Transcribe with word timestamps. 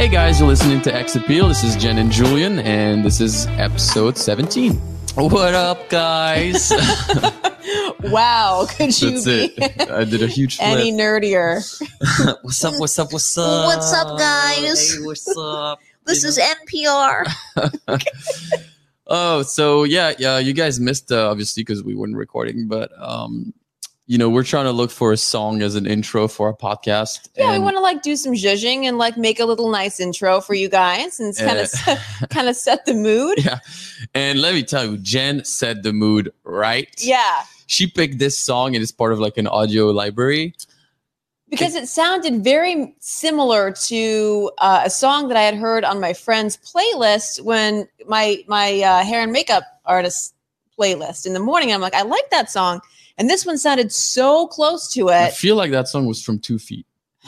Hey 0.00 0.08
guys, 0.08 0.40
you're 0.40 0.48
listening 0.48 0.80
to 0.80 0.94
Ex 0.94 1.14
Appeal. 1.14 1.46
This 1.46 1.62
is 1.62 1.76
Jenn 1.76 1.98
and 1.98 2.10
Julien, 2.10 2.58
and 2.60 3.04
this 3.04 3.20
is 3.20 3.46
episode 3.48 4.16
17. 4.16 4.72
What 5.14 5.52
up, 5.52 5.90
guys? 5.90 6.72
Wow, 8.04 8.66
could 8.66 8.98
you 8.98 9.10
That's 9.10 9.24
be 9.26 9.44
it. 9.58 9.90
I 9.90 10.04
did 10.04 10.22
a 10.22 10.26
huge 10.26 10.56
flip. 10.56 10.68
any 10.68 10.90
nerdier? 10.90 11.60
what's 12.42 12.64
up? 12.64 12.80
What's 12.80 12.98
up? 12.98 13.12
What's 13.12 13.36
up? 13.36 13.66
What's 13.66 13.92
up, 13.92 14.18
guys? 14.18 14.94
Hey, 14.94 15.02
what's 15.02 15.36
up? 15.36 15.80
This 16.06 16.24
is 16.24 16.38
NPR. 16.38 17.30
Oh, 19.06 19.42
so 19.42 19.84
yeah, 19.84 20.14
yeah. 20.18 20.38
You 20.38 20.54
guys 20.54 20.80
missed 20.80 21.12
uh, 21.12 21.28
obviously 21.28 21.62
because 21.62 21.84
we 21.84 21.94
weren't 21.94 22.16
recording, 22.16 22.68
but 22.68 22.90
um, 22.98 23.52
you 24.10 24.18
know, 24.18 24.28
we're 24.28 24.42
trying 24.42 24.64
to 24.64 24.72
look 24.72 24.90
for 24.90 25.12
a 25.12 25.16
song 25.16 25.62
as 25.62 25.76
an 25.76 25.86
intro 25.86 26.26
for 26.26 26.48
our 26.48 26.52
podcast. 26.52 27.28
Yeah, 27.36 27.52
we 27.52 27.60
want 27.60 27.76
to 27.76 27.80
like 27.80 28.02
do 28.02 28.16
some 28.16 28.32
zhuzhing 28.32 28.82
and 28.82 28.98
like 28.98 29.16
make 29.16 29.38
a 29.38 29.44
little 29.44 29.70
nice 29.70 30.00
intro 30.00 30.40
for 30.40 30.52
you 30.52 30.68
guys 30.68 31.20
and 31.20 31.32
kind 31.36 31.60
of 31.60 31.70
kind 32.28 32.48
of 32.48 32.56
set 32.56 32.86
the 32.86 32.94
mood. 32.94 33.38
Yeah, 33.44 33.60
and 34.12 34.42
let 34.42 34.54
me 34.54 34.64
tell 34.64 34.84
you, 34.84 34.96
Jenn 34.98 35.44
set 35.44 35.84
the 35.84 35.92
mood 35.92 36.32
right. 36.42 36.88
Yeah, 36.98 37.44
she 37.68 37.86
picked 37.86 38.18
this 38.18 38.36
song 38.36 38.74
and 38.74 38.82
it's 38.82 38.90
part 38.90 39.12
of 39.12 39.20
like 39.20 39.38
an 39.38 39.46
audio 39.46 39.90
library. 39.90 40.54
because 41.48 41.76
it 41.76 41.86
sounded 41.86 42.42
very 42.42 42.92
similar 42.98 43.70
to 43.70 44.50
uh, 44.58 44.82
a 44.86 44.90
song 44.90 45.28
that 45.28 45.36
I 45.36 45.42
had 45.42 45.54
heard 45.54 45.84
on 45.84 46.00
my 46.00 46.14
friend's 46.14 46.56
playlist 46.56 47.44
when 47.44 47.86
my 48.08 48.42
my 48.48 48.80
uh, 48.80 49.04
hair 49.04 49.22
and 49.22 49.30
makeup 49.30 49.62
artist 49.84 50.34
playlist 50.76 51.26
in 51.26 51.32
the 51.32 51.38
morning. 51.40 51.72
I'm 51.72 51.80
like, 51.80 51.94
I 51.94 52.02
like 52.02 52.28
that 52.30 52.50
song, 52.50 52.80
and 53.20 53.30
this 53.30 53.46
one 53.46 53.56
sounded 53.58 53.92
so 53.92 54.48
close 54.48 54.92
to 54.94 55.08
it. 55.10 55.12
I 55.12 55.30
feel 55.30 55.54
like 55.54 55.70
that 55.70 55.86
song 55.86 56.06
was 56.06 56.20
from 56.20 56.40
Two 56.40 56.58
Feet. 56.58 56.86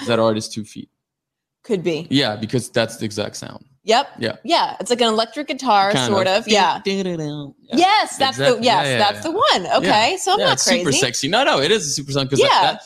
That 0.08 0.18
artist 0.18 0.52
Two 0.52 0.64
Feet. 0.64 0.88
Could 1.62 1.84
be. 1.84 2.08
Yeah, 2.10 2.34
because 2.34 2.68
that's 2.70 2.96
the 2.96 3.04
exact 3.04 3.36
sound. 3.36 3.64
Yep. 3.84 4.08
Yeah. 4.18 4.36
Yeah. 4.44 4.76
It's 4.80 4.90
like 4.90 5.00
an 5.00 5.08
electric 5.08 5.48
guitar, 5.48 5.92
Kind 5.92 6.12
sort 6.12 6.26
of. 6.26 6.48
Yeah. 6.48 6.80
Yeah. 6.84 7.46
Yes, 7.72 8.16
that's 8.16 8.38
Exactly. 8.38 8.58
the 8.60 8.64
yes, 8.64 8.84
Yeah, 8.86 8.90
yeah, 8.90 8.98
that's 8.98 9.22
the 9.24 9.30
one. 9.32 9.66
Okay, 9.76 10.16
so 10.20 10.32
I'm 10.32 10.38
not 10.38 10.58
crazy. 10.58 10.78
super 10.78 10.92
sexy. 10.92 11.28
No, 11.28 11.44
no, 11.44 11.60
it 11.60 11.70
is 11.70 11.86
a 11.86 11.90
super 11.90 12.10
song 12.12 12.24
because 12.24 12.40
Yeah. 12.40 12.78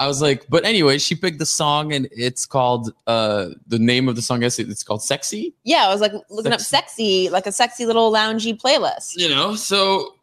I 0.00 0.06
was 0.06 0.20
like, 0.22 0.46
but 0.48 0.64
anyway, 0.64 0.98
she 0.98 1.14
picked 1.14 1.38
the 1.38 1.46
song 1.46 1.92
and 1.92 2.08
it's 2.10 2.46
called 2.46 2.92
uh 3.06 3.50
the 3.66 3.78
name 3.78 4.08
of 4.08 4.16
the 4.16 4.22
song. 4.22 4.38
I 4.38 4.40
guess 4.40 4.58
it's 4.58 4.82
called 4.82 5.02
"Sexy." 5.02 5.54
Yeah, 5.64 5.86
I 5.86 5.92
was 5.92 6.00
like 6.00 6.12
looking 6.30 6.52
up 6.52 6.60
sexy, 6.60 7.28
like 7.28 7.46
a 7.46 7.52
sexy 7.52 7.84
little 7.86 8.10
loungy 8.12 8.58
playlist. 8.58 9.12
You 9.16 9.28
know, 9.28 9.54
so 9.54 10.14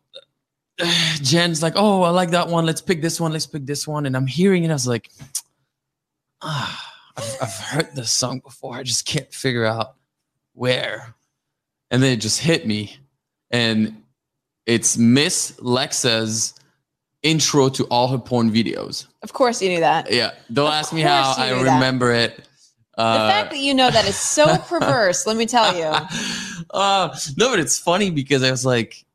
Jenn's 1.21 1.61
like, 1.63 1.73
"Oh, 1.75 2.03
I 2.03 2.09
like 2.09 2.31
that 2.31 2.47
one. 2.47 2.65
Let's 2.65 2.81
pick 2.81 3.01
this 3.01 3.19
one. 3.19 3.31
Let's 3.33 3.47
pick 3.47 3.65
this 3.65 3.87
one." 3.87 4.05
And 4.05 4.15
I'm 4.15 4.27
hearing 4.27 4.63
it. 4.63 4.69
I 4.69 4.73
was 4.73 4.87
like, 4.87 5.09
"Ah, 6.41 6.93
I've, 7.17 7.37
I've 7.41 7.53
heard 7.55 7.95
this 7.95 8.11
song 8.11 8.39
before. 8.39 8.75
I 8.75 8.83
just 8.83 9.05
can't 9.05 9.31
figure 9.33 9.65
out 9.65 9.95
where." 10.53 11.15
And 11.89 12.03
then 12.03 12.11
it 12.13 12.17
just 12.17 12.39
hit 12.41 12.67
me, 12.67 12.97
and 13.49 14.03
it's 14.65 14.97
Miss 14.97 15.51
Lexa's 15.59 16.53
intro 17.23 17.69
to 17.69 17.85
all 17.85 18.09
her 18.09 18.17
porn 18.17 18.51
videos. 18.51 19.07
Of 19.23 19.33
course, 19.33 19.61
you 19.61 19.69
knew 19.69 19.79
that. 19.79 20.11
Yeah, 20.11 20.31
don't 20.51 20.67
Of 20.67 20.73
ask 20.73 20.93
me 20.93 21.01
how. 21.01 21.33
I 21.37 21.51
knew 21.53 21.63
that. 21.63 21.73
remember 21.75 22.11
it. 22.11 22.37
The 22.97 23.03
Uh, 23.03 23.29
fact 23.29 23.51
that 23.51 23.59
you 23.59 23.73
know 23.73 23.89
that 23.89 24.05
is 24.07 24.17
so 24.17 24.57
perverse. 24.67 25.25
let 25.25 25.37
me 25.37 25.45
tell 25.45 25.75
you. 25.77 25.85
uh, 26.71 27.15
no, 27.37 27.49
but 27.51 27.59
it's 27.59 27.77
funny 27.79 28.09
because 28.11 28.43
I 28.43 28.51
was 28.51 28.65
like, 28.65 29.05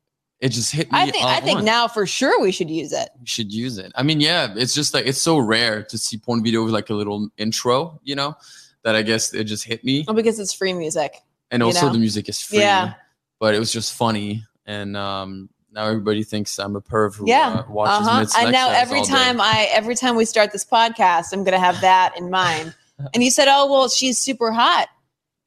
it 0.42 0.48
just 0.50 0.72
hit 0.72 0.91
me. 0.92 0.98
I 0.98 1.10
think 1.10 1.25
I 1.25 1.41
think 1.41 1.54
once. 1.56 1.66
now 1.66 1.86
for 1.88 2.04
sure 2.04 2.41
we 2.42 2.50
should 2.53 2.69
use 2.69 2.92
it. 2.92 3.08
we 3.19 3.26
should 3.26 3.53
use 3.53 3.78
it. 3.78 3.92
I 3.94 4.03
mean, 4.03 4.20
yeah, 4.20 4.53
it's 4.56 4.75
just 4.75 4.92
like 4.92 5.06
it's 5.06 5.20
so 5.22 5.38
rare 5.38 5.82
to 5.84 5.97
see 5.97 6.19
porn 6.19 6.42
video 6.42 6.64
with 6.64 6.75
like 6.75 6.91
a 6.91 6.94
little 6.94 7.30
intro, 7.38 8.00
you 8.03 8.14
know, 8.16 8.34
that 8.82 8.94
I 8.97 9.03
guess 9.03 9.32
it 9.32 9.44
just 9.44 9.64
hit 9.64 9.84
me. 9.84 10.04
Well, 10.06 10.16
because 10.16 10.38
it's 10.41 10.53
free 10.53 10.72
music. 10.75 11.14
And 11.50 11.62
also 11.62 11.86
know? 11.86 11.92
the 11.92 11.98
music 11.98 12.28
is 12.28 12.41
free. 12.41 12.58
Yeah. 12.58 12.94
But 13.38 13.54
it 13.54 13.58
was 13.58 13.72
just 13.72 13.94
funny. 13.94 14.44
And 14.66 14.97
um 14.97 15.48
now 15.70 15.86
everybody 15.86 16.22
thinks 16.25 16.59
I'm 16.59 16.76
a 16.76 16.80
perv 16.82 17.14
who 17.14 17.24
Yeah. 17.28 17.64
uh, 17.66 17.70
watches 17.72 18.06
Uh-huh. 18.09 18.26
And 18.42 18.53
now 18.53 18.69
every 18.70 19.00
day. 19.03 19.06
time 19.06 19.41
I 19.41 19.69
every 19.72 19.94
time 19.94 20.16
we 20.16 20.24
start 20.24 20.50
this 20.53 20.64
podcast, 20.64 21.32
I'm 21.32 21.44
gonna 21.44 21.59
have 21.59 21.80
that 21.82 22.19
in 22.19 22.30
mind. 22.30 22.74
And 23.14 23.22
you 23.24 23.30
said, 23.32 23.48
"Oh, 23.48 23.69
well, 23.72 23.88
she's 23.88 24.16
super 24.19 24.53
hot," 24.53 24.86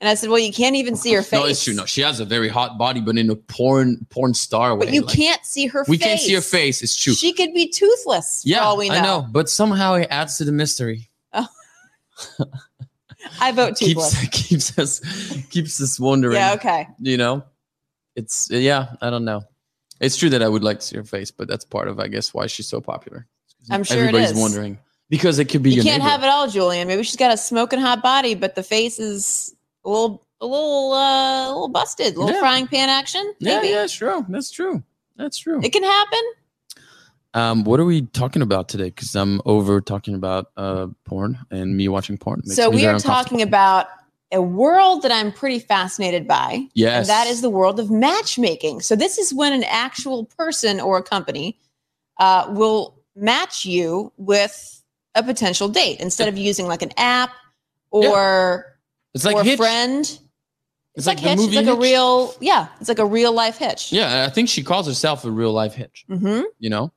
and 0.02 0.10
I 0.10 0.16
said, 0.16 0.30
"Well, 0.30 0.40
you 0.40 0.52
can't 0.52 0.76
even 0.76 0.96
see 0.96 1.14
her 1.14 1.22
face." 1.22 1.40
No, 1.40 1.46
it's 1.46 1.64
true. 1.64 1.74
No, 1.74 1.86
she 1.86 2.02
has 2.02 2.20
a 2.20 2.26
very 2.26 2.50
hot 2.50 2.78
body, 2.78 3.02
but 3.02 3.18
in 3.18 3.30
a 3.30 3.36
porn 3.36 4.06
porn 4.10 4.34
star 4.34 4.76
way. 4.76 4.86
but 4.86 4.94
you 4.94 5.02
like- 5.02 5.16
can't 5.16 5.46
see 5.46 5.68
her. 5.68 5.84
Face. 5.86 5.90
We 5.90 5.98
face. 5.98 6.08
can't 6.08 6.20
see 6.22 6.34
her 6.34 6.42
face. 6.42 6.82
It's 6.82 6.96
true. 6.96 7.14
She 7.14 7.34
could 7.34 7.54
be 7.54 7.70
toothless. 7.70 8.44
for 8.44 8.50
yeah, 8.50 8.60
all 8.60 8.78
we 8.78 8.90
know. 8.90 8.96
I 8.96 9.02
know, 9.02 9.28
but 9.32 9.50
somehow 9.50 9.94
it 9.96 10.08
adds 10.12 10.38
to 10.38 10.44
the 10.46 10.52
mystery. 10.52 11.10
Oh. 11.34 11.48
I 13.40 13.52
vote 13.52 13.76
toothless. 13.78 14.20
Keeps 14.30 14.48
keeps 14.48 14.80
us 14.80 15.42
keeps 15.50 15.82
us 15.82 16.00
wondering. 16.00 16.36
Yeah. 16.36 16.54
Okay. 16.54 16.88
You 17.00 17.18
know, 17.18 17.44
it's 18.16 18.50
yeah. 18.52 18.96
I 19.02 19.10
don't 19.10 19.26
know. 19.26 19.44
It's 20.02 20.18
true 20.18 20.30
that 20.32 20.44
I 20.44 20.50
would 20.50 20.64
like 20.64 20.80
to 20.82 20.86
see 20.86 20.98
her 20.98 21.04
face, 21.06 21.32
but 21.32 21.48
that's 21.48 21.64
part 21.66 21.88
of 21.88 22.00
I 22.00 22.08
guess 22.08 22.34
why 22.34 22.48
she's 22.48 22.68
so 22.68 22.82
popular. 22.82 23.28
I'm 23.70 23.84
sure 23.84 23.98
everybody's 23.98 24.32
is. 24.32 24.38
wondering 24.38 24.78
because 25.10 25.40
it 25.40 25.46
could 25.46 25.64
be 25.64 25.72
You 25.72 25.82
can't 25.82 26.04
neighbor. 26.04 26.10
have 26.10 26.24
it 26.24 26.28
all, 26.28 26.48
Julien. 26.48 26.88
Maybe 26.88 27.04
she's 27.04 27.16
got 27.16 27.34
a 27.34 27.38
smoking 27.38 27.80
hot 27.80 28.04
body, 28.04 28.36
but 28.36 28.56
the 28.56 28.64
face 28.64 29.00
is 29.00 29.55
a 29.86 29.90
little, 29.90 30.28
a 30.42 30.46
little, 30.46 30.94
uh, 30.94 31.46
a 31.46 31.50
little 31.50 31.70
busted. 31.70 32.16
A 32.16 32.20
little 32.20 32.34
Yeah. 32.34 32.40
frying 32.40 32.68
pan 32.68 32.90
action. 32.90 33.34
Yeah, 33.40 33.56
Maybe 33.56 33.70
yeah, 33.70 33.84
it's 33.84 33.94
true. 33.94 34.26
That's 34.30 34.52
true. 34.52 34.84
That's 35.16 35.38
true. 35.38 35.62
it 35.64 35.72
can 35.72 35.84
happen. 35.84 36.20
Um, 37.34 37.64
what 37.66 37.80
are 37.82 37.86
we 37.86 38.04
talking 38.04 38.42
about 38.42 38.70
today? 38.70 38.86
Because 38.86 39.14
I'm 39.16 39.42
over 39.46 39.82
talking 39.82 40.16
about 40.16 40.48
uh 40.56 40.88
porn 41.06 41.38
and 41.52 41.76
me 41.76 41.88
watching 41.90 42.18
porn. 42.18 42.42
Makes 42.46 42.56
so 42.56 42.70
we 42.70 42.86
are 42.86 42.98
talking 43.00 43.42
about 43.42 43.88
a 44.32 44.42
world 44.42 45.02
that 45.04 45.12
I'm 45.12 45.32
pretty 45.32 45.60
fascinated 45.60 46.28
by. 46.28 46.66
yes, 46.74 46.98
And 46.98 47.10
that 47.10 47.28
is 47.28 47.42
the 47.42 47.50
world 47.50 47.80
of 47.80 47.92
matchmaking. 47.92 48.82
So 48.82 48.96
this 48.96 49.18
is 49.18 49.34
when 49.34 49.54
an 49.54 49.64
actual 49.66 50.26
person 50.26 50.80
or 50.80 50.98
a 50.98 51.04
company 51.04 51.60
uh, 52.20 52.48
will 52.50 53.02
match 53.16 53.66
you 53.66 54.12
with 54.18 54.82
a 55.14 55.22
potential 55.24 55.68
date 55.70 56.00
instead 56.00 56.28
of 56.28 56.38
using 56.38 56.68
like 56.68 56.82
an 56.82 56.92
app 56.98 57.32
or 57.92 58.75
it's 59.16 59.26
like 59.26 59.36
or 59.36 59.42
a 59.42 59.44
Hitch. 59.44 59.58
friend. 59.58 60.02
It's, 60.02 60.20
It's, 60.96 61.08
like, 61.08 61.18
like, 61.22 61.40
Hitch. 61.40 61.48
It's 61.48 61.56
like 61.56 61.66
a 61.66 61.80
real, 61.80 62.36
yeah. 62.40 62.68
It's 62.80 62.88
like 62.88 63.00
a 63.00 63.06
real 63.06 63.34
life 63.34 63.58
hitch. 63.58 63.92
Yeah, 63.92 64.26
I 64.26 64.30
think 64.30 64.48
she 64.48 64.64
calls 64.64 64.88
herself 64.88 65.26
a 65.26 65.32
real 65.32 65.52
life 65.52 65.74
Hitch. 65.74 66.06
hmm 66.08 66.42
You 66.60 66.70
know. 66.70 66.94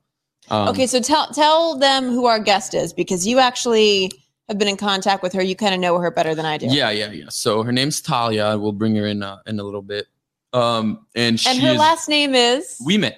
Um, 0.51 0.69
okay, 0.69 0.87
so 0.87 1.01
tell 1.01 1.29
tell 1.33 1.79
them 1.79 2.05
who 2.11 2.27
our 2.27 2.39
guest 2.39 2.75
is 2.75 2.93
because 2.93 3.27
you 3.27 3.39
actually 3.39 4.11
have 4.49 4.57
been 4.57 4.69
in 4.69 4.77
contact 4.77 5.23
with 5.23 5.33
her. 5.35 5.43
You 5.43 5.55
kind 5.57 5.75
of 5.75 5.81
know 5.81 5.99
her 5.99 6.11
better 6.11 6.35
than 6.35 6.47
I 6.47 6.57
do. 6.59 6.67
Yeah, 6.67 6.91
yeah, 6.91 7.11
yeah. 7.11 7.25
So 7.29 7.63
her 7.63 7.73
name's 7.73 8.01
Thalia. 8.01 8.57
We'll 8.57 8.73
bring 8.73 8.97
her 8.97 9.07
in 9.07 9.23
uh, 9.23 9.39
in 9.47 9.59
a 9.61 9.63
little 9.63 9.83
bit. 9.83 10.07
Um, 10.55 11.07
and 11.15 11.39
she 11.39 11.51
And 11.51 11.59
her 11.59 11.73
is, 11.73 11.79
last 11.79 12.09
name 12.09 12.35
is, 12.35 12.81
Ouimet. 12.89 13.15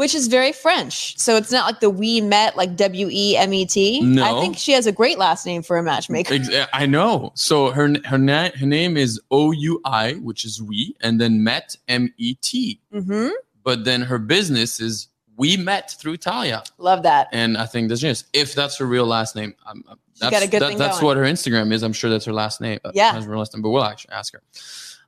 Which 0.00 0.14
is 0.14 0.28
very 0.28 0.52
French. 0.52 1.18
So 1.18 1.36
it's 1.36 1.52
not 1.52 1.66
like 1.66 1.80
the 1.80 1.90
we 1.90 2.22
met, 2.22 2.56
like 2.56 2.74
W 2.74 3.08
E 3.10 3.36
M 3.36 3.52
E 3.52 3.66
T. 3.66 4.00
No. 4.00 4.24
I 4.24 4.40
think 4.40 4.56
she 4.56 4.72
has 4.72 4.86
a 4.86 4.92
great 4.92 5.18
last 5.18 5.44
name 5.44 5.62
for 5.62 5.76
a 5.76 5.82
matchmaker. 5.82 6.38
I 6.72 6.86
know. 6.86 7.32
So 7.34 7.70
her 7.70 7.94
her 8.06 8.16
na- 8.16 8.48
her 8.58 8.64
name 8.64 8.96
is 8.96 9.20
O 9.30 9.50
U 9.52 9.78
I, 9.84 10.14
which 10.14 10.46
is 10.46 10.62
we, 10.62 10.96
and 11.02 11.20
then 11.20 11.44
Met 11.44 11.76
M 11.86 12.14
E 12.16 12.34
T. 12.40 12.80
hmm 12.90 13.28
But 13.62 13.84
then 13.84 14.00
her 14.00 14.18
business 14.18 14.80
is 14.80 15.08
we 15.36 15.58
met 15.58 15.90
through 15.90 16.16
Thalia, 16.16 16.62
Love 16.78 17.02
that. 17.02 17.28
and 17.32 17.58
I 17.58 17.66
think 17.66 17.90
that's 17.90 18.00
just 18.00 18.24
if 18.32 18.54
that's 18.54 18.78
her 18.78 18.86
real 18.86 19.04
last 19.06 19.36
name. 19.36 19.54
She's 19.74 19.84
that's 20.20 20.30
got 20.32 20.42
a 20.42 20.48
good 20.48 20.62
that- 20.62 20.68
thing 20.70 20.78
that's 20.78 21.00
going. 21.00 21.06
what 21.08 21.16
her 21.18 21.24
Instagram 21.24 21.72
is. 21.74 21.82
I'm 21.82 21.92
sure 21.92 22.08
that's 22.08 22.24
her 22.24 22.32
last 22.32 22.62
name. 22.62 22.78
uh, 22.86 22.92
Yeah. 22.94 23.12
that's 23.12 23.26
her 23.26 23.36
last 23.36 23.52
name. 23.54 23.60
But 23.62 23.68
we'll 23.68 23.84
actually 23.84 24.12
ask 24.14 24.32
her. 24.32 24.42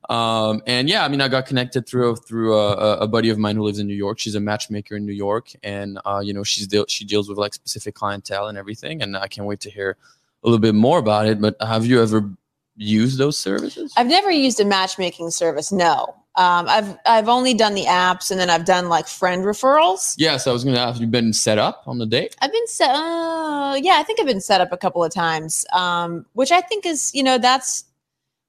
Um, 0.09 0.61
and 0.67 0.89
yeah, 0.89 1.05
I 1.05 1.07
mean, 1.07 1.21
I 1.21 1.27
got 1.27 1.45
connected 1.45 1.87
through 1.87 2.15
through 2.17 2.57
a, 2.57 2.97
a- 2.97 3.07
buddy 3.07 3.29
of 3.29 3.37
mine 3.37 3.55
who 3.55 3.63
lives 3.63 3.79
in 3.79 3.87
New 3.87 3.93
York. 3.95 4.19
She's 4.19 4.35
a 4.35 4.39
matchmaker 4.39 4.95
in 4.95 5.05
New 5.05 5.13
York, 5.13 5.51
and 5.63 5.99
uh, 6.05 6.21
you 6.23 6.33
know, 6.33 6.43
she's 6.43 6.67
deal 6.67 6.85
she 6.87 7.05
deals 7.05 7.29
with 7.29 7.37
like 7.37 7.53
specific 7.53 7.95
clientele 7.95 8.47
and 8.47 8.57
everything. 8.57 9.01
And 9.01 9.15
I 9.15 9.27
can't 9.27 9.47
wait 9.47 9.59
to 9.61 9.69
hear 9.69 9.97
a 10.43 10.47
little 10.47 10.59
bit 10.59 10.75
more 10.75 10.99
about 10.99 11.27
it. 11.27 11.39
But 11.39 11.55
have 11.61 11.85
you 11.85 12.01
ever 12.01 12.29
used 12.75 13.17
those 13.17 13.37
services? 13.37 13.93
I've 13.95 14.07
never 14.07 14.31
used 14.31 14.59
a 14.59 14.65
matchmaking 14.65 15.29
service. 15.31 15.71
No, 15.71 16.15
um, 16.35 16.65
I've 16.67 16.97
I've 17.05 17.29
only 17.29 17.53
done 17.53 17.75
the 17.75 17.85
apps, 17.85 18.31
and 18.31 18.39
then 18.39 18.49
I've 18.49 18.65
done 18.65 18.89
like 18.89 19.07
friend 19.07 19.45
referrals. 19.45 20.15
yes, 20.17 20.47
I 20.47 20.51
was 20.51 20.63
going 20.63 20.75
to 20.75 20.81
ask. 20.81 20.99
You've 20.99 21.11
been 21.11 21.33
set 21.33 21.59
up 21.59 21.83
on 21.85 21.99
the 21.99 22.05
date? 22.07 22.35
I've 22.41 22.51
been 22.51 22.67
set. 22.67 22.89
Uh, 22.89 23.75
yeah, 23.81 23.93
I 23.99 24.03
think 24.03 24.19
I've 24.19 24.25
been 24.25 24.41
set 24.41 24.59
up 24.59 24.71
a 24.73 24.77
couple 24.77 25.03
of 25.03 25.13
times, 25.13 25.65
um, 25.71 26.25
which 26.33 26.51
I 26.51 26.61
think 26.61 26.85
is 26.85 27.11
you 27.13 27.21
know 27.23 27.37
that's 27.37 27.85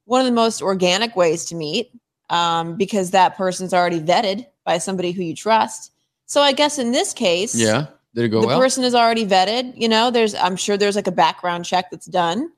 one 0.06 0.21
of 0.21 0.27
the 0.27 0.33
most 0.33 0.61
organic 0.62 1.17
ways 1.17 1.45
to 1.47 1.55
meet 1.55 1.91
um, 2.31 2.77
because 2.77 3.11
that 3.12 3.37
person's 3.37 3.73
already 3.75 4.01
vetted 4.01 4.47
by 4.65 4.79
somebody 4.79 5.12
who 5.12 5.23
you 5.23 5.35
trust. 5.35 5.93
So 6.27 6.41
I 6.41 6.53
guess 6.53 6.79
in 6.79 6.93
this 6.93 7.12
case, 7.12 7.55
Yeah. 7.55 7.87
Did 8.15 8.27
it 8.27 8.29
go 8.29 8.41
the 8.43 8.47
well? 8.47 8.61
person 8.61 8.85
is 8.85 8.95
already 8.95 9.27
vetted. 9.27 9.73
You 9.77 9.89
know, 9.89 10.11
there's 10.11 10.35
I'm 10.37 10.55
sure 10.56 10.77
there's 10.77 10.95
like 10.97 11.09
a 11.09 11.12
background 11.12 11.65
check 11.65 11.91
that's 11.91 12.06
done 12.06 12.51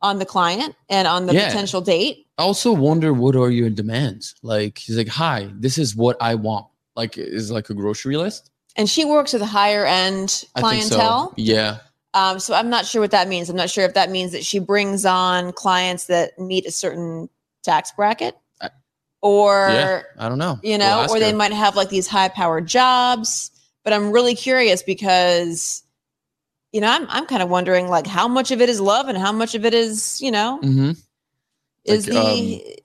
on 0.00 0.18
the 0.20 0.24
client 0.26 0.76
and 0.88 1.08
on 1.08 1.26
the 1.26 1.34
Yeah. 1.34 1.48
potential 1.48 1.80
date. 1.80 2.26
I 2.38 2.42
also 2.42 2.72
wonder 2.72 3.12
what 3.12 3.34
are 3.34 3.50
your 3.50 3.68
demands? 3.70 4.34
Like 4.42 4.78
he's 4.78 4.96
like, 4.96 5.08
"Hi, 5.08 5.50
this 5.58 5.76
is 5.78 5.96
what 5.96 6.16
I 6.20 6.36
want." 6.36 6.66
Like 6.94 7.18
is 7.18 7.50
like 7.50 7.68
a 7.68 7.74
grocery 7.74 8.16
list? 8.16 8.50
And 8.76 8.88
she 8.88 9.04
works 9.04 9.32
with 9.32 9.42
a 9.42 9.46
higher 9.46 9.84
end 9.86 10.44
I 10.54 10.60
think 10.70 10.82
so. 10.84 10.96
clientele. 10.96 11.34
Yeah. 11.36 11.78
Um, 12.16 12.38
so 12.40 12.54
I'm 12.54 12.70
not 12.70 12.86
sure 12.86 13.02
what 13.02 13.10
that 13.10 13.28
means. 13.28 13.50
I'm 13.50 13.56
not 13.56 13.68
sure 13.68 13.84
if 13.84 13.92
that 13.94 14.10
means 14.10 14.32
that 14.32 14.42
she 14.44 14.58
brings 14.58 15.04
on 15.04 15.52
clients 15.52 16.06
that 16.06 16.38
meet 16.38 16.64
a 16.66 16.70
certain 16.70 17.28
tax 17.62 17.92
bracket, 17.94 18.34
or 19.20 19.66
yeah. 19.70 20.02
I 20.18 20.28
don't 20.28 20.38
know. 20.38 20.58
you 20.62 20.78
We'll 20.78 20.78
know, 20.78 21.06
or 21.10 21.18
they 21.20 21.32
her. 21.32 21.36
might 21.36 21.52
have 21.52 21.76
like 21.76 21.90
these 21.90 22.06
high 22.08 22.28
powered 22.30 22.66
jobs. 22.66 23.50
But 23.84 23.92
I'm 23.92 24.10
really 24.10 24.34
curious 24.34 24.82
because, 24.82 25.84
you 26.72 26.80
know, 26.80 26.88
I'm 26.90 27.06
I'm 27.10 27.26
kind 27.26 27.42
of 27.42 27.50
wondering 27.50 27.88
like 27.88 28.06
how 28.06 28.28
much 28.28 28.50
of 28.50 28.60
it 28.62 28.68
is 28.68 28.80
love 28.80 29.08
and 29.08 29.18
how 29.18 29.30
much 29.30 29.54
of 29.54 29.64
it 29.64 29.74
is 29.74 30.20
you 30.20 30.30
know 30.30 30.58
Mhm. 30.62 30.96
is 31.84 32.06
Like, 32.08 32.16
um, 32.16 32.24
the 32.24 32.78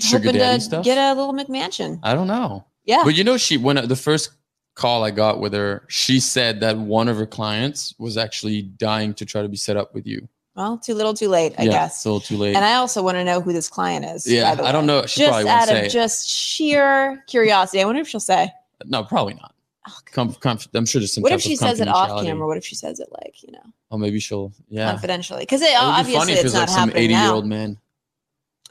sugar 0.00 0.26
hoping 0.26 0.40
to 0.40 0.60
stuff? 0.60 0.84
get 0.84 0.98
a 0.98 1.14
little 1.14 1.32
McMansion. 1.32 2.00
I 2.02 2.14
don't 2.14 2.26
know. 2.26 2.66
Yeah, 2.84 3.04
But 3.04 3.14
you 3.14 3.22
know, 3.22 3.36
she 3.36 3.56
when 3.56 3.76
the 3.86 3.96
first 3.96 4.30
call 4.74 5.04
I 5.04 5.10
got 5.10 5.40
with 5.40 5.52
her, 5.52 5.84
she 5.88 6.20
said 6.20 6.60
that 6.60 6.76
one 6.78 7.08
of 7.08 7.16
her 7.16 7.26
clients 7.26 7.94
was 7.98 8.16
actually 8.16 8.62
dying 8.62 9.14
to 9.14 9.24
try 9.24 9.42
to 9.42 9.48
be 9.48 9.56
set 9.56 9.76
up 9.76 9.94
with 9.94 10.06
you. 10.06 10.28
well, 10.54 10.78
too 10.78 10.94
little, 10.94 11.14
too 11.14 11.28
late, 11.28 11.54
I 11.58 11.64
yeah, 11.64 11.70
guess. 11.70 12.04
a 12.04 12.08
little 12.08 12.20
too 12.20 12.36
late. 12.36 12.54
And 12.56 12.64
I 12.64 12.74
also 12.74 13.02
want 13.02 13.16
to 13.16 13.24
know 13.24 13.40
who 13.40 13.52
this 13.52 13.68
client 13.68 14.04
is. 14.04 14.26
Yeah, 14.26 14.56
I 14.62 14.72
don't 14.72 14.86
know. 14.86 15.06
She 15.06 15.20
Just 15.20 15.28
probably 15.28 15.44
won't 15.44 15.62
out 15.62 15.68
say. 15.68 15.86
of 15.86 15.92
just 15.92 16.28
sheer 16.28 17.22
curiosity. 17.26 17.80
I 17.80 17.84
wonder 17.84 18.00
if 18.00 18.08
she'll 18.08 18.20
say. 18.20 18.50
no, 18.86 19.04
probably 19.04 19.34
not. 19.34 19.54
Oh. 19.88 19.98
Com- 20.12 20.32
conf- 20.34 20.68
I'm 20.74 20.86
sure 20.86 21.00
there's 21.00 21.12
some. 21.14 21.22
what 21.22 21.32
if 21.32 21.40
she 21.42 21.56
says 21.56 21.80
it 21.80 21.88
off 21.88 22.22
camera? 22.24 22.46
What 22.46 22.56
if 22.56 22.64
she 22.64 22.76
says 22.76 23.00
it 23.00 23.08
like 23.10 23.42
you 23.42 23.50
know 23.50 23.64
Oh, 23.90 23.98
maybe 23.98 24.20
she'll. 24.20 24.52
Yeah. 24.68 24.88
confidentially? 24.90 25.40
Because 25.40 25.60
it 25.60 25.66
It 25.66 25.70
be 25.72 25.76
obviously 25.76 26.18
funny 26.20 26.32
if 26.32 26.38
it's 26.38 26.44
was 26.44 26.54
like 26.54 26.60
not 26.62 26.68
some 26.70 26.88
happening 26.90 27.02
80 27.04 27.14
year 27.14 27.30
old 27.32 27.46
man. 27.46 27.78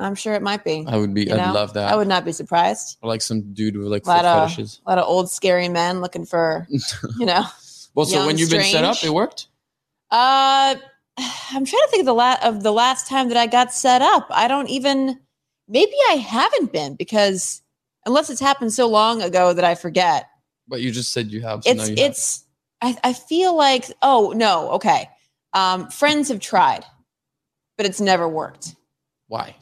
I'm 0.04 0.16
sure 0.16 0.34
it 0.34 0.42
might 0.42 0.64
be. 0.64 0.86
I 0.88 0.98
would 0.98 1.14
be. 1.14 1.26
You 1.26 1.34
I'd 1.34 1.38
know? 1.48 1.54
love 1.54 1.74
that. 1.74 1.92
I 1.92 1.96
would 1.96 2.08
not 2.08 2.26
be 2.26 2.32
surprised. 2.32 2.98
Or 3.02 3.10
like 3.10 3.22
some 3.22 3.54
dude 3.54 3.78
with 3.78 3.88
like 3.88 4.06
Lot 4.08 4.26
of- 4.26 4.50
fetishes. 4.50 4.82
A 4.86 4.90
lot 4.90 4.98
of 4.98 5.08
old 5.08 5.30
scary 5.32 5.70
men 5.70 6.02
looking 6.02 6.26
for 6.26 6.68
you 7.18 7.26
know. 7.26 7.44
Well, 7.94 8.06
so 8.06 8.26
when 8.26 8.38
you've 8.38 8.50
been 8.50 8.64
set 8.64 8.84
up, 8.84 9.04
it 9.04 9.14
worked. 9.14 9.48
Uh, 10.10 10.76
I'm 11.18 11.66
trying 11.66 11.82
to 11.84 11.88
think 11.90 12.02
of 12.02 12.06
the 12.06 12.14
la- 12.14 12.38
of 12.44 12.64
the 12.64 12.72
last 12.72 13.08
time 13.08 13.28
that 13.30 13.38
I 13.38 13.48
got 13.48 13.74
set 13.74 14.02
up. 14.02 14.28
I 14.30 14.48
don't 14.48 14.70
even. 14.70 15.20
Maybe 15.68 15.94
I 16.10 16.14
haven't 16.16 16.74
been 16.74 16.96
because 16.96 17.62
unless 18.06 18.30
it's 18.30 18.42
happened 18.42 18.74
so 18.74 18.88
long 18.88 19.22
ago 19.22 19.54
that 19.54 19.64
I 19.64 19.76
forget. 19.76 20.28
But 20.68 20.82
you 20.82 20.92
just 20.92 21.12
said 21.14 21.32
you 21.32 21.42
have. 21.42 21.64
So 21.64 21.74
now 21.74 21.82
it's 21.82 21.90
you 21.90 21.96
have. 22.04 22.12
it's 22.12 22.46
I, 22.82 22.98
I 23.04 23.14
feel 23.14 23.56
like 23.56 23.86
oh 24.02 24.34
no 24.36 24.72
okay 24.72 25.10
um 25.54 25.90
friends 25.90 26.30
have 26.30 26.40
tried 26.40 26.84
but 27.78 27.86
it's 27.86 28.02
never 28.02 28.28
worked 28.28 28.76
Why? 29.28 29.56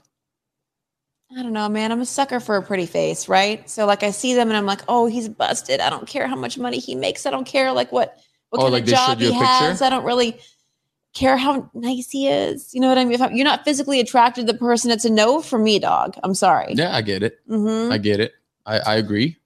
I 1.38 1.44
don't 1.44 1.54
know 1.54 1.70
man 1.70 1.92
i'm 1.92 2.02
a 2.02 2.06
sucker 2.06 2.40
for 2.40 2.56
a 2.58 2.62
pretty 2.62 2.86
face 2.86 3.28
right 3.28 3.70
so 3.70 3.86
like 3.86 4.04
i 4.04 4.12
see 4.12 4.34
them 4.34 4.48
and 4.50 4.58
i'm 4.58 4.66
like 4.66 4.82
oh 4.88 5.06
he's 5.06 5.30
busted 5.30 5.80
i 5.80 5.90
don't 5.90 6.08
care 6.08 6.28
how 6.28 6.36
much 6.36 6.58
money 6.58 6.80
he 6.80 6.96
makes 6.96 7.26
i 7.26 7.32
don't 7.32 7.46
care 7.46 7.72
like 7.72 7.92
what 7.92 8.18
what 8.50 8.60
Oh, 8.60 8.64
kind 8.64 8.74
like 8.74 8.84
of 8.84 8.90
job 8.90 9.18
he 9.20 9.30
picture? 9.30 9.46
has 9.46 9.82
i 9.82 9.90
don't 9.90 10.04
really 10.06 10.40
care 11.14 11.38
how 11.38 11.70
nice 11.74 12.10
he 12.10 12.28
is 12.28 12.74
you 12.74 12.80
know 12.82 12.88
what 12.90 12.98
i 12.98 13.04
mean 13.04 13.14
if 13.14 13.22
I'm- 13.22 13.36
you're 13.36 13.46
not 13.46 13.64
physically 13.64 14.00
attracted 14.00 14.48
to 14.48 14.54
the 14.54 14.58
person 14.60 14.90
it's 14.92 15.06
a 15.06 15.10
no 15.10 15.42
for 15.42 15.60
me 15.60 15.78
dog 15.80 16.16
i'm 16.24 16.34
sorry 16.36 16.74
Yeah, 16.76 16.96
I 16.96 17.02
get 17.02 17.24
it. 17.24 17.40
hmm 17.48 17.92
I 17.92 17.98
get 17.98 18.20
it. 18.20 18.34
I, 18.66 18.80
I 18.80 18.96
agree. 18.98 19.38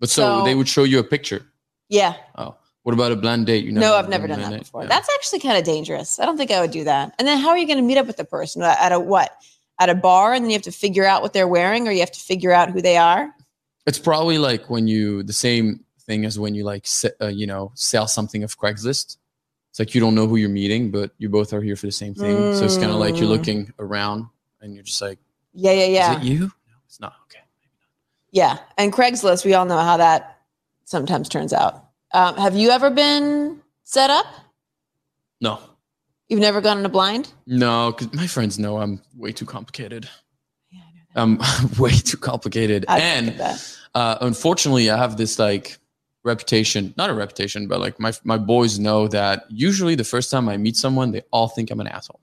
But 0.00 0.10
so, 0.10 0.38
So- 0.40 0.44
they 0.44 0.54
would 0.54 0.68
show 0.68 0.84
you 0.84 0.98
a 0.98 1.04
picture. 1.04 1.46
yeah 1.88 2.14
Oh, 2.36 2.56
what 2.82 2.92
about 2.92 3.12
a 3.12 3.16
blind 3.16 3.46
date? 3.46 3.64
You 3.64 3.72
know, 3.72 3.80
no, 3.80 3.94
I've 3.94 4.08
never 4.08 4.26
done 4.26 4.40
that 4.40 4.50
date? 4.50 4.58
before. 4.60 4.82
Yeah. 4.82 4.88
That's 4.88 5.08
actually 5.14 5.38
kind 5.40 5.56
of 5.56 5.64
dangerous. 5.64 6.18
I 6.18 6.26
don't 6.26 6.36
think 6.36 6.50
I 6.50 6.60
would 6.60 6.72
do 6.72 6.84
that. 6.84 7.14
And 7.18 7.26
then 7.28 7.38
how 7.38 7.50
are 7.50 7.56
you 7.58 7.66
going 7.66 7.78
to 7.78 7.82
meet 7.84 7.96
up 7.96 8.06
with 8.08 8.16
the 8.16 8.24
person 8.24 8.60
at 8.62 8.90
a 8.92 8.98
what? 8.98 9.30
At 9.78 9.88
a 9.88 9.94
bar, 9.94 10.32
and 10.32 10.44
then 10.44 10.50
you 10.50 10.54
have 10.54 10.62
to 10.62 10.72
figure 10.72 11.04
out 11.04 11.22
what 11.22 11.32
they're 11.32 11.48
wearing, 11.48 11.88
or 11.88 11.90
you 11.90 12.00
have 12.00 12.12
to 12.12 12.20
figure 12.20 12.52
out 12.52 12.70
who 12.70 12.80
they 12.80 12.96
are. 12.96 13.34
It's 13.86 13.98
probably 13.98 14.38
like 14.38 14.70
when 14.70 14.86
you 14.86 15.22
the 15.24 15.32
same 15.32 15.84
thing 16.06 16.24
as 16.24 16.38
when 16.38 16.54
you 16.54 16.62
like 16.64 16.86
uh, 17.20 17.26
you 17.26 17.46
know 17.46 17.72
sell 17.74 18.06
something 18.06 18.44
of 18.44 18.58
Craigslist. 18.58 19.16
It's 19.70 19.78
like 19.78 19.94
you 19.94 20.00
don't 20.00 20.14
know 20.14 20.26
who 20.28 20.36
you're 20.36 20.50
meeting, 20.50 20.90
but 20.90 21.12
you 21.18 21.28
both 21.30 21.52
are 21.52 21.62
here 21.62 21.76
for 21.76 21.86
the 21.86 21.92
same 21.92 22.14
thing. 22.14 22.52
So 22.52 22.66
it's 22.66 22.76
kind 22.76 22.92
of 22.92 22.98
like 22.98 23.18
you're 23.18 23.28
Mm. 23.28 23.38
looking 23.38 23.72
around 23.78 24.26
and 24.60 24.74
you're 24.74 24.84
just 24.84 25.00
like, 25.00 25.18
Yeah, 25.54 25.72
yeah, 25.72 25.86
yeah, 25.86 26.12
is 26.12 26.18
it 26.18 26.24
you? 26.24 26.38
No, 26.40 26.74
it's 26.86 27.00
not. 27.00 27.14
Okay. 27.24 27.40
yeah. 28.30 28.58
And 28.76 28.92
Craigslist, 28.92 29.44
we 29.46 29.54
all 29.54 29.64
know 29.64 29.78
how 29.78 29.96
that 29.96 30.38
sometimes 30.84 31.28
turns 31.30 31.52
out. 31.54 31.86
Um, 32.12 32.36
have 32.36 32.54
you 32.54 32.68
ever 32.70 32.90
been 32.90 33.62
set 33.84 34.10
up? 34.10 34.26
No, 35.40 35.58
You've 36.32 36.40
never 36.40 36.62
gone 36.62 36.78
in 36.78 36.86
a 36.86 36.88
blind? 36.88 37.30
no, 37.46 37.92
because 37.92 38.10
my 38.14 38.26
friends 38.26 38.58
know 38.58 38.78
I'm 38.78 39.02
way 39.14 39.32
too 39.32 39.44
complicated. 39.44 40.08
Yeah, 40.70 40.80
I 40.80 41.26
know 41.26 41.38
I'm 41.42 41.70
way 41.78 41.90
too 41.90 42.16
complicated, 42.16 42.86
I 42.88 43.00
and 43.00 43.38
uh, 43.94 44.16
unfortunately, 44.22 44.88
I 44.88 44.96
have 44.96 45.18
this 45.18 45.38
like 45.38 45.76
reputation, 46.24 46.94
not 46.96 47.10
a 47.10 47.12
reputation, 47.12 47.68
but 47.68 47.80
like 47.80 48.00
my 48.00 48.14
my 48.24 48.38
boys 48.38 48.78
know 48.78 49.08
that 49.08 49.44
usually 49.50 49.94
the 49.94 50.04
first 50.04 50.30
time 50.30 50.48
I 50.48 50.56
meet 50.56 50.76
someone, 50.76 51.12
they 51.12 51.20
all 51.32 51.48
think 51.48 51.70
I'm 51.70 51.80
an 51.80 51.86
asshole. 51.86 52.20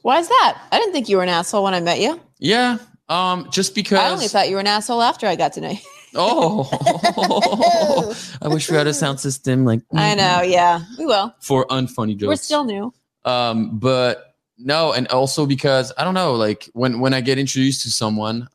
Why 0.00 0.18
is 0.18 0.26
that? 0.26 0.60
I 0.72 0.78
didn't 0.80 0.92
think 0.92 1.08
you 1.08 1.18
were 1.18 1.22
an 1.22 1.28
asshole 1.28 1.62
when 1.62 1.74
I 1.74 1.80
met 1.80 2.00
you. 2.00 2.20
Yeah, 2.40 2.78
um, 3.08 3.46
just 3.52 3.76
because. 3.76 4.00
I 4.00 4.10
only 4.10 4.26
thought 4.26 4.48
you 4.48 4.56
were 4.56 4.60
an 4.60 4.66
asshole 4.66 5.02
after 5.02 5.28
I 5.28 5.36
got 5.36 5.52
to 5.52 5.60
know 5.60 5.70
you. 5.70 5.78
oh, 6.14 8.14
I 8.42 8.48
wish 8.48 8.70
we 8.70 8.76
had 8.76 8.86
a 8.86 8.94
sound 8.94 9.20
system 9.20 9.64
like 9.64 9.80
I 9.94 10.14
know. 10.14 10.42
Yeah, 10.42 10.80
we 10.98 11.06
will. 11.06 11.34
for 11.40 11.66
unfunny 11.66 12.16
jokes. 12.16 12.28
We're 12.28 12.36
still 12.36 12.64
new. 12.64 12.92
um 13.24 13.78
but 13.78 14.34
no 14.58 14.92
and 14.92 15.06
also 15.08 15.46
because 15.46 15.92
i 15.96 16.04
don't 16.04 16.14
know 16.14 16.34
like 16.34 16.68
when 16.74 17.00
when 17.00 17.14
i 17.14 17.20
get 17.20 17.38
introduced 17.38 17.82
to 17.82 17.90
someone 17.90 18.46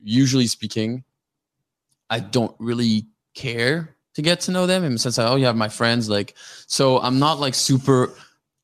usually 0.00 0.46
speaking 0.46 1.04
i 2.08 2.18
don't 2.20 2.54
really 2.58 3.06
care 3.34 3.94
to 4.14 4.22
get 4.22 4.40
to 4.40 4.50
know 4.50 4.66
them 4.66 4.84
in 4.84 4.92
the 4.92 4.98
sense 4.98 5.16
that 5.16 5.28
oh 5.28 5.36
you 5.36 5.44
have 5.44 5.56
my 5.56 5.68
friends 5.68 6.08
like 6.08 6.34
so 6.66 6.98
i'm 7.00 7.18
not 7.18 7.38
like 7.40 7.54
super 7.54 8.12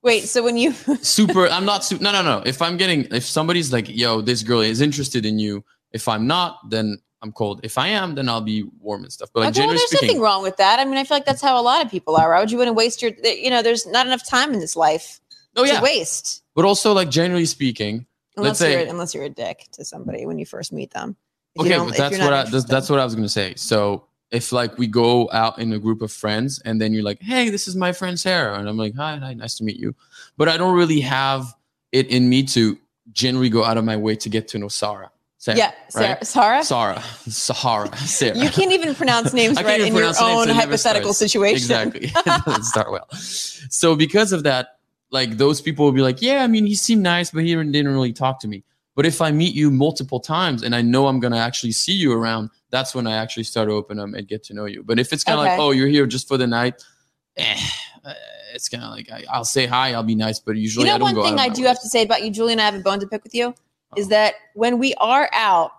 Wait, 0.02 0.24
so 0.28 0.42
when 0.42 0.56
you 0.56 0.72
super 1.02 1.48
i'm 1.48 1.64
not 1.66 1.84
su- 1.84 1.98
no 2.00 2.10
no 2.12 2.22
no 2.22 2.42
if 2.46 2.62
i'm 2.62 2.76
getting 2.76 3.04
if 3.10 3.24
somebody's 3.24 3.72
like 3.72 3.88
yo 3.88 4.20
this 4.20 4.42
girl 4.42 4.60
is 4.60 4.80
interested 4.80 5.26
in 5.26 5.38
you 5.38 5.62
if 5.92 6.08
i'm 6.08 6.26
not 6.26 6.58
then 6.70 6.98
i'm 7.22 7.32
cold 7.32 7.60
if 7.62 7.78
i 7.78 7.88
am 7.88 8.14
then 8.14 8.28
i'll 8.28 8.40
be 8.40 8.64
warm 8.80 9.02
and 9.02 9.12
stuff 9.12 9.28
but 9.32 9.40
like 9.40 9.50
okay, 9.50 9.60
well, 9.60 9.70
there's 9.70 9.86
speaking 9.88 10.08
nothing 10.08 10.22
wrong 10.22 10.42
with 10.42 10.56
that. 10.56 10.78
I 10.78 10.84
mean, 10.84 10.96
I 10.96 11.04
feel 11.04 11.16
like 11.16 11.24
that's 11.26 11.42
how 11.42 11.60
a 11.60 11.62
lot 11.62 11.84
of 11.84 11.90
people 11.90 12.16
are. 12.16 12.30
Why 12.30 12.40
would 12.40 12.50
you 12.50 12.58
want 12.58 12.68
to 12.68 12.72
waste 12.72 13.02
your, 13.02 13.10
you 13.24 13.50
know, 13.50 13.62
there's 13.62 13.86
not 13.86 14.06
enough 14.06 14.26
time 14.26 14.52
in 14.52 14.60
this 14.60 14.76
life 14.76 15.20
oh 15.56 15.64
to 15.64 15.68
yeah 15.68 15.82
waste. 15.82 16.42
but 16.54 16.64
also 16.64 16.92
like 16.92 17.10
generally 17.10 17.46
speaking 17.46 18.06
Unless 18.36 18.48
Let's 18.48 18.58
say- 18.60 18.80
you're 18.80 18.90
unless 18.90 19.14
you're 19.14 19.24
a 19.24 19.30
dick 19.30 19.66
to 19.72 19.84
somebody 19.84 20.24
when 20.24 20.38
you 20.38 20.46
first 20.46 20.72
meet 20.72 20.92
them. 20.92 21.16
If 21.54 21.62
okay 21.62 21.76
but 21.76 21.96
that's 21.96 22.18
what 22.18 22.32
I, 22.32 22.42
that's, 22.44 22.64
that's 22.64 22.90
what 22.90 23.00
i 23.00 23.04
was 23.04 23.14
gonna 23.14 23.28
say 23.28 23.54
so 23.56 24.04
if 24.30 24.52
like 24.52 24.78
we 24.78 24.86
go 24.86 25.28
out 25.32 25.58
in 25.58 25.72
a 25.72 25.78
group 25.78 26.02
of 26.02 26.12
friends 26.12 26.60
and 26.64 26.80
then 26.80 26.92
you're 26.92 27.02
like 27.02 27.20
hey 27.20 27.50
this 27.50 27.66
is 27.66 27.74
my 27.74 27.92
friend 27.92 28.20
sarah 28.20 28.58
and 28.58 28.68
i'm 28.68 28.76
like 28.76 28.94
hi, 28.94 29.16
hi 29.16 29.34
nice 29.34 29.56
to 29.56 29.64
meet 29.64 29.76
you 29.76 29.94
but 30.36 30.48
i 30.48 30.56
don't 30.56 30.76
really 30.76 31.00
have 31.00 31.52
it 31.90 32.06
in 32.08 32.28
me 32.28 32.44
to 32.44 32.78
generally 33.12 33.48
go 33.48 33.64
out 33.64 33.76
of 33.76 33.84
my 33.84 33.96
way 33.96 34.14
to 34.14 34.28
get 34.28 34.46
to 34.48 34.58
know 34.58 34.68
sarah 34.68 35.10
sarah 35.38 35.58
yeah, 35.58 35.72
Sarah, 35.88 36.08
right? 36.08 36.26
Sarah. 36.26 36.64
sarah 36.64 37.02
sahara 37.28 37.96
sarah 37.96 38.36
You 38.36 38.50
can't 38.50 38.72
even 38.72 38.94
pronounce 38.94 39.32
names 39.40 39.62
right 39.62 39.80
in 39.80 39.88
your 39.88 39.96
pronounce 39.96 40.18
the 40.18 40.26
names, 40.26 40.38
own 40.38 40.44
so 40.46 40.50
it 40.50 40.54
never 40.54 40.60
hypothetical 40.60 41.14
situation. 41.14 41.56
Exactly. 41.56 42.06
it 42.06 42.14
doesn't 42.44 42.64
start 42.64 42.90
well. 42.90 43.08
So 43.12 43.94
because 43.96 44.32
of 44.32 44.42
that, 44.42 44.78
like 45.10 45.38
those 45.38 45.60
people 45.60 45.84
will 45.84 45.92
be 45.92 46.02
like, 46.02 46.20
yeah, 46.20 46.42
I 46.42 46.46
mean, 46.48 46.66
he 46.66 46.74
seemed 46.74 47.02
nice, 47.02 47.30
but 47.30 47.44
he 47.44 47.54
didn't 47.54 47.88
really 47.88 48.12
talk 48.12 48.40
to 48.40 48.48
me. 48.48 48.64
But 48.94 49.06
if 49.06 49.22
I 49.22 49.30
meet 49.30 49.54
you 49.54 49.70
multiple 49.70 50.18
times 50.18 50.64
and 50.64 50.74
I 50.74 50.82
know 50.82 51.06
I'm 51.06 51.20
gonna 51.20 51.38
actually 51.38 51.72
see 51.72 51.92
you 51.92 52.12
around, 52.12 52.50
that's 52.70 52.94
when 52.94 53.06
I 53.06 53.14
actually 53.16 53.44
start 53.44 53.68
to 53.68 53.74
open 53.74 54.00
up 54.00 54.12
and 54.12 54.26
get 54.26 54.42
to 54.44 54.54
know 54.54 54.64
you. 54.64 54.82
But 54.82 54.98
if 54.98 55.12
it's 55.12 55.22
kind 55.22 55.38
of 55.38 55.44
like, 55.44 55.58
oh, 55.58 55.70
you're 55.70 55.86
here 55.86 56.04
just 56.04 56.26
for 56.26 56.36
the 56.36 56.48
night, 56.48 56.82
eh, 57.36 57.56
uh, 58.04 58.12
it's 58.52 58.68
kind 58.68 58.82
of 58.82 58.90
like 58.90 59.10
I, 59.10 59.24
I'll 59.32 59.44
say 59.44 59.66
hi, 59.66 59.92
I'll 59.92 60.02
be 60.02 60.16
nice, 60.16 60.40
but 60.40 60.56
usually 60.56 60.86
You 60.86 60.90
know, 60.90 60.94
I 60.96 60.98
don't 60.98 61.06
one 61.06 61.14
go 61.14 61.22
thing 61.22 61.38
I 61.38 61.48
do 61.48 61.62
way. 61.62 61.68
have 61.68 61.80
to 61.80 61.88
say 61.88 62.02
about 62.02 62.24
you, 62.24 62.30
Julie, 62.30 62.52
and 62.52 62.60
I 62.60 62.64
have 62.64 62.74
a 62.74 62.80
bone 62.80 62.98
to 62.98 63.06
pick 63.06 63.22
with 63.22 63.34
you, 63.34 63.54
is 63.96 64.08
that 64.08 64.34
when 64.54 64.78
we 64.78 64.94
are 64.94 65.28
out 65.32 65.72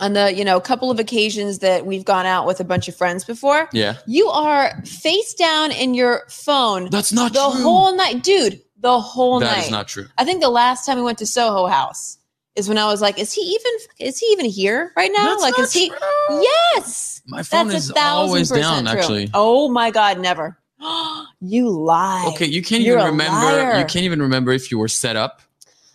on 0.00 0.14
the, 0.14 0.32
you 0.34 0.44
know, 0.44 0.58
couple 0.60 0.90
of 0.90 0.98
occasions 0.98 1.58
that 1.58 1.84
we've 1.86 2.04
gone 2.04 2.24
out 2.26 2.46
with 2.46 2.60
a 2.60 2.64
bunch 2.64 2.88
of 2.88 2.96
friends 2.96 3.24
before, 3.24 3.68
Yeah, 3.72 3.96
you 4.06 4.28
are 4.28 4.72
face 4.84 5.34
down 5.34 5.70
in 5.70 5.94
your 5.94 6.22
phone 6.28 6.88
that's 6.90 7.12
not 7.12 7.32
the 7.32 7.40
true. 7.40 7.62
whole 7.62 7.94
night, 7.96 8.22
dude. 8.22 8.60
the 8.78 8.98
whole 9.00 9.38
That 9.40 9.56
night. 9.56 9.64
is 9.64 9.70
not 9.70 9.88
true. 9.88 10.06
I 10.18 10.24
think 10.24 10.40
the 10.42 10.48
last 10.50 10.86
time 10.86 10.96
we 10.98 11.04
went 11.04 11.18
to 11.18 11.26
Soho 11.26 11.66
House 11.66 12.18
is 12.56 12.68
when 12.68 12.76
I 12.78 12.86
was 12.86 13.00
like, 13.00 13.18
"Is 13.18 13.32
he 13.32 13.40
even? 13.42 13.72
Is 14.08 14.18
he 14.18 14.26
even 14.26 14.44
here 14.46 14.92
right 14.96 15.10
now? 15.14 15.24
That's 15.30 15.42
like, 15.42 15.58
is 15.58 15.72
he? 15.72 15.90
Yes, 16.30 17.22
My 17.26 17.42
phone 17.42 17.68
that's 17.68 17.84
is 17.84 17.90
a 17.90 17.94
thousand 17.94 18.28
always 18.28 18.48
percent 18.50 18.86
down. 18.86 18.92
true. 18.94 19.00
Actually. 19.00 19.30
Oh 19.34 19.68
my 19.70 19.90
god, 19.90 20.18
never. 20.20 20.58
you 21.40 21.68
lie. 21.70 22.24
Okay, 22.34 22.46
you 22.46 22.62
can't 22.62 22.82
You're 22.82 22.98
even 22.98 23.12
remember. 23.12 23.32
liar. 23.38 23.78
You 23.78 23.84
can't 23.84 24.04
even 24.04 24.20
remember 24.22 24.52
if 24.52 24.70
you 24.70 24.78
were 24.78 24.88
set 24.88 25.16
up 25.16 25.40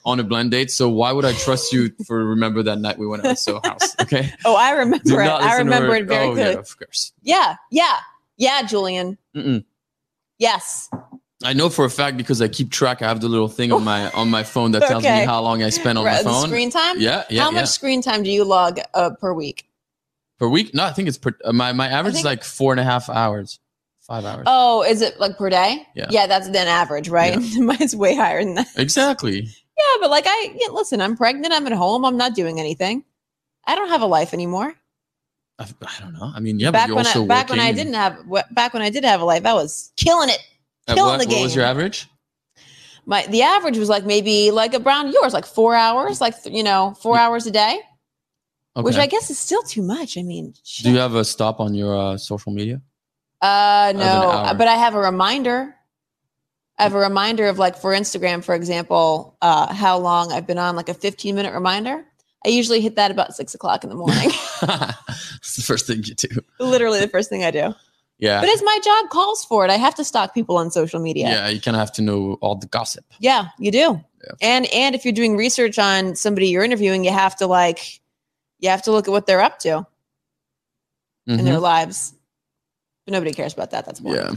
on 0.08 0.20
a 0.22 0.24
blend 0.24 0.50
date. 0.52 0.72
So 0.72 0.88
why 0.90 1.12
would 1.12 1.26
I 1.26 1.34
trust 1.34 1.74
you 1.74 1.92
for 2.08 2.24
remember 2.26 2.64
that 2.64 2.80
night 2.80 2.98
we 2.98 3.06
went 3.06 3.26
out 3.26 3.30
to 3.32 3.36
Soho 3.36 3.62
House? 3.64 3.96
Okay. 4.02 4.34
Oh, 4.46 4.56
I 4.56 4.72
remember 4.72 5.22
it. 5.22 5.28
I 5.28 5.58
remember 5.58 5.94
it 5.96 6.06
very 6.08 6.28
oh, 6.28 6.34
clearly. 6.34 6.54
Yeah, 6.54 6.60
of 6.60 6.78
course. 6.80 7.12
Yeah, 7.22 7.56
yeah, 7.72 7.98
yeah, 8.38 8.62
Julien. 8.64 9.18
Mm-mm. 9.36 9.66
Yes. 10.40 10.90
I 11.44 11.54
know 11.54 11.70
for 11.70 11.84
a 11.86 11.90
fact 11.90 12.16
because 12.18 12.42
I 12.42 12.48
keep 12.48 12.72
track. 12.72 13.02
I 13.02 13.08
have 13.08 13.20
the 13.22 13.28
little 13.28 13.50
thing 13.50 13.72
on 13.74 13.84
my 13.84 14.10
on 14.22 14.30
my 14.30 14.44
phone 14.44 14.72
that 14.72 14.84
tells 14.88 15.04
Okay. 15.04 15.20
me 15.20 15.26
how 15.26 15.42
long 15.42 15.62
I 15.62 15.70
spend 15.70 15.98
on 15.98 16.06
Right, 16.06 16.24
my 16.24 16.24
the 16.24 16.30
phone. 16.30 16.48
screen 16.48 16.72
time. 16.72 17.00
Yeah, 17.00 17.26
yeah, 17.30 17.44
How 17.44 17.52
yeah. 17.52 17.60
much 17.60 17.68
screen 17.70 18.02
time 18.02 18.24
do 18.24 18.32
you 18.32 18.44
log 18.46 18.80
uh, 18.94 19.12
per 19.20 19.34
week? 19.34 19.66
per 20.40 20.48
week? 20.48 20.74
No, 20.74 20.86
I 20.86 20.94
think 20.94 21.08
it's 21.10 21.18
per, 21.18 21.36
uh, 21.44 21.52
my 21.52 21.74
my 21.74 21.88
average 21.90 22.14
think- 22.14 22.22
is 22.22 22.26
like 22.26 22.44
four 22.44 22.72
and 22.72 22.80
a 22.80 22.84
half 22.84 23.10
hours, 23.10 23.60
five 24.02 24.24
hours. 24.24 24.46
Oh, 24.48 24.84
is 24.84 25.02
it 25.02 25.20
like 25.20 25.38
per 25.38 25.50
day? 25.50 25.86
Yeah. 25.96 26.08
Yeah, 26.10 26.28
that's 26.28 26.50
then 26.50 26.68
average, 26.68 27.10
right? 27.10 27.38
Mine's 27.58 27.96
way 27.96 28.16
higher 28.16 28.44
than 28.44 28.56
that. 28.56 28.68
Exactly. 28.78 29.50
Yeah, 29.78 29.98
but 30.02 30.10
like 30.10 30.26
I 30.28 30.56
yeah, 30.56 30.70
listen, 30.72 31.02
I'm 31.02 31.16
pregnant. 31.16 31.54
I'm 31.54 31.68
at 31.68 31.74
home. 31.74 32.06
I'm 32.06 32.18
not 32.18 32.36
doing 32.36 32.60
anything. 32.60 33.04
I 33.66 33.76
don't 33.76 33.90
have 33.90 34.02
a 34.02 34.06
life 34.08 34.34
anymore. 34.34 34.74
I, 35.60 35.64
I 35.64 36.02
don't 36.02 36.14
know. 36.14 36.32
I 36.34 36.40
mean, 36.40 36.60
yeah, 36.60 36.68
but 36.68 36.74
back 36.74 36.88
you're 36.88 36.96
when 36.96 37.08
I, 37.08 37.26
back 37.26 37.50
when 37.50 37.60
I 37.60 37.72
didn't 37.72 37.94
have 37.94 38.18
back 38.52 38.74
when 38.74 38.82
I 38.82 38.90
did 38.90 39.04
have 39.04 39.22
a 39.22 39.26
life, 39.26 39.46
I 39.46 39.54
was 39.54 39.92
killing 39.98 40.30
it. 40.30 40.40
Killing 40.88 41.04
what, 41.04 41.20
the 41.20 41.26
game. 41.26 41.40
what 41.40 41.46
was 41.46 41.56
your 41.56 41.66
average? 41.66 42.08
My 43.06 43.26
the 43.28 43.42
average 43.42 43.78
was 43.78 43.90
like 43.90 44.06
maybe 44.06 44.52
like 44.52 44.74
around 44.74 45.14
yours, 45.14 45.34
like 45.34 45.46
four 45.46 45.76
hours, 45.76 46.22
like 46.22 46.42
th- 46.42 46.56
you 46.56 46.64
know, 46.64 46.94
four 47.02 47.18
hours 47.18 47.46
a 47.48 47.52
day, 47.52 47.80
Okay. 48.76 48.84
which 48.84 48.98
I 48.98 49.08
guess 49.08 49.30
is 49.30 49.40
still 49.40 49.64
too 49.64 49.82
much. 49.82 50.18
I 50.18 50.24
mean, 50.24 50.54
Do 50.82 50.92
you 50.92 50.98
have 50.98 51.16
a 51.16 51.24
stop 51.24 51.60
on 51.60 51.74
your 51.74 51.98
uh, 51.98 52.18
social 52.18 52.52
media? 52.52 52.82
Uh, 53.42 53.94
no, 53.96 54.54
but 54.58 54.68
I 54.68 54.76
have 54.76 54.96
a 54.96 55.00
reminder. 55.00 55.76
I 56.80 56.84
have 56.84 56.94
a 56.94 57.00
reminder 57.00 57.48
of 57.48 57.58
like 57.58 57.76
for 57.78 57.92
Instagram, 57.92 58.44
for 58.44 58.54
example, 58.56 59.36
uh, 59.42 59.74
how 59.74 59.98
long 59.98 60.32
I've 60.32 60.46
been 60.46 60.58
on, 60.60 60.76
like 60.76 60.90
a 60.90 60.94
15 60.94 61.34
minute 61.36 61.54
reminder. 61.54 62.06
I 62.46 62.50
usually 62.50 62.82
hit 62.82 62.96
that 62.98 63.10
about 63.12 63.36
six 63.36 63.56
o'clock 63.56 63.84
in 63.84 63.90
the 63.90 63.96
morning. 63.96 64.30
It's 65.38 65.56
the 65.56 65.62
first 65.62 65.86
thing 65.88 66.04
you 66.04 66.14
do. 66.16 66.28
Literally 66.60 67.00
the 67.00 67.08
first 67.08 67.30
thing 67.30 67.44
I 67.44 67.52
do. 67.52 67.74
Yeah. 68.18 68.42
But 68.42 68.50
as 68.50 68.62
my 68.64 68.80
job 68.84 69.10
calls 69.10 69.46
for 69.46 69.64
it, 69.64 69.70
I 69.72 69.76
have 69.78 69.94
to 69.96 70.04
stalk 70.04 70.34
people 70.34 70.58
on 70.58 70.72
social 70.72 71.00
media. 71.00 71.28
yeah, 71.30 71.48
you 71.50 71.62
kind 71.62 71.76
of 71.76 71.80
have 71.80 71.92
to 71.94 72.02
know 72.02 72.38
all 72.42 72.56
the 72.56 72.66
gossip. 72.68 73.06
Yeah, 73.20 73.50
you 73.60 73.72
do. 73.72 74.04
Yeah. 74.24 74.32
And 74.42 74.66
and 74.74 74.96
if 74.96 75.06
you're 75.06 75.14
doing 75.14 75.38
research 75.38 75.78
on 75.80 76.16
somebody 76.16 76.48
you're 76.50 76.64
interviewing, 76.64 77.06
you 77.06 77.12
have 77.12 77.36
to 77.38 77.48
like 77.48 78.00
you 78.60 78.70
have 78.70 78.82
to 78.84 78.92
look 78.92 79.08
at 79.08 79.12
what 79.12 79.26
they're 79.28 79.42
up 79.42 79.60
to 79.60 79.86
in 81.28 81.38
Mhm. 81.40 81.44
their 81.44 81.60
lives. 81.60 82.14
But 83.06 83.12
nobody 83.14 83.32
cares 83.34 83.54
about 83.54 83.72
that. 83.72 83.86
That's 83.86 84.00
boring. 84.00 84.18
Yeah. 84.22 84.36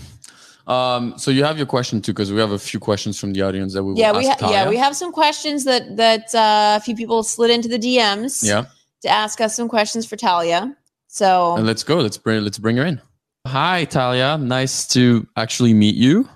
Um, 0.67 1.15
so 1.19 1.31
you 1.31 1.45
have 1.45 1.57
your 1.57 1.67
question 1.67 2.01
too, 2.01 2.13
because 2.13 2.33
we 2.33 2.39
have 2.41 2.53
a 2.53 2.59
few 2.59 2.79
questions 2.81 3.19
from 3.19 3.33
the 3.33 3.43
audience 3.43 3.75
that 3.75 3.83
we 3.83 3.93
will 3.93 3.99
yeah, 3.99 4.13
we 4.13 4.29
ask 4.29 4.41
ha- 4.41 4.51
yeah 4.51 4.69
we 4.69 4.77
have 4.77 4.95
some 4.95 5.13
questions 5.13 5.65
that 5.65 5.97
that 5.97 6.35
uh, 6.35 6.79
a 6.79 6.81
few 6.81 6.95
people 6.95 7.23
slid 7.23 7.51
into 7.51 7.69
the 7.69 7.79
DMs 7.79 8.45
Yeah, 8.45 8.67
to 9.03 9.09
ask 9.09 9.41
us 9.41 9.57
some 9.57 9.69
questions 9.69 10.07
for 10.07 10.17
Thalia. 10.17 10.77
So 11.09 11.57
and 11.57 11.67
let's 11.67 11.83
go. 11.83 11.97
Let's 11.97 12.19
bring 12.19 12.45
let's 12.45 12.59
bring 12.59 12.77
her 12.77 12.85
in. 12.85 13.01
Hi, 13.47 13.87
Thalia. 13.87 14.39
Nice 14.39 14.87
to 14.89 15.27
actually 15.37 15.75
meet 15.75 15.97
you. 15.97 16.29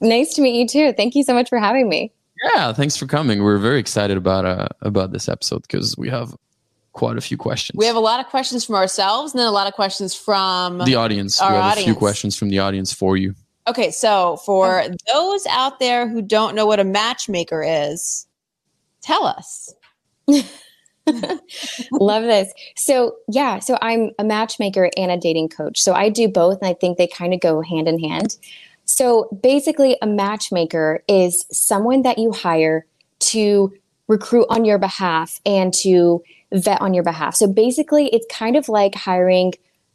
Nice 0.00 0.34
to 0.34 0.42
meet 0.42 0.58
you 0.58 0.66
too. 0.66 0.94
Thank 0.96 1.14
you 1.14 1.22
so 1.22 1.34
much 1.34 1.48
for 1.48 1.58
having 1.58 1.88
me. 1.88 2.12
Yeah, 2.54 2.72
thanks 2.72 2.96
for 2.96 3.06
coming. 3.06 3.42
We're 3.42 3.58
very 3.58 3.78
excited 3.78 4.16
about 4.16 4.44
uh 4.44 4.68
about 4.80 5.12
this 5.12 5.28
episode 5.28 5.62
because 5.62 5.96
we 5.96 6.08
have 6.08 6.34
quite 6.92 7.16
a 7.16 7.20
few 7.20 7.36
questions. 7.36 7.76
we 7.76 7.86
have 7.86 7.96
a 7.96 8.00
lot 8.00 8.20
of 8.20 8.26
questions 8.26 8.64
from 8.64 8.74
ourselves 8.74 9.32
and 9.32 9.38
then 9.38 9.46
a 9.46 9.52
lot 9.52 9.66
of 9.66 9.74
questions 9.74 10.14
from 10.14 10.78
the 10.78 10.94
audience. 10.94 11.40
Our 11.40 11.52
we 11.52 11.58
have 11.58 11.78
a 11.78 11.82
few 11.82 11.94
questions 11.94 12.36
from 12.36 12.48
the 12.48 12.58
audience 12.58 12.92
for 12.92 13.16
you. 13.16 13.34
Okay, 13.68 13.90
so 13.90 14.38
for 14.44 14.84
those 15.12 15.46
out 15.46 15.78
there 15.78 16.08
who 16.08 16.22
don't 16.22 16.54
know 16.54 16.66
what 16.66 16.80
a 16.80 16.84
matchmaker 16.84 17.62
is, 17.62 18.26
tell 19.02 19.26
us. 19.26 19.74
Love 21.92 22.22
this. 22.24 22.52
So, 22.76 23.16
yeah, 23.28 23.58
so 23.58 23.78
I'm 23.80 24.10
a 24.18 24.24
matchmaker 24.24 24.90
and 24.96 25.10
a 25.10 25.16
dating 25.16 25.50
coach. 25.50 25.80
So 25.80 25.92
I 25.92 26.08
do 26.08 26.28
both, 26.28 26.60
and 26.60 26.68
I 26.68 26.74
think 26.74 26.98
they 26.98 27.06
kind 27.06 27.34
of 27.34 27.40
go 27.40 27.62
hand 27.62 27.86
in 27.86 27.98
hand. 27.98 28.36
So 28.84 29.28
basically, 29.42 29.96
a 30.02 30.06
matchmaker 30.06 31.02
is 31.06 31.44
someone 31.52 32.02
that 32.02 32.18
you 32.18 32.32
hire 32.32 32.86
to 33.20 33.72
recruit 34.10 34.46
on 34.50 34.64
your 34.64 34.76
behalf 34.76 35.40
and 35.46 35.72
to 35.72 36.22
vet 36.52 36.80
on 36.80 36.92
your 36.92 37.04
behalf. 37.04 37.36
So 37.36 37.46
basically, 37.46 38.08
it's 38.08 38.26
kind 38.30 38.56
of 38.56 38.68
like 38.68 38.96
hiring 38.96 39.52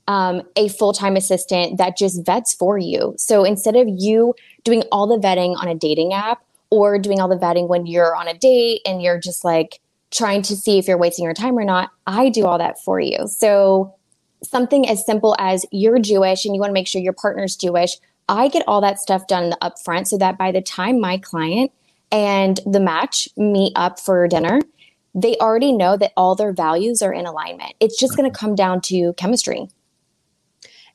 um, 0.08 0.42
a 0.56 0.70
full 0.70 0.94
time 0.94 1.18
assistant 1.18 1.78
that 1.78 1.98
just 1.98 2.26
vets 2.26 2.54
for 2.54 2.78
you. 2.78 3.14
So 3.18 3.44
instead 3.44 3.76
of 3.76 3.88
you 3.90 4.34
doing 4.64 4.84
all 4.92 5.06
the 5.06 5.18
vetting 5.18 5.56
on 5.58 5.68
a 5.68 5.76
dating 5.76 6.14
app 6.14 6.44
or 6.70 6.98
doing 6.98 7.20
all 7.20 7.28
the 7.28 7.36
vetting 7.36 7.68
when 7.68 7.86
you're 7.86 8.16
on 8.16 8.28
a 8.28 8.34
date 8.34 8.82
and 8.86 9.02
you're 9.02 9.20
just 9.20 9.44
like 9.44 9.82
trying 10.12 10.42
to 10.44 10.56
see 10.56 10.80
if 10.80 10.88
you're 10.88 10.98
wasting 10.98 11.26
your 11.26 11.34
time 11.34 11.58
or 11.58 11.66
not, 11.66 11.92
I 12.08 12.30
do 12.30 12.46
all 12.46 12.58
that 12.58 12.80
for 12.80 13.00
you. 13.00 13.28
So 13.28 13.94
something 14.44 14.88
as 14.88 15.06
simple 15.06 15.36
as 15.40 15.66
you're 15.72 16.00
Jewish 16.00 16.46
and 16.46 16.56
you 16.56 16.62
want 16.62 16.70
to 16.70 16.74
make 16.74 16.88
sure 16.88 17.02
your 17.02 17.14
partner's 17.14 17.56
Jewish, 17.56 17.98
I 18.30 18.48
get 18.48 18.64
all 18.68 18.80
that 18.82 19.00
stuff 19.00 19.28
done 19.28 19.54
upfront 19.62 20.08
so 20.08 20.18
that 20.20 20.38
by 20.38 20.52
the 20.52 20.62
time 20.62 21.02
my 21.02 21.18
client 21.18 21.72
and 22.16 22.62
the 22.66 22.80
match 22.80 23.28
meet 23.36 23.74
up 23.76 24.00
for 24.00 24.26
dinner, 24.28 24.62
they 25.14 25.36
already 25.38 25.74
know 25.74 25.98
that 25.98 26.14
all 26.16 26.34
their 26.34 26.54
values 26.54 27.02
are 27.02 27.14
in 27.14 27.26
alignment. 27.26 27.74
It's 27.82 28.00
just 28.00 28.16
going 28.16 28.32
to 28.32 28.38
come 28.38 28.56
down 28.56 28.80
to 28.82 29.14
chemistry. 29.14 29.68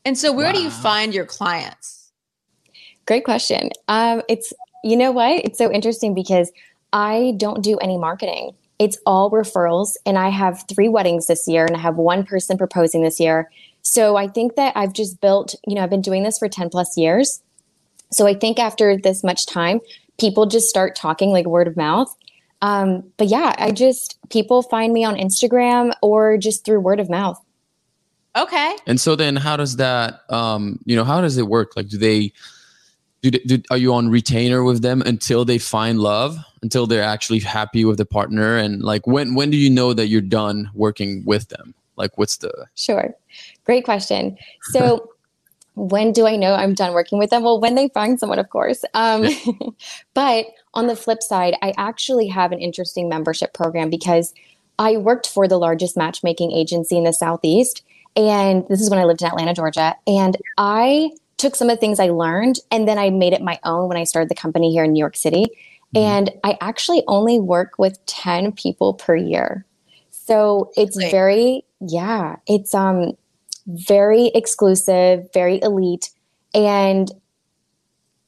And 0.04 0.16
so, 0.16 0.32
where 0.32 0.50
do 0.52 0.62
you 0.62 0.70
find 0.70 1.14
your 1.14 1.26
clients? 1.26 2.10
Great 3.06 3.24
question. 3.24 3.68
Um, 3.88 4.22
it's 4.28 4.52
you 4.82 4.96
know 4.96 5.12
what? 5.12 5.44
It's 5.44 5.58
so 5.58 5.70
interesting 5.70 6.14
because 6.14 6.50
I 6.92 7.34
don't 7.36 7.62
do 7.62 7.76
any 7.78 7.98
marketing. 7.98 8.54
It's 8.78 8.96
all 9.04 9.30
referrals, 9.30 9.96
and 10.06 10.16
I 10.16 10.30
have 10.30 10.64
three 10.68 10.88
weddings 10.88 11.26
this 11.26 11.46
year, 11.46 11.66
and 11.66 11.76
I 11.76 11.80
have 11.80 11.96
one 11.96 12.24
person 12.24 12.56
proposing 12.56 13.02
this 13.02 13.20
year. 13.20 13.50
So 13.82 14.16
I 14.16 14.26
think 14.26 14.56
that 14.56 14.74
I've 14.74 14.94
just 14.94 15.20
built. 15.20 15.54
You 15.66 15.74
know, 15.74 15.82
I've 15.82 15.90
been 15.90 16.00
doing 16.00 16.22
this 16.22 16.38
for 16.38 16.48
ten 16.48 16.70
plus 16.70 16.96
years. 16.96 17.42
So 18.10 18.26
I 18.26 18.34
think 18.34 18.58
after 18.58 18.96
this 18.96 19.22
much 19.22 19.46
time, 19.46 19.80
people 20.20 20.46
just 20.46 20.68
start 20.68 20.94
talking 20.94 21.30
like 21.30 21.46
word 21.46 21.66
of 21.66 21.76
mouth. 21.76 22.14
Um, 22.62 23.10
but 23.16 23.28
yeah, 23.28 23.54
I 23.58 23.72
just 23.72 24.18
people 24.28 24.62
find 24.62 24.92
me 24.92 25.02
on 25.02 25.16
Instagram 25.16 25.92
or 26.02 26.36
just 26.36 26.64
through 26.64 26.80
word 26.80 27.00
of 27.00 27.08
mouth. 27.08 27.42
Okay. 28.36 28.76
And 28.86 29.00
so 29.00 29.16
then, 29.16 29.34
how 29.36 29.56
does 29.56 29.76
that? 29.76 30.20
Um, 30.28 30.78
you 30.84 30.94
know, 30.94 31.04
how 31.04 31.20
does 31.20 31.36
it 31.38 31.48
work? 31.48 31.74
Like, 31.76 31.88
do 31.88 31.98
they? 31.98 32.32
Do, 33.22 33.30
they- 33.30 33.38
do 33.46 33.62
are 33.70 33.76
you 33.76 33.92
on 33.92 34.08
retainer 34.08 34.62
with 34.62 34.82
them 34.82 35.02
until 35.02 35.44
they 35.44 35.58
find 35.58 35.98
love? 35.98 36.38
Until 36.62 36.86
they're 36.86 37.02
actually 37.02 37.40
happy 37.40 37.84
with 37.86 37.96
the 37.96 38.04
partner? 38.04 38.56
And 38.56 38.82
like, 38.82 39.06
when 39.06 39.34
when 39.34 39.50
do 39.50 39.56
you 39.56 39.70
know 39.70 39.94
that 39.94 40.08
you're 40.08 40.20
done 40.20 40.70
working 40.74 41.24
with 41.24 41.48
them? 41.48 41.74
Like, 41.96 42.16
what's 42.18 42.36
the? 42.36 42.66
Sure. 42.76 43.14
Great 43.64 43.84
question. 43.84 44.36
So, 44.72 45.10
when 45.74 46.12
do 46.12 46.26
I 46.26 46.36
know 46.36 46.54
I'm 46.54 46.74
done 46.74 46.92
working 46.92 47.18
with 47.18 47.30
them? 47.30 47.42
Well, 47.42 47.60
when 47.60 47.74
they 47.74 47.88
find 47.88 48.18
someone, 48.18 48.38
of 48.38 48.50
course. 48.50 48.84
Um, 48.94 49.26
but 50.14 50.46
on 50.74 50.86
the 50.86 50.96
flip 50.96 51.22
side, 51.22 51.56
I 51.62 51.72
actually 51.76 52.28
have 52.28 52.52
an 52.52 52.58
interesting 52.58 53.08
membership 53.08 53.54
program 53.54 53.90
because 53.90 54.34
I 54.78 54.96
worked 54.96 55.28
for 55.28 55.46
the 55.46 55.58
largest 55.58 55.96
matchmaking 55.96 56.52
agency 56.52 56.96
in 56.96 57.04
the 57.04 57.12
Southeast. 57.12 57.82
And 58.16 58.66
this 58.68 58.80
is 58.80 58.90
when 58.90 58.98
I 58.98 59.04
lived 59.04 59.22
in 59.22 59.28
Atlanta, 59.28 59.54
Georgia. 59.54 59.94
And 60.06 60.36
I 60.58 61.10
took 61.36 61.54
some 61.54 61.70
of 61.70 61.76
the 61.76 61.80
things 61.80 62.00
I 62.00 62.08
learned 62.08 62.58
and 62.70 62.86
then 62.86 62.98
I 62.98 63.10
made 63.10 63.32
it 63.32 63.40
my 63.40 63.58
own 63.64 63.88
when 63.88 63.96
I 63.96 64.04
started 64.04 64.28
the 64.28 64.34
company 64.34 64.70
here 64.72 64.84
in 64.84 64.92
New 64.92 64.98
York 64.98 65.16
City. 65.16 65.46
And 65.94 66.30
I 66.44 66.56
actually 66.60 67.02
only 67.08 67.40
work 67.40 67.74
with 67.78 68.04
10 68.06 68.52
people 68.52 68.94
per 68.94 69.16
year. 69.16 69.64
So 70.10 70.70
it's 70.76 70.96
Really? 70.96 71.10
very, 71.10 71.64
yeah, 71.80 72.36
it's 72.46 72.74
um 72.74 73.16
very 73.66 74.26
exclusive, 74.34 75.28
very 75.32 75.60
elite. 75.62 76.10
And 76.54 77.10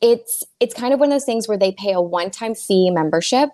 it's 0.00 0.44
it's 0.60 0.74
kind 0.74 0.92
of 0.92 1.00
one 1.00 1.08
of 1.08 1.14
those 1.14 1.24
things 1.24 1.48
where 1.48 1.58
they 1.58 1.72
pay 1.72 1.92
a 1.92 2.00
one-time 2.00 2.54
fee 2.54 2.90
membership 2.90 3.50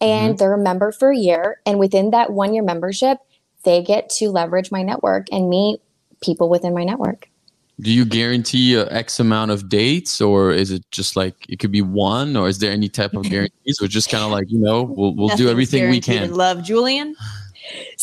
and 0.00 0.30
mm-hmm. 0.30 0.36
they're 0.36 0.54
a 0.54 0.58
member 0.58 0.92
for 0.92 1.10
a 1.10 1.16
year. 1.16 1.60
And 1.66 1.78
within 1.78 2.10
that 2.10 2.32
one-year 2.32 2.62
membership, 2.62 3.18
they 3.64 3.82
get 3.82 4.08
to 4.10 4.30
leverage 4.30 4.70
my 4.70 4.82
network 4.82 5.26
and 5.30 5.48
meet 5.48 5.80
people 6.22 6.48
within 6.48 6.74
my 6.74 6.84
network. 6.84 7.28
Do 7.80 7.90
you 7.90 8.04
guarantee 8.04 8.74
a 8.74 8.86
X 8.90 9.20
amount 9.20 9.50
of 9.50 9.68
dates, 9.68 10.20
or 10.20 10.52
is 10.52 10.70
it 10.70 10.84
just 10.90 11.16
like 11.16 11.34
it 11.48 11.58
could 11.60 11.72
be 11.72 11.80
one, 11.80 12.36
or 12.36 12.46
is 12.46 12.58
there 12.58 12.72
any 12.72 12.88
type 12.90 13.14
of 13.14 13.22
guarantees, 13.30 13.80
or 13.80 13.88
just 13.88 14.10
kind 14.10 14.22
of 14.22 14.30
like 14.30 14.50
you 14.50 14.58
know 14.58 14.82
we'll 14.82 15.14
we'll 15.14 15.36
do 15.36 15.48
everything 15.48 15.88
we 15.88 16.00
can? 16.00 16.34
Love, 16.34 16.62
Julien. 16.62 17.16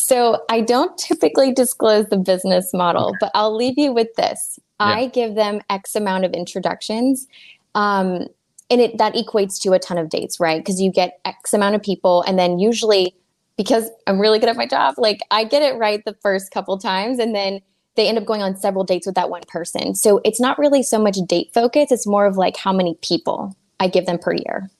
So 0.08 0.42
I 0.48 0.62
don't 0.62 0.96
typically 0.96 1.52
disclose 1.52 2.06
the 2.06 2.16
business 2.16 2.72
model, 2.72 3.14
but 3.20 3.30
I'll 3.34 3.54
leave 3.54 3.76
you 3.76 3.92
with 3.92 4.08
this. 4.16 4.58
I 4.80 5.08
give 5.08 5.34
them 5.34 5.60
X 5.68 5.94
amount 5.94 6.24
of 6.24 6.32
introductions. 6.32 7.26
Um, 7.74 8.26
and 8.70 8.80
it 8.80 8.96
that 8.96 9.14
equates 9.14 9.60
to 9.62 9.72
a 9.74 9.78
ton 9.78 9.98
of 9.98 10.08
dates, 10.08 10.40
right? 10.40 10.60
Because 10.60 10.80
you 10.80 10.90
get 10.90 11.20
X 11.26 11.52
amount 11.52 11.74
of 11.74 11.82
people, 11.82 12.22
and 12.22 12.38
then 12.38 12.58
usually 12.58 13.14
because 13.58 13.90
I'm 14.06 14.18
really 14.18 14.38
good 14.38 14.48
at 14.48 14.56
my 14.56 14.66
job, 14.66 14.94
like 14.96 15.20
I 15.30 15.44
get 15.44 15.60
it 15.60 15.76
right 15.76 16.02
the 16.06 16.16
first 16.22 16.52
couple 16.52 16.78
times, 16.78 17.18
and 17.18 17.34
then 17.34 17.60
they 17.96 18.08
end 18.08 18.16
up 18.16 18.24
going 18.24 18.40
on 18.40 18.56
several 18.56 18.84
dates 18.84 19.04
with 19.04 19.14
that 19.16 19.28
one 19.28 19.42
person. 19.46 19.94
So 19.94 20.22
it's 20.24 20.40
not 20.40 20.58
really 20.58 20.82
so 20.82 20.98
much 20.98 21.18
date 21.26 21.50
focus; 21.52 21.92
it's 21.92 22.06
more 22.06 22.24
of 22.24 22.38
like 22.38 22.56
how 22.56 22.72
many 22.72 22.96
people 23.02 23.54
I 23.78 23.88
give 23.88 24.06
them 24.06 24.18
per 24.18 24.32
year. 24.32 24.70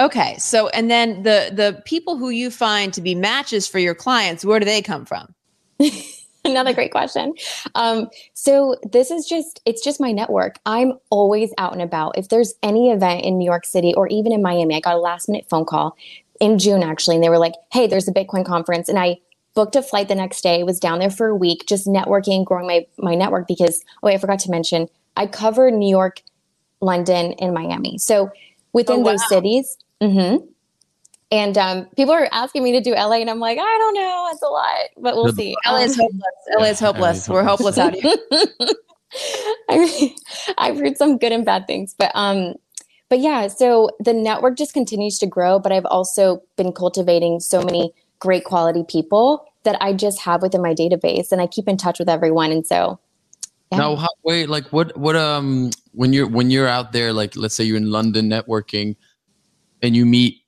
Okay, 0.00 0.36
so 0.38 0.68
and 0.68 0.90
then 0.90 1.22
the 1.22 1.50
the 1.52 1.80
people 1.84 2.16
who 2.16 2.30
you 2.30 2.50
find 2.50 2.92
to 2.94 3.00
be 3.00 3.14
matches 3.14 3.68
for 3.68 3.78
your 3.78 3.94
clients, 3.94 4.44
where 4.44 4.58
do 4.58 4.66
they 4.66 4.82
come 4.82 5.04
from? 5.04 5.32
Another 6.44 6.74
great 6.74 6.90
question. 6.90 7.32
Um, 7.74 8.08
so 8.34 8.76
this 8.90 9.10
is 9.10 9.24
just 9.26 9.60
it's 9.64 9.82
just 9.82 10.00
my 10.00 10.10
network. 10.12 10.58
I'm 10.66 10.94
always 11.10 11.52
out 11.58 11.72
and 11.72 11.80
about. 11.80 12.18
If 12.18 12.28
there's 12.28 12.54
any 12.62 12.90
event 12.90 13.24
in 13.24 13.38
New 13.38 13.44
York 13.44 13.64
City 13.64 13.94
or 13.94 14.08
even 14.08 14.32
in 14.32 14.42
Miami, 14.42 14.74
I 14.74 14.80
got 14.80 14.96
a 14.96 14.98
last 14.98 15.28
minute 15.28 15.46
phone 15.48 15.64
call 15.64 15.96
in 16.40 16.58
June 16.58 16.82
actually, 16.82 17.14
and 17.14 17.24
they 17.24 17.28
were 17.30 17.38
like, 17.38 17.54
"Hey, 17.72 17.86
there's 17.86 18.08
a 18.08 18.12
Bitcoin 18.12 18.44
conference," 18.44 18.88
and 18.88 18.98
I 18.98 19.18
booked 19.54 19.76
a 19.76 19.82
flight 19.82 20.08
the 20.08 20.16
next 20.16 20.42
day. 20.42 20.64
Was 20.64 20.80
down 20.80 20.98
there 20.98 21.08
for 21.10 21.28
a 21.28 21.36
week, 21.36 21.66
just 21.68 21.86
networking, 21.86 22.44
growing 22.44 22.66
my 22.66 22.84
my 22.98 23.14
network 23.14 23.46
because 23.46 23.82
oh, 24.02 24.08
wait, 24.08 24.14
I 24.14 24.18
forgot 24.18 24.40
to 24.40 24.50
mention 24.50 24.88
I 25.16 25.26
cover 25.28 25.70
New 25.70 25.88
York, 25.88 26.20
London, 26.80 27.34
and 27.34 27.54
Miami. 27.54 27.96
So 27.98 28.30
within 28.72 28.96
Oh, 28.96 28.98
wow. 29.00 29.12
those 29.12 29.28
cities. 29.28 29.78
Mm-hmm. 30.04 30.44
And 31.30 31.58
um, 31.58 31.86
people 31.96 32.12
are 32.12 32.28
asking 32.30 32.62
me 32.62 32.72
to 32.72 32.80
do 32.80 32.92
LA, 32.92 33.14
and 33.14 33.30
I'm 33.30 33.40
like, 33.40 33.58
I 33.58 33.78
don't 33.78 33.94
know, 33.94 34.28
it's 34.32 34.42
a 34.42 34.46
lot, 34.46 34.80
but 34.98 35.16
we'll 35.16 35.32
see. 35.32 35.56
LA 35.66 35.78
is 35.78 35.96
hopeless. 35.96 36.20
LA 36.56 36.64
is 36.66 36.80
Yeah, 36.80 36.86
hopeless. 36.86 37.28
We're 37.28 37.42
hopeless 37.42 37.76
hopeless. 37.76 38.04
out 38.04 38.30
here. 38.30 38.68
I, 39.70 39.78
mean, 39.78 40.14
I've 40.58 40.78
heard 40.78 40.96
some 40.96 41.18
good 41.18 41.32
and 41.32 41.44
bad 41.44 41.66
things, 41.66 41.94
but 41.98 42.10
um, 42.14 42.54
but 43.08 43.20
yeah. 43.20 43.48
So 43.48 43.90
the 44.00 44.12
network 44.12 44.56
just 44.56 44.74
continues 44.74 45.18
to 45.18 45.26
grow, 45.26 45.58
but 45.58 45.72
I've 45.72 45.86
also 45.86 46.42
been 46.56 46.72
cultivating 46.72 47.40
so 47.40 47.62
many 47.62 47.92
great 48.18 48.44
quality 48.44 48.84
people 48.86 49.44
that 49.64 49.80
I 49.80 49.92
just 49.92 50.20
have 50.20 50.42
within 50.42 50.62
my 50.62 50.74
database, 50.74 51.32
and 51.32 51.40
I 51.40 51.46
keep 51.46 51.68
in 51.68 51.76
touch 51.76 51.98
with 51.98 52.08
everyone. 52.08 52.52
And 52.52 52.66
so, 52.66 52.98
yeah. 53.72 53.78
Now, 53.78 53.96
how, 53.96 54.08
wait, 54.24 54.48
like 54.48 54.66
what, 54.72 54.96
what, 54.96 55.16
um, 55.16 55.70
when 55.92 56.12
you're 56.12 56.28
when 56.28 56.50
you're 56.50 56.68
out 56.68 56.92
there, 56.92 57.12
like 57.12 57.36
let's 57.36 57.54
say 57.54 57.64
you're 57.64 57.76
in 57.76 57.90
London 57.90 58.28
networking, 58.28 58.96
and 59.84 59.94
you 59.94 60.06
meet 60.06 60.40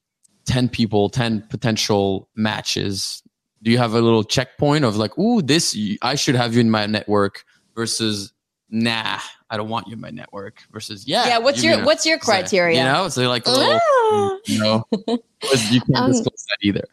ten 0.47 0.69
people, 0.69 1.09
ten 1.09 1.43
potential 1.51 2.29
matches. 2.35 3.23
Do 3.63 3.71
you 3.71 3.79
have 3.79 3.95
a 3.95 4.01
little 4.01 4.25
checkpoint 4.25 4.85
of 4.85 4.97
like, 4.97 5.17
ooh, 5.19 5.43
this 5.43 5.77
I 6.03 6.15
should 6.15 6.35
have 6.35 6.55
you 6.55 6.61
in 6.61 6.71
my 6.71 6.87
network 6.87 7.45
versus 7.75 8.33
nah, 8.71 9.19
I 9.51 9.57
don't 9.57 9.69
want 9.69 9.87
you 9.87 9.95
in 9.95 10.01
my 10.01 10.11
network 10.11 10.63
versus 10.73 11.07
yeah. 11.07 11.27
Yeah, 11.27 11.39
what's 11.39 11.63
you 11.63 11.71
your 11.71 11.79
know, 11.81 11.85
what's 11.87 12.07
your 12.07 12.19
criteria? 12.19 12.79
You 12.79 12.85
know, 12.85 13.09
so 13.09 13.29
like 13.29 13.47
little, 13.47 13.79
Ah. 13.83 14.37
you 14.47 14.59
know, 14.59 14.85
you 14.93 15.81
can't 15.81 15.97
Um, 15.97 16.13
disclose 16.13 16.45
that 16.49 16.59
either. 16.63 16.85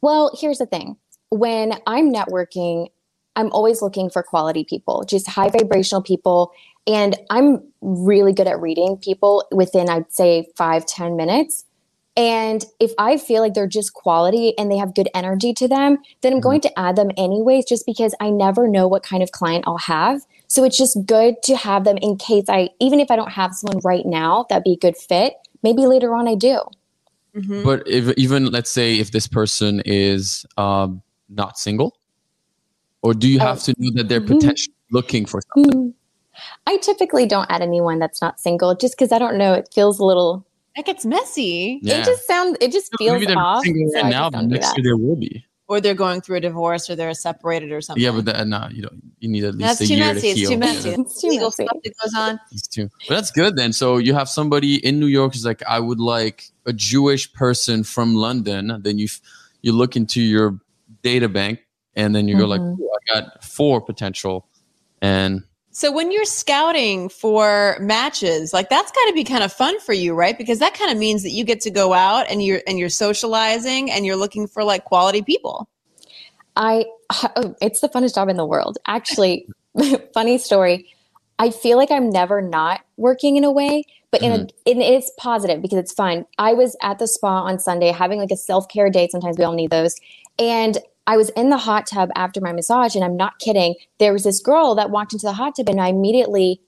Well, 0.00 0.36
here's 0.38 0.58
the 0.58 0.66
thing. 0.66 0.96
When 1.30 1.74
I'm 1.86 2.12
networking, 2.12 2.88
I'm 3.34 3.50
always 3.52 3.82
looking 3.82 4.10
for 4.10 4.22
quality 4.22 4.64
people, 4.64 5.04
just 5.08 5.26
high 5.26 5.48
vibrational 5.48 6.02
people. 6.02 6.52
And 6.86 7.16
I'm 7.30 7.62
really 7.80 8.32
good 8.32 8.46
at 8.46 8.60
reading 8.60 8.96
people 8.96 9.44
within, 9.50 9.88
I'd 9.88 10.12
say, 10.12 10.48
five 10.56 10.86
ten 10.86 11.16
minutes. 11.16 11.64
And 12.16 12.64
if 12.80 12.92
I 12.96 13.18
feel 13.18 13.42
like 13.42 13.52
they're 13.52 13.66
just 13.66 13.92
quality 13.92 14.56
and 14.56 14.70
they 14.70 14.78
have 14.78 14.94
good 14.94 15.08
energy 15.14 15.52
to 15.52 15.68
them, 15.68 15.98
then 16.22 16.32
I'm 16.32 16.40
going 16.40 16.62
to 16.62 16.78
add 16.78 16.96
them 16.96 17.10
anyways, 17.18 17.66
just 17.66 17.84
because 17.84 18.14
I 18.20 18.30
never 18.30 18.68
know 18.68 18.88
what 18.88 19.02
kind 19.02 19.22
of 19.22 19.32
client 19.32 19.64
I'll 19.66 19.76
have. 19.76 20.22
So 20.46 20.64
it's 20.64 20.78
just 20.78 20.96
good 21.04 21.34
to 21.42 21.56
have 21.56 21.84
them 21.84 21.98
in 21.98 22.16
case 22.16 22.44
I, 22.48 22.70
even 22.80 23.00
if 23.00 23.10
I 23.10 23.16
don't 23.16 23.32
have 23.32 23.52
someone 23.54 23.82
right 23.84 24.06
now 24.06 24.46
that'd 24.48 24.64
be 24.64 24.72
a 24.72 24.76
good 24.78 24.96
fit, 24.96 25.34
maybe 25.62 25.84
later 25.86 26.14
on 26.14 26.26
I 26.26 26.36
do. 26.36 26.60
Mhm. 27.36 27.64
But 27.64 27.86
if 27.86 28.16
even 28.16 28.46
let's 28.46 28.70
say 28.70 28.98
if 28.98 29.10
this 29.10 29.26
person 29.26 29.82
is 29.84 30.46
um, 30.56 31.02
not 31.28 31.58
single, 31.58 31.98
or 33.02 33.12
do 33.12 33.28
you 33.28 33.38
Oh. 33.40 33.44
have 33.44 33.62
to 33.64 33.74
know 33.76 33.90
that 33.96 34.08
they're 34.08 34.22
Mhm. 34.22 34.28
potentially 34.38 34.74
looking 34.90 35.26
for 35.26 35.42
something? 35.54 35.92
I 36.66 36.76
typically 36.78 37.26
don't 37.26 37.50
add 37.50 37.62
anyone 37.62 37.98
that's 37.98 38.20
not 38.20 38.40
single 38.40 38.74
just 38.74 38.96
because 38.96 39.12
I 39.12 39.18
don't 39.18 39.36
know. 39.38 39.52
It 39.54 39.68
feels 39.74 39.98
a 39.98 40.04
little, 40.04 40.46
That 40.76 40.84
gets 40.86 41.04
messy. 41.04 41.80
Yeah. 41.82 41.98
it 42.00 42.04
just 42.04 42.26
sounds, 42.26 42.56
it 42.60 42.72
just 42.72 42.92
feels 42.98 43.14
Maybe 43.20 43.26
they're 43.26 43.38
off. 43.38 43.62
single 43.64 43.88
so 43.90 43.96
right 43.96 44.04
I 44.06 44.10
now, 44.10 44.30
but 44.30 44.42
next 44.46 44.76
year 44.76 44.84
there 44.84 44.96
will 44.96 45.16
be. 45.16 45.44
Or 45.68 45.80
they're 45.80 45.94
going 45.94 46.20
through 46.20 46.36
a 46.36 46.40
divorce 46.40 46.88
or 46.88 46.94
they're 46.94 47.12
separated 47.12 47.72
or 47.72 47.80
something. 47.80 48.00
Yeah, 48.04 48.12
but 48.12 48.24
that, 48.26 48.46
no, 48.46 48.68
you 48.70 48.82
don't. 48.82 49.02
You 49.18 49.28
need 49.28 49.42
at 49.42 49.56
least 49.56 49.66
that's 49.66 49.80
a 49.80 49.86
too 49.88 49.94
year 49.96 50.14
messy. 50.14 50.20
to 50.20 50.26
It's 50.28 50.38
heal. 50.40 50.50
too 50.50 50.56
messy. 50.58 50.88
Yeah, 50.90 50.96
It's 51.00 51.20
too 51.20 51.28
Legal 51.28 51.46
messy. 51.48 51.64
stuff 51.64 51.78
that 51.82 51.92
goes 52.04 52.14
on. 52.14 52.40
that's 52.52 52.68
too. 52.68 52.88
But 53.08 53.14
that's 53.16 53.30
good 53.32 53.56
then. 53.56 53.72
So 53.72 53.96
you 53.96 54.14
have 54.14 54.28
somebody 54.28 54.76
in 54.86 55.00
New 55.00 55.06
York 55.06 55.32
who's 55.32 55.44
like, 55.44 55.62
I 55.66 55.80
would 55.80 55.98
like 55.98 56.44
a 56.66 56.72
Jewish 56.72 57.32
person 57.32 57.82
from 57.82 58.14
London. 58.14 58.80
Then 58.82 58.98
you 58.98 59.08
you 59.62 59.72
look 59.72 59.96
into 59.96 60.20
your 60.22 60.56
data 61.02 61.28
bank, 61.28 61.66
and 61.96 62.14
then 62.14 62.28
you 62.28 62.38
go 62.38 62.46
like, 62.46 62.60
Mhm. 62.60 62.76
I 63.10 63.20
got 63.20 63.42
four 63.42 63.80
potential, 63.80 64.46
and 65.02 65.42
So 65.76 65.92
when 65.92 66.10
you're 66.10 66.24
scouting 66.24 67.10
for 67.10 67.76
matches, 67.80 68.54
like 68.54 68.70
that's 68.70 68.90
got 68.90 69.08
to 69.08 69.12
be 69.12 69.24
kind 69.24 69.44
of 69.44 69.52
fun 69.52 69.78
for 69.80 69.92
you, 69.92 70.14
right? 70.14 70.38
Because 70.38 70.58
that 70.60 70.72
kind 70.72 70.90
of 70.90 70.96
means 70.96 71.22
that 71.22 71.32
you 71.32 71.44
get 71.44 71.60
to 71.60 71.70
go 71.70 71.92
out 71.92 72.24
and 72.30 72.42
you're 72.42 72.62
and 72.66 72.78
you're 72.78 72.88
socializing 72.88 73.90
and 73.90 74.06
you're 74.06 74.16
looking 74.16 74.46
for 74.46 74.64
like 74.64 74.86
quality 74.86 75.20
people. 75.20 75.68
I, 76.56 76.86
oh, 77.12 77.54
it's 77.60 77.80
the 77.80 77.90
funnest 77.90 78.14
job 78.14 78.30
in 78.30 78.38
the 78.38 78.46
world. 78.46 78.78
Actually, 78.86 79.46
funny 80.14 80.38
story. 80.38 80.88
I 81.38 81.50
feel 81.50 81.76
like 81.76 81.90
I'm 81.90 82.08
never 82.08 82.40
not 82.40 82.80
working 82.96 83.36
in 83.36 83.44
a 83.44 83.52
way, 83.52 83.84
but 84.10 84.22
in 84.22 84.32
a, 84.32 84.38
mm-hmm. 84.38 84.70
and 84.70 84.82
it's 84.82 85.12
positive 85.18 85.60
because 85.60 85.76
it's 85.76 85.92
fun. 85.92 86.24
I 86.38 86.54
was 86.54 86.74
at 86.80 86.98
the 86.98 87.06
spa 87.06 87.42
on 87.42 87.58
Sunday 87.58 87.90
having 87.90 88.18
like 88.18 88.30
a 88.30 88.38
self 88.38 88.66
care 88.68 88.88
day. 88.88 89.08
Sometimes 89.08 89.36
we 89.36 89.44
all 89.44 89.52
need 89.52 89.70
those. 89.70 89.94
And 90.38 90.78
I 91.06 91.16
was 91.16 91.30
in 91.30 91.50
the 91.50 91.58
hot 91.58 91.86
tub 91.86 92.10
after 92.16 92.40
my 92.40 92.52
massage, 92.52 92.94
and 92.94 93.04
I'm 93.04 93.16
not 93.16 93.38
kidding. 93.38 93.74
There 93.98 94.12
was 94.12 94.24
this 94.24 94.40
girl 94.40 94.74
that 94.74 94.90
walked 94.90 95.12
into 95.12 95.26
the 95.26 95.32
hot 95.32 95.56
tub, 95.56 95.68
and 95.68 95.80
I 95.80 95.88
immediately 95.88 96.60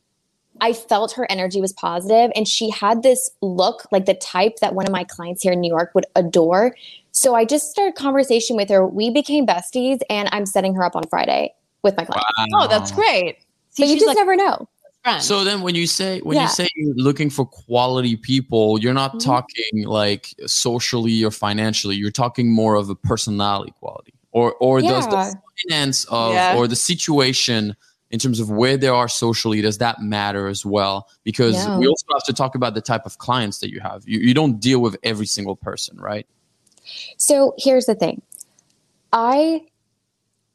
I 0.61 0.73
felt 0.73 1.13
her 1.13 1.27
energy 1.31 1.61
was 1.61 1.73
positive 1.73 2.33
and 2.35 2.49
she 2.49 2.71
had 2.71 3.03
this 3.03 3.31
look 3.43 3.87
like 3.93 4.07
the 4.07 4.15
type 4.15 4.57
that 4.61 4.75
one 4.75 4.87
of 4.87 4.93
my 4.93 5.05
clients 5.05 5.43
here 5.43 5.53
in 5.53 5.61
New 5.61 5.69
York 5.69 5.93
would 5.95 6.07
adore. 6.17 6.75
So 7.13 7.35
I 7.35 7.45
just 7.45 7.71
started 7.71 7.95
conversation 7.95 8.57
with 8.57 8.69
her. 8.71 8.87
We 8.87 9.11
became 9.11 9.47
besties 9.47 10.01
and 10.11 10.29
I'm 10.33 10.47
setting 10.47 10.75
her 10.75 10.85
up 10.85 10.97
on 10.97 11.05
Friday 11.09 11.55
with 11.83 11.97
my 11.97 12.05
client. 12.05 12.27
Oh, 12.55 12.67
that's 12.69 12.91
great. 12.91 13.37
See, 13.71 13.85
But 13.85 13.89
you 13.89 13.95
just 13.95 14.07
like 14.09 14.17
never 14.17 14.35
know. 14.35 14.69
friend. 15.05 15.23
So 15.23 15.45
then 15.45 15.63
when 15.63 15.77
you 15.77 15.87
say 15.87 16.19
when 16.21 16.37
Yeah. 16.37 16.43
you 16.43 16.49
say 16.49 16.69
you're 16.75 16.95
looking 16.97 17.31
for 17.31 17.47
quality 17.47 18.17
people, 18.17 18.81
you're 18.81 18.95
not 18.95 19.15
Mhm. 19.15 19.25
talking 19.25 19.85
like 19.87 20.35
socially 20.47 21.23
or 21.23 21.31
financially. 21.31 21.95
You're 21.95 22.11
talking 22.11 22.53
more 22.53 22.75
of 22.75 22.91
a 22.91 22.97
personality 22.97 23.73
quality. 23.79 24.13
Or 24.33 24.55
or 24.61 24.81
does 24.81 25.07
the 25.07 25.41
finance 25.69 26.05
of 26.11 26.35
Yeah. 26.35 26.57
or 26.57 26.69
the 26.69 26.77
situation 26.77 27.77
in 28.11 28.19
terms 28.19 28.41
of 28.41 28.51
where 28.51 28.77
they 28.77 28.89
are 28.89 29.09
socially, 29.09 29.61
does 29.61 29.79
that 29.79 30.01
matter 30.01 30.49
as 30.49 30.65
well? 30.65 31.09
Because 31.25 31.67
No. 31.67 31.79
we 31.79 31.87
also 31.87 32.07
have 32.13 32.25
to 32.25 32.33
talk 32.33 32.55
about 32.55 32.75
the 32.75 32.81
type 32.81 33.05
of 33.05 33.19
clients 33.19 33.59
that 33.59 33.71
you 33.71 33.81
have. 33.81 34.03
You, 34.07 34.19
you 34.21 34.33
don't 34.33 34.61
deal 34.61 34.81
with 34.81 34.97
every 35.03 35.27
single 35.27 35.57
person, 35.57 35.99
right? 35.99 36.27
So 37.19 37.55
here's 37.59 37.87
the 37.87 37.95
thing. 37.95 38.23
I 39.13 39.63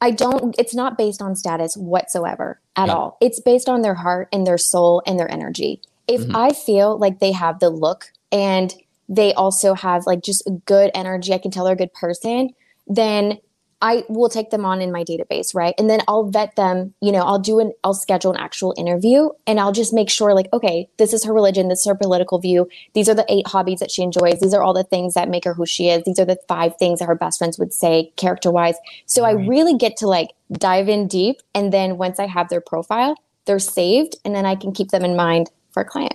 I 0.00 0.10
don't 0.10 0.54
it's 0.58 0.74
not 0.74 0.98
based 0.98 1.22
on 1.22 1.34
status 1.36 1.76
whatsoever 1.76 2.60
at 2.76 2.88
Yeah. 2.88 2.94
all. 2.94 3.16
It's 3.20 3.40
based 3.40 3.68
on 3.68 3.82
their 3.82 3.94
heart 3.94 4.28
and 4.32 4.46
their 4.46 4.58
soul 4.58 5.02
and 5.06 5.18
their 5.18 5.30
energy. 5.30 5.80
If 6.08 6.22
Mhm. 6.22 6.34
I 6.34 6.52
feel 6.52 6.98
like 6.98 7.20
they 7.20 7.32
have 7.32 7.60
the 7.60 7.70
look 7.70 8.12
and 8.30 8.74
they 9.08 9.32
also 9.34 9.74
have 9.74 10.06
like 10.06 10.22
just 10.22 10.42
good 10.66 10.90
energy, 10.94 11.32
I 11.32 11.38
can 11.38 11.50
tell 11.50 11.64
they're 11.64 11.74
a 11.74 11.76
good 11.76 11.92
person, 11.94 12.50
then 12.86 13.38
I 13.84 14.02
will 14.08 14.30
take 14.30 14.48
them 14.48 14.64
on 14.64 14.80
in 14.80 14.90
my 14.90 15.04
database, 15.04 15.54
right? 15.54 15.74
And 15.76 15.90
then 15.90 16.00
I'll 16.08 16.24
vet 16.30 16.56
them, 16.56 16.94
you 17.02 17.12
know, 17.12 17.20
I'll 17.20 17.38
do 17.38 17.60
an 17.60 17.74
I'll 17.84 17.92
schedule 17.92 18.32
an 18.32 18.40
actual 18.40 18.72
interview 18.78 19.28
and 19.46 19.60
I'll 19.60 19.72
just 19.72 19.92
make 19.92 20.08
sure 20.08 20.32
like, 20.32 20.48
okay, 20.54 20.88
this 20.96 21.12
is 21.12 21.22
her 21.24 21.34
religion, 21.34 21.68
this 21.68 21.80
is 21.80 21.84
her 21.84 21.94
political 21.94 22.38
view, 22.38 22.66
these 22.94 23.10
are 23.10 23.14
the 23.14 23.26
eight 23.28 23.46
hobbies 23.46 23.80
that 23.80 23.90
she 23.90 24.02
enjoys, 24.02 24.40
these 24.40 24.54
are 24.54 24.62
all 24.62 24.72
the 24.72 24.84
things 24.84 25.12
that 25.12 25.28
make 25.28 25.44
her 25.44 25.52
who 25.52 25.66
she 25.66 25.90
is, 25.90 26.02
these 26.04 26.18
are 26.18 26.24
the 26.24 26.38
five 26.48 26.74
things 26.78 27.00
that 27.00 27.04
her 27.04 27.14
best 27.14 27.36
friends 27.36 27.58
would 27.58 27.74
say 27.74 28.10
character-wise. 28.16 28.76
So 29.04 29.22
I 29.22 29.32
really 29.32 29.76
get 29.76 29.98
to 29.98 30.06
like 30.06 30.30
dive 30.50 30.88
in 30.88 31.06
deep 31.06 31.42
and 31.54 31.70
then 31.70 31.98
once 31.98 32.18
I 32.18 32.26
have 32.26 32.48
their 32.48 32.62
profile, 32.62 33.16
they're 33.44 33.58
saved 33.58 34.16
and 34.24 34.34
then 34.34 34.46
I 34.46 34.54
can 34.54 34.72
keep 34.72 34.92
them 34.92 35.04
in 35.04 35.14
mind 35.14 35.50
for 35.72 35.82
a 35.82 35.84
client. 35.84 36.14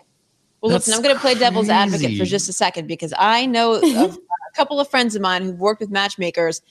Well, 0.61 0.71
That's 0.71 0.87
listen, 0.87 0.97
I'm 0.97 1.03
going 1.03 1.15
to 1.15 1.21
play 1.21 1.35
devil's 1.35 1.69
advocate 1.69 2.17
for 2.17 2.25
just 2.25 2.49
a 2.49 2.53
second 2.53 2.87
because 2.87 3.13
I 3.15 3.45
know 3.45 3.75
of 3.75 3.83
a 4.53 4.55
couple 4.55 4.79
of 4.79 4.89
friends 4.89 5.15
of 5.15 5.21
mine 5.21 5.43
who've 5.43 5.59
worked 5.59 5.81
with 5.81 5.91
matchmakers 5.91 6.61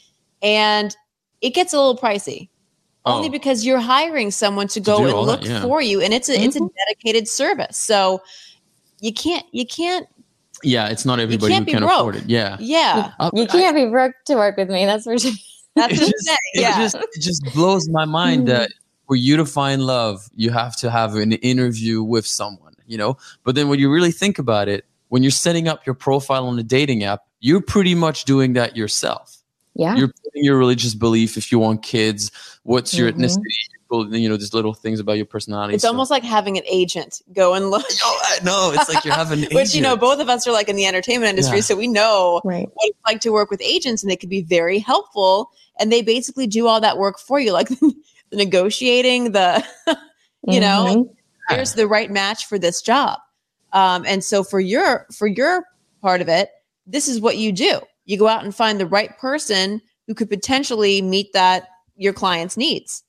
and 0.42 0.96
it 1.40 1.51
gets 1.55 1.72
a 1.72 1.77
little 1.77 1.96
pricey. 1.96 2.48
Only 3.05 3.29
Oh. 3.29 3.31
because 3.33 3.64
you're 3.64 3.79
hiring 3.81 4.31
someone 4.31 4.68
to 4.68 4.81
go 4.81 4.98
do 4.98 5.05
and 5.07 5.14
all 5.14 5.24
that, 5.27 5.40
look 5.40 5.48
yeah. 5.48 5.62
for 5.62 5.81
you 5.81 6.01
and 6.01 6.12
it's 6.12 6.29
a 6.29 6.35
it's 6.35 6.57
Mm-hmm. 6.57 6.66
a 6.66 6.68
dedicated 6.87 7.29
service. 7.29 7.77
So 7.79 8.20
you 9.01 9.12
can't 9.12 9.46
you 9.53 9.64
can't 9.66 10.07
Yeah, 10.62 10.88
it's 10.88 11.05
not 11.05 11.18
everybody 11.20 11.55
who 11.55 11.64
can't 11.64 11.81
broke. 11.81 11.92
afford 11.92 12.16
it. 12.16 12.24
Yeah. 12.27 12.57
yeah. 12.61 13.12
Uh, 13.20 13.31
You 13.33 13.46
can't 13.46 13.74
be 13.77 13.87
broke 13.87 14.14
to 14.27 14.35
work 14.35 14.57
with 14.57 14.68
me, 14.68 14.85
that's 14.85 15.05
for 15.05 15.16
sure. 15.18 15.33
That's 15.77 15.92
it 15.92 15.98
just, 16.01 16.27
thing. 16.27 16.37
it 16.55 16.61
Yeah. 16.62 16.77
just 16.81 16.96
it 16.96 17.20
just 17.20 17.44
blows 17.55 17.88
my 17.88 18.05
mind 18.05 18.42
Mm. 18.44 18.46
that 18.46 18.70
for 19.07 19.14
you 19.16 19.37
to 19.37 19.46
find 19.46 19.87
love, 19.87 20.29
you 20.35 20.51
have 20.51 20.77
to 20.79 20.90
have 20.90 21.14
an 21.14 21.33
interview 21.35 22.03
with 22.03 22.27
someone. 22.27 22.74
you 22.87 22.98
know. 22.98 23.16
But 23.44 23.55
then 23.55 23.68
when 23.68 23.79
you 23.79 23.90
really 23.90 24.11
think 24.11 24.38
about 24.38 24.66
it, 24.68 24.85
when 25.09 25.22
you're 25.22 25.31
setting 25.31 25.68
up 25.68 25.87
your 25.87 25.94
profile 25.94 26.46
on 26.46 26.59
a 26.59 26.62
dating 26.62 27.05
app, 27.05 27.20
you're 27.40 27.61
pretty 27.61 27.94
much 27.94 28.24
doing 28.24 28.55
that 28.55 28.77
yourself. 28.77 29.38
Yeah. 29.79 29.97
You're 29.97 30.09
putting 30.25 30.45
your 30.45 30.59
religious 30.59 30.95
belief 30.95 31.37
if 31.38 31.51
you 31.53 31.59
want 31.59 31.83
kids, 31.83 32.31
what's 32.64 32.93
your 32.95 33.11
Mhm. 33.12 33.17
ethnicity, 33.91 34.21
you 34.21 34.29
know, 34.29 34.37
these 34.37 34.53
little 34.53 34.75
things 34.75 35.01
about 35.01 35.12
your 35.17 35.25
personality. 35.25 35.75
It's 35.75 35.83
So- 35.83 35.88
almost 35.88 36.11
like 36.11 36.23
having 36.25 36.59
an 36.59 36.64
agent 36.69 37.23
go 37.33 37.55
and 37.55 37.71
look. 37.71 37.87
Oh, 38.03 38.21
I 38.25 38.45
know. 38.45 38.73
It's 38.75 38.93
like 38.93 39.05
you're 39.05 39.14
having 39.14 39.45
an 39.45 39.49
Which 39.53 39.75
you 39.75 39.81
know, 39.81 39.97
both 39.97 40.21
of 40.21 40.29
us 40.29 40.47
are 40.47 40.53
like 40.53 40.69
in 40.69 40.77
the 40.77 40.85
entertainment 40.85 41.31
industry, 41.31 41.59
Yeah. 41.59 41.62
so 41.62 41.77
we 41.77 41.87
know 41.87 42.41
Right. 42.45 42.69
what 42.75 42.88
it's 42.88 42.99
like 43.07 43.21
to 43.23 43.31
work 43.31 43.51
with 43.51 43.62
agents, 43.62 44.03
and 44.03 44.11
they 44.11 44.17
can 44.17 44.29
be 44.29 44.43
very 44.43 44.79
helpful. 44.81 45.51
And 45.81 45.91
they 45.93 46.03
basically 46.03 46.47
do 46.49 46.67
all 46.67 46.81
that 46.81 46.99
work 46.99 47.19
for 47.21 47.38
you, 47.41 47.53
like 47.53 47.69
the 47.81 47.95
negotiating, 48.33 49.33
the 49.33 49.64
you 50.47 50.61
know, 50.61 50.87
Mhm. 51.51 51.55
here's 51.55 51.75
the 51.75 51.87
right 51.87 52.11
match 52.11 52.47
for 52.47 52.59
this 52.59 52.83
job. 52.83 53.21
Um, 53.73 54.05
and 54.07 54.25
so 54.25 54.43
for 54.43 54.59
your 54.61 55.07
for 55.12 55.27
your 55.29 55.64
part 56.03 56.21
of 56.21 56.29
it, 56.29 56.51
this 56.87 57.07
is 57.09 57.21
what 57.21 57.37
you 57.37 57.53
do. 57.53 57.81
You 58.09 58.16
go 58.16 58.27
out 58.27 58.42
and 58.42 58.55
find 58.55 58.81
the 58.81 58.87
right 58.87 59.16
person 59.18 59.83
who 60.07 60.14
could 60.14 60.31
potentially 60.31 61.03
meet 61.03 61.35
that 61.35 61.68
your 61.94 62.14
client's 62.14 62.57
needs. 62.57 63.05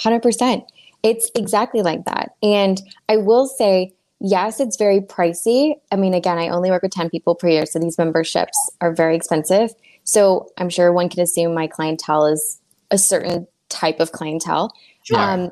100%. 0.00 0.64
It's 1.02 1.30
exactly 1.34 1.82
like 1.82 2.06
that. 2.06 2.30
And 2.42 2.80
I 3.10 3.18
will 3.18 3.46
say, 3.46 3.92
yes, 4.18 4.58
it's 4.58 4.78
very 4.78 5.00
pricey. 5.00 5.74
I 5.92 5.96
mean, 5.96 6.14
again, 6.14 6.38
I 6.38 6.48
only 6.48 6.70
work 6.70 6.82
with 6.82 6.92
10 6.92 7.10
people 7.10 7.34
per 7.34 7.48
year, 7.48 7.66
so 7.66 7.78
these 7.78 7.98
memberships 7.98 8.56
are 8.80 8.94
very 8.94 9.14
expensive. 9.14 9.74
So 10.04 10.50
I'm 10.56 10.70
sure 10.70 10.92
one 10.92 11.10
can 11.10 11.20
assume 11.20 11.52
my 11.52 11.66
clientele 11.66 12.24
is 12.24 12.58
a 12.90 12.96
certain 12.96 13.46
type 13.68 14.00
of 14.00 14.12
clientele. 14.12 14.72
Um, 15.14 15.50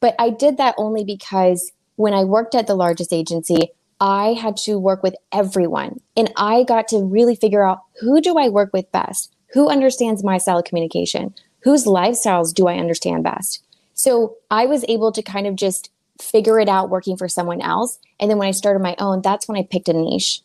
but 0.00 0.14
I 0.18 0.30
did 0.30 0.56
that 0.56 0.74
only 0.78 1.04
because 1.04 1.70
when 1.96 2.14
I 2.14 2.24
worked 2.24 2.54
at 2.54 2.66
the 2.66 2.74
largest 2.74 3.12
agency, 3.12 3.72
I 4.00 4.32
had 4.32 4.56
to 4.58 4.78
work 4.78 5.02
with 5.02 5.14
everyone. 5.32 6.00
And 6.16 6.32
I 6.36 6.64
got 6.64 6.88
to 6.88 7.04
really 7.04 7.36
figure 7.36 7.64
out 7.66 7.80
who 8.00 8.20
do 8.20 8.38
I 8.38 8.48
work 8.48 8.70
with 8.72 8.90
best? 8.92 9.34
Who 9.52 9.68
understands 9.68 10.24
my 10.24 10.38
style 10.38 10.58
of 10.58 10.64
communication? 10.64 11.34
Whose 11.62 11.84
lifestyles 11.84 12.54
do 12.54 12.66
I 12.66 12.76
understand 12.78 13.24
best? 13.24 13.62
So 13.94 14.36
I 14.50 14.64
was 14.66 14.84
able 14.88 15.12
to 15.12 15.22
kind 15.22 15.46
of 15.46 15.56
just 15.56 15.90
figure 16.20 16.58
it 16.60 16.68
out 16.68 16.88
working 16.90 17.16
for 17.16 17.28
someone 17.28 17.60
else. 17.60 17.98
And 18.18 18.30
then 18.30 18.38
when 18.38 18.48
I 18.48 18.52
started 18.52 18.80
my 18.80 18.94
own, 18.98 19.20
that's 19.22 19.46
when 19.48 19.58
I 19.58 19.62
picked 19.70 19.88
a 19.88 19.92
niche. 19.92 20.40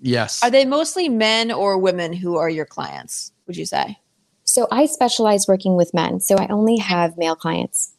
yes. 0.00 0.42
Are 0.42 0.50
they 0.50 0.64
mostly 0.64 1.08
men 1.08 1.52
or 1.52 1.76
women 1.78 2.12
who 2.14 2.36
are 2.36 2.48
your 2.48 2.64
clients? 2.66 3.32
Would 3.46 3.56
you 3.56 3.66
say? 3.66 3.98
So 4.44 4.66
I 4.70 4.86
specialize 4.86 5.46
working 5.46 5.76
with 5.76 5.92
men. 5.92 6.20
So 6.20 6.36
I 6.36 6.46
only 6.48 6.76
have 6.78 7.16
male 7.18 7.36
clients. 7.36 7.92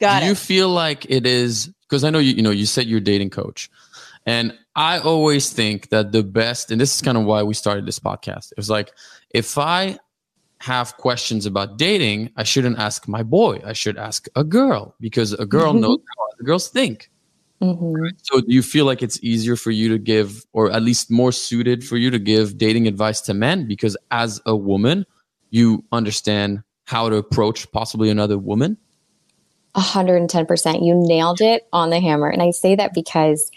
Got 0.00 0.20
Do 0.20 0.26
it. 0.26 0.28
you 0.30 0.34
feel 0.34 0.68
like 0.68 1.06
it 1.08 1.26
is 1.26 1.70
because 1.82 2.02
I 2.04 2.10
know 2.10 2.18
you 2.18 2.34
you 2.34 2.42
know 2.42 2.50
you 2.50 2.66
said 2.66 2.86
you're 2.86 2.98
a 2.98 3.02
dating 3.02 3.30
coach, 3.30 3.70
and 4.26 4.56
I 4.74 4.98
always 4.98 5.50
think 5.50 5.90
that 5.90 6.12
the 6.12 6.22
best 6.22 6.70
and 6.70 6.80
this 6.80 6.94
is 6.94 7.02
kind 7.02 7.18
of 7.18 7.24
why 7.24 7.42
we 7.42 7.54
started 7.54 7.86
this 7.86 7.98
podcast. 7.98 8.52
It 8.52 8.56
was 8.56 8.70
like 8.70 8.92
if 9.30 9.58
I 9.58 9.98
have 10.60 10.96
questions 10.96 11.44
about 11.44 11.76
dating, 11.76 12.30
I 12.36 12.44
shouldn't 12.44 12.78
ask 12.78 13.08
my 13.08 13.22
boy. 13.22 13.60
I 13.64 13.72
should 13.72 13.98
ask 13.98 14.28
a 14.36 14.44
girl 14.44 14.94
because 15.00 15.32
a 15.32 15.44
girl 15.44 15.72
knows 15.74 15.98
how 16.16 16.24
other 16.34 16.44
girls 16.44 16.68
think. 16.68 17.10
Mhm. 17.60 18.10
So 18.22 18.40
do 18.40 18.46
you 18.48 18.62
feel 18.62 18.84
like 18.84 19.02
it's 19.02 19.22
easier 19.22 19.56
for 19.56 19.70
you 19.70 19.88
to 19.88 19.98
give, 19.98 20.44
or 20.52 20.70
at 20.70 20.82
least 20.82 21.10
more 21.10 21.32
suited 21.32 21.84
for 21.84 21.96
you 21.96 22.10
to 22.10 22.18
give 22.18 22.58
dating 22.58 22.86
advice 22.88 23.20
to 23.22 23.34
men? 23.34 23.66
Because 23.66 23.96
as 24.10 24.40
a 24.46 24.56
woman, 24.56 25.06
you 25.50 25.84
understand 25.92 26.62
how 26.84 27.08
to 27.08 27.16
approach 27.16 27.70
possibly 27.72 28.10
another 28.10 28.38
woman. 28.38 28.76
110%. 29.74 30.82
You 30.82 30.94
nailed 30.94 31.40
it 31.40 31.66
on 31.72 31.90
the 31.90 32.00
hammer. 32.00 32.28
And 32.28 32.42
I 32.42 32.50
say 32.50 32.74
that 32.74 32.94
because 32.94 33.50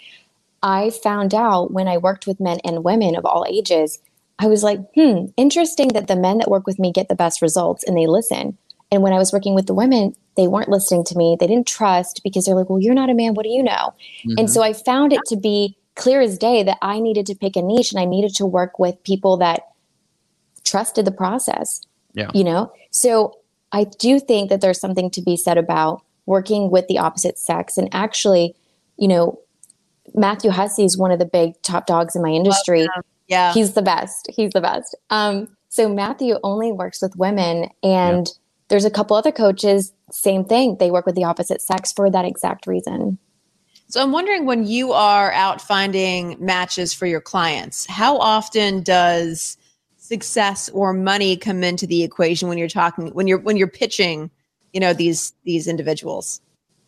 I 0.62 0.90
found 0.90 1.34
out 1.34 1.72
when 1.72 1.88
I 1.88 1.98
worked 1.98 2.26
with 2.26 2.40
men 2.40 2.58
and 2.64 2.84
women 2.84 3.16
of 3.16 3.24
all 3.24 3.44
ages, 3.48 3.98
I 4.38 4.46
was 4.46 4.62
like, 4.62 4.80
hmm, 4.94 5.26
interesting 5.36 5.88
that 5.88 6.08
the 6.08 6.16
men 6.16 6.38
that 6.38 6.50
work 6.50 6.66
with 6.66 6.78
me 6.78 6.92
get 6.92 7.08
the 7.08 7.14
best 7.14 7.40
results 7.40 7.84
and 7.84 7.96
they 7.96 8.06
listen. 8.06 8.58
And 8.90 9.02
when 9.02 9.12
I 9.12 9.18
was 9.18 9.32
working 9.32 9.54
with 9.54 9.66
the 9.66 9.74
women, 9.74 10.14
they 10.36 10.46
weren't 10.46 10.68
listening 10.68 11.04
to 11.04 11.16
me. 11.16 11.36
They 11.38 11.46
didn't 11.46 11.66
trust 11.66 12.20
because 12.22 12.44
they're 12.44 12.54
like, 12.54 12.68
well, 12.68 12.80
you're 12.80 12.94
not 12.94 13.10
a 13.10 13.14
man. 13.14 13.34
What 13.34 13.44
do 13.44 13.48
you 13.48 13.62
know? 13.62 13.94
And 14.24 14.48
Mhm. 14.48 14.50
so 14.50 14.62
I 14.62 14.72
found 14.72 15.12
it 15.12 15.20
to 15.28 15.36
be 15.36 15.76
clear 15.94 16.20
as 16.20 16.38
day 16.38 16.62
that 16.62 16.78
I 16.82 17.00
needed 17.00 17.26
to 17.26 17.34
pick 17.34 17.56
a 17.56 17.62
niche 17.62 17.90
and 17.92 18.00
I 18.00 18.04
needed 18.04 18.34
to 18.36 18.46
work 18.46 18.78
with 18.78 19.02
people 19.02 19.38
that 19.38 19.62
trusted 20.64 21.04
the 21.04 21.12
process. 21.12 21.80
Yeah. 22.14 22.30
You 22.34 22.44
know? 22.44 22.70
So 22.90 23.38
I 23.72 23.84
do 23.84 24.20
think 24.20 24.50
that 24.50 24.60
there's 24.60 24.80
something 24.80 25.10
to 25.10 25.22
be 25.22 25.36
said 25.36 25.58
about 25.58 26.02
working 26.26 26.70
with 26.70 26.86
the 26.88 26.98
opposite 26.98 27.38
sex. 27.38 27.78
And 27.78 27.88
actually, 27.92 28.54
you 28.98 29.08
know, 29.08 29.38
Matthew 30.16 30.50
Hussey 30.50 30.84
is 30.84 30.96
one 30.96 31.10
of 31.10 31.18
the 31.18 31.26
big 31.26 31.60
top 31.62 31.86
dogs 31.86 32.16
in 32.16 32.22
my 32.22 32.30
industry. 32.30 32.88
yeah. 33.28 33.52
He's 33.52 33.74
the 33.74 33.82
best. 33.82 34.30
He's 34.34 34.52
the 34.52 34.60
best. 34.60 34.96
Um, 35.10 35.48
so 35.68 35.88
Matthew 35.88 36.38
only 36.42 36.72
works 36.72 37.02
with 37.02 37.14
women, 37.16 37.68
and 37.82 38.26
there's 38.68 38.86
a 38.86 38.90
couple 38.90 39.16
other 39.16 39.32
coaches. 39.32 39.92
Same 40.10 40.44
thing. 40.44 40.78
They 40.78 40.90
work 40.90 41.06
with 41.06 41.14
the 41.14 41.24
opposite 41.24 41.60
sex 41.60 41.92
for 41.92 42.10
that 42.10 42.24
exact 42.24 42.66
reason. 42.66 43.18
So 43.88 44.02
I'm 44.02 44.10
wondering 44.10 44.46
when 44.46 44.66
you 44.66 44.92
are 44.92 45.30
out 45.32 45.60
finding 45.60 46.36
matches 46.44 46.92
for 46.92 47.06
your 47.06 47.20
clients, 47.20 47.86
how 47.86 48.18
often 48.18 48.82
does 48.82 49.56
success 49.96 50.68
or 50.70 50.92
money 50.92 51.36
come 51.36 51.62
into 51.62 51.86
the 51.86 52.02
equation 52.02 52.48
when 52.48 52.58
you're 52.58 52.68
talking 52.68 53.08
when 53.08 53.26
you're 53.26 53.38
when 53.38 53.56
you're 53.56 53.68
pitching, 53.68 54.30
you 54.72 54.80
know, 54.80 54.92
these 54.92 55.32
these 55.44 55.68
individuals? 55.68 56.40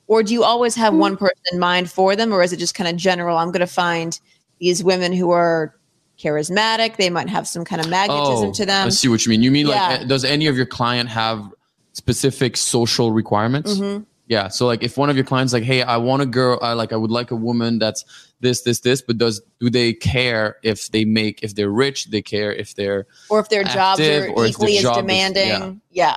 Or 0.09 0.23
do 0.25 0.33
you 0.35 0.43
always 0.43 0.75
have 0.75 0.95
one 0.95 1.17
person 1.17 1.37
in 1.53 1.59
mind 1.61 1.91
for 1.91 2.17
them 2.17 2.33
or 2.33 2.43
is 2.43 2.53
it 2.53 2.59
just 2.59 2.75
kind 2.75 2.89
of 2.89 2.97
general 2.97 3.37
I'm 3.39 3.49
going 3.49 3.61
to 3.61 3.67
find 3.67 4.19
these 4.59 4.83
women 4.83 5.13
who 5.13 5.31
are 5.31 5.75
charismatic, 6.19 6.97
they 6.97 7.11
might 7.11 7.29
have 7.29 7.47
some 7.47 7.65
kind 7.65 7.81
of 7.81 7.89
magnetism 7.89 8.53
to 8.53 8.67
them 8.67 8.81
I 8.81 8.85
them. 8.85 8.91
see 8.91 9.09
what 9.09 9.25
you 9.25 9.31
mean. 9.31 9.43
You 9.43 9.51
mean 9.53 9.67
Yeah. 9.69 9.89
like, 9.89 10.01
uh, 10.01 10.05
does 10.05 10.25
any 10.25 10.47
of 10.49 10.57
your 10.57 10.67
client 10.67 11.09
have 11.11 11.49
specific 11.93 12.57
social 12.57 13.13
requirements? 13.13 13.75
Mhm. 13.79 14.05
Yeah. 14.27 14.49
So 14.49 14.67
like, 14.67 14.83
if 14.83 14.97
one 14.99 15.11
of 15.11 15.17
your 15.17 15.25
clients 15.25 15.53
like, 15.53 15.63
hey, 15.63 15.83
I 15.83 15.97
want 15.99 16.23
a 16.23 16.27
girl, 16.27 16.59
I 16.61 16.73
like, 16.73 16.93
I 16.93 16.97
would 16.97 17.11
like 17.11 17.31
a 17.31 17.37
woman 17.37 17.79
that's 17.79 18.05
this, 18.41 18.63
this, 18.63 18.81
this, 18.81 19.01
but 19.01 19.17
does 19.19 19.41
do 19.61 19.71
they 19.71 19.93
care 19.93 20.57
if 20.63 20.91
they 20.91 21.05
make 21.05 21.43
if 21.43 21.55
they're 21.55 21.71
rich? 21.71 22.07
They 22.11 22.21
care 22.23 22.53
if 22.53 22.75
they're 22.75 23.07
Or 23.31 23.41
if 23.41 23.49
their 23.49 23.63
jobs 23.65 24.01
active, 24.01 24.25
are 24.25 24.29
or 24.31 24.47
if 24.47 24.57
their 24.59 24.69
equally 24.69 24.77
as 24.79 24.83
job 24.83 24.97
is- 24.97 25.03
demanding. 25.03 25.81
yeah. 25.93 26.17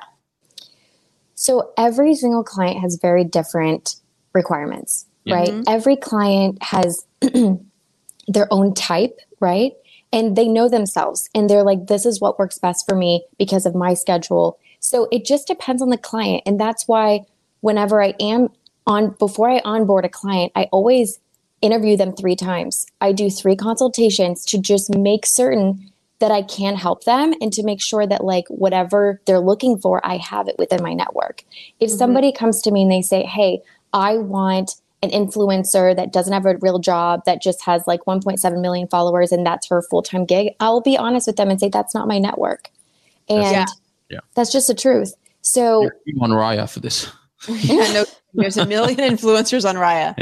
So 1.42 1.72
every 1.76 2.14
single 2.14 2.44
client 2.44 2.78
has 2.78 3.00
very 3.02 3.24
different 3.24 3.96
requirements, 4.32 5.06
Yeah. 5.24 5.34
right? 5.34 5.48
Mm-hmm. 5.48 5.62
Every 5.66 5.96
client 5.96 6.62
has 6.62 7.04
their 8.28 8.46
own 8.52 8.74
type, 8.74 9.18
right? 9.40 9.72
And 10.12 10.36
they 10.36 10.46
know 10.46 10.68
themselves 10.68 11.28
and 11.34 11.50
they're 11.50 11.64
like, 11.64 11.88
this 11.88 12.06
is 12.06 12.20
what 12.20 12.38
works 12.38 12.58
best 12.58 12.88
for 12.88 12.94
me 12.94 13.24
because 13.40 13.66
of 13.66 13.74
my 13.74 13.94
schedule. 13.94 14.56
So 14.78 15.08
it 15.10 15.24
just 15.24 15.48
depends 15.48 15.82
on 15.82 15.88
the 15.88 15.98
client. 15.98 16.44
And 16.46 16.60
that's 16.60 16.86
why 16.86 17.22
whenever 17.60 18.00
I 18.00 18.14
am 18.20 18.48
on, 18.86 19.16
before 19.18 19.50
I 19.50 19.60
onboard 19.64 20.04
a 20.04 20.08
client, 20.08 20.52
I 20.54 20.68
always 20.70 21.18
interview 21.60 21.96
them 21.96 22.14
three 22.14 22.36
times. 22.36 22.86
I 23.00 23.10
do 23.10 23.28
three 23.28 23.56
consultations 23.56 24.44
to 24.46 24.58
just 24.60 24.94
make 24.94 25.26
certain 25.26 25.91
that 26.22 26.30
I 26.30 26.42
can 26.42 26.76
help 26.76 27.02
them 27.04 27.34
and 27.40 27.52
to 27.52 27.64
make 27.64 27.82
sure 27.82 28.06
that 28.06 28.22
like 28.24 28.46
whatever 28.48 29.20
they're 29.26 29.40
looking 29.40 29.76
for, 29.76 30.00
I 30.06 30.18
have 30.18 30.46
it 30.46 30.54
within 30.56 30.80
my 30.82 30.94
network. 30.94 31.44
If 31.80 31.90
Mhm. 31.90 31.98
somebody 31.98 32.32
comes 32.32 32.62
to 32.62 32.70
me 32.70 32.82
and 32.82 32.90
they 32.92 33.02
say, 33.02 33.24
"Hey, 33.24 33.60
I 33.92 34.18
want 34.18 34.76
an 35.02 35.10
influencer 35.10 35.96
that 35.96 36.12
doesn't 36.12 36.32
have 36.32 36.46
a 36.46 36.56
real 36.58 36.78
job 36.78 37.22
that 37.26 37.42
just 37.42 37.64
has 37.64 37.82
like 37.88 38.06
1.7 38.06 38.60
million 38.62 38.86
followers 38.86 39.32
and 39.32 39.44
that's 39.44 39.66
her 39.68 39.82
full-time 39.90 40.24
gig," 40.24 40.54
I'll 40.60 40.80
be 40.80 40.96
honest 40.96 41.26
with 41.26 41.34
them 41.36 41.50
and 41.50 41.58
say 41.58 41.68
that's 41.68 41.92
not 41.94 42.06
my 42.06 42.18
network. 42.18 42.70
And 43.28 43.42
That's- 43.42 43.54
Yeah. 44.08 44.16
Yeah. 44.16 44.20
that's 44.34 44.52
just 44.52 44.68
the 44.68 44.74
truth. 44.74 45.14
So 45.40 45.88
you're 46.06 46.22
on 46.22 46.30
Raya 46.30 46.70
for 46.70 46.78
this. 46.78 47.08
yeah 47.48 47.92
no, 47.92 48.04
there's 48.34 48.56
a 48.56 48.64
million 48.64 48.96
influencers 49.12 49.68
on 49.68 49.74
Raya. 49.74 50.14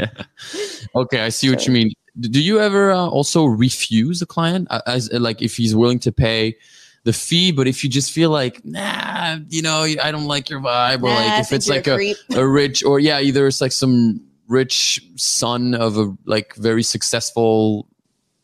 Okay, 0.95 1.21
I 1.21 1.29
see 1.29 1.49
what 1.51 1.67
you 1.67 1.73
mean. 1.73 1.91
Do 2.19 2.41
you 2.41 2.59
ever 2.59 2.91
uh, 2.91 3.07
also 3.07 3.45
refuse 3.45 4.21
a 4.21 4.25
client 4.25 4.67
as 4.85 5.09
uh, 5.13 5.19
like 5.19 5.41
if 5.41 5.55
he's 5.57 5.73
willing 5.75 5.99
to 5.99 6.11
pay 6.11 6.57
the 7.03 7.13
fee, 7.13 7.51
but 7.51 7.67
if 7.67 7.83
you 7.83 7.89
just 7.89 8.11
feel 8.11 8.29
like 8.29 8.63
nah, 8.65 9.37
you 9.49 9.61
know, 9.61 9.83
I 9.83 10.11
don't 10.11 10.25
like 10.25 10.49
your 10.49 10.59
vibe, 10.59 11.03
or 11.03 11.09
Nah, 11.09 11.15
like 11.15 11.39
if 11.39 11.51
it's 11.53 11.67
like 11.67 11.87
a 11.87 11.97
a, 12.35 12.41
a 12.41 12.47
rich 12.47 12.83
or 12.83 12.99
yeah, 12.99 13.19
either 13.19 13.47
it's 13.47 13.61
like 13.61 13.71
some 13.71 14.21
rich 14.47 15.01
son 15.15 15.73
of 15.73 15.97
a 15.97 16.15
like 16.25 16.53
very 16.55 16.83
successful 16.83 17.87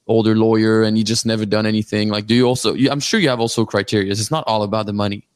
older 0.08 0.36
lawyer 0.36 0.84
and 0.84 0.98
you 0.98 1.04
just 1.04 1.26
never 1.26 1.46
done 1.46 1.66
anything. 1.66 2.08
Like, 2.08 2.26
do 2.28 2.34
you 2.34 2.48
also? 2.48 2.74
You, 2.74 2.90
I'm 2.90 3.02
sure 3.02 3.20
you 3.20 3.28
have 3.28 3.42
also 3.42 3.66
criteria. 3.66 4.10
It's 4.10 4.32
not 4.32 4.46
all 4.48 4.64
about 4.64 4.86
the 4.86 4.94
money. 4.94 5.28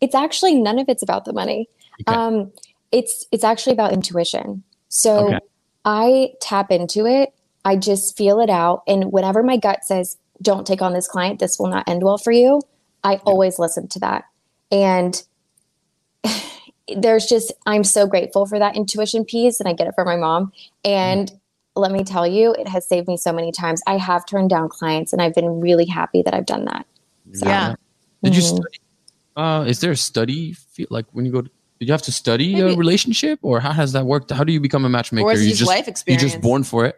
it's 0.00 0.14
actually 0.14 0.54
none 0.54 0.78
of 0.78 0.88
it's 0.88 1.02
about 1.02 1.24
the 1.24 1.32
money. 1.32 1.68
Okay. 2.02 2.14
Um, 2.14 2.52
it's 2.92 3.26
it's 3.32 3.44
actually 3.44 3.72
about 3.72 3.92
intuition. 3.92 4.62
So 4.88 5.28
Okay. 5.28 5.38
I 5.84 6.32
tap 6.40 6.70
into 6.70 7.06
it. 7.06 7.32
I 7.64 7.76
just 7.76 8.16
feel 8.16 8.40
it 8.40 8.50
out, 8.50 8.82
and 8.86 9.12
whenever 9.12 9.42
my 9.42 9.56
gut 9.56 9.84
says, 9.84 10.16
"Don't 10.40 10.66
take 10.66 10.82
on 10.82 10.92
this 10.92 11.08
client. 11.08 11.38
This 11.40 11.58
will 11.58 11.68
not 11.68 11.88
end 11.88 12.02
well 12.02 12.18
for 12.18 12.32
you," 12.32 12.62
I 13.04 13.16
always 13.24 13.58
listen 13.58 13.88
to 13.88 13.98
that. 14.00 14.24
And 14.70 15.22
there's 16.96 17.26
just 17.26 17.52
I'm 17.66 17.84
so 17.84 18.06
grateful 18.06 18.46
for 18.46 18.58
that 18.58 18.76
intuition 18.76 19.24
piece 19.24 19.60
and 19.60 19.68
I 19.68 19.72
get 19.72 19.86
it 19.86 19.94
from 19.94 20.06
my 20.06 20.16
mom. 20.16 20.52
And 20.84 21.30
let 21.76 21.92
me 21.92 22.02
tell 22.04 22.26
you, 22.26 22.52
it 22.52 22.68
has 22.68 22.86
saved 22.86 23.06
me 23.08 23.16
so 23.16 23.32
many 23.32 23.52
times. 23.52 23.80
I 23.86 23.96
have 23.96 24.26
turned 24.26 24.50
down 24.50 24.68
clients 24.68 25.12
and 25.12 25.22
I've 25.22 25.34
been 25.34 25.60
really 25.60 25.86
happy 25.86 26.22
that 26.22 26.34
I've 26.34 26.46
done 26.46 26.64
that. 26.64 26.86
So, 27.32 27.46
Yeah. 27.46 27.74
Did 28.22 28.36
you 28.36 28.42
Mhm. 28.42 28.56
study? 28.56 28.78
Uh, 29.36 29.64
is 29.66 29.80
there 29.80 29.92
a 29.92 29.96
study 29.96 30.52
feel 30.52 30.88
like 30.90 31.06
when 31.12 31.24
you 31.24 31.32
go? 31.32 31.42
To, 31.42 31.50
did 31.80 31.88
you 31.88 31.92
have 31.92 32.02
to 32.02 32.12
study 32.12 32.54
Maybe- 32.54 32.74
a 32.74 32.76
relationship, 32.76 33.38
or 33.42 33.58
how 33.58 33.72
has 33.72 33.92
that 33.92 34.04
worked? 34.04 34.30
How 34.30 34.44
do 34.44 34.52
you 34.52 34.60
become 34.60 34.84
a 34.84 34.88
matchmaker? 34.88 35.26
Or 35.26 35.32
you 35.32 35.54
just 35.54 35.66
life 35.66 35.88
experience? 35.88 36.22
just 36.22 36.40
born 36.40 36.62
for 36.62 36.84
it. 36.84 36.96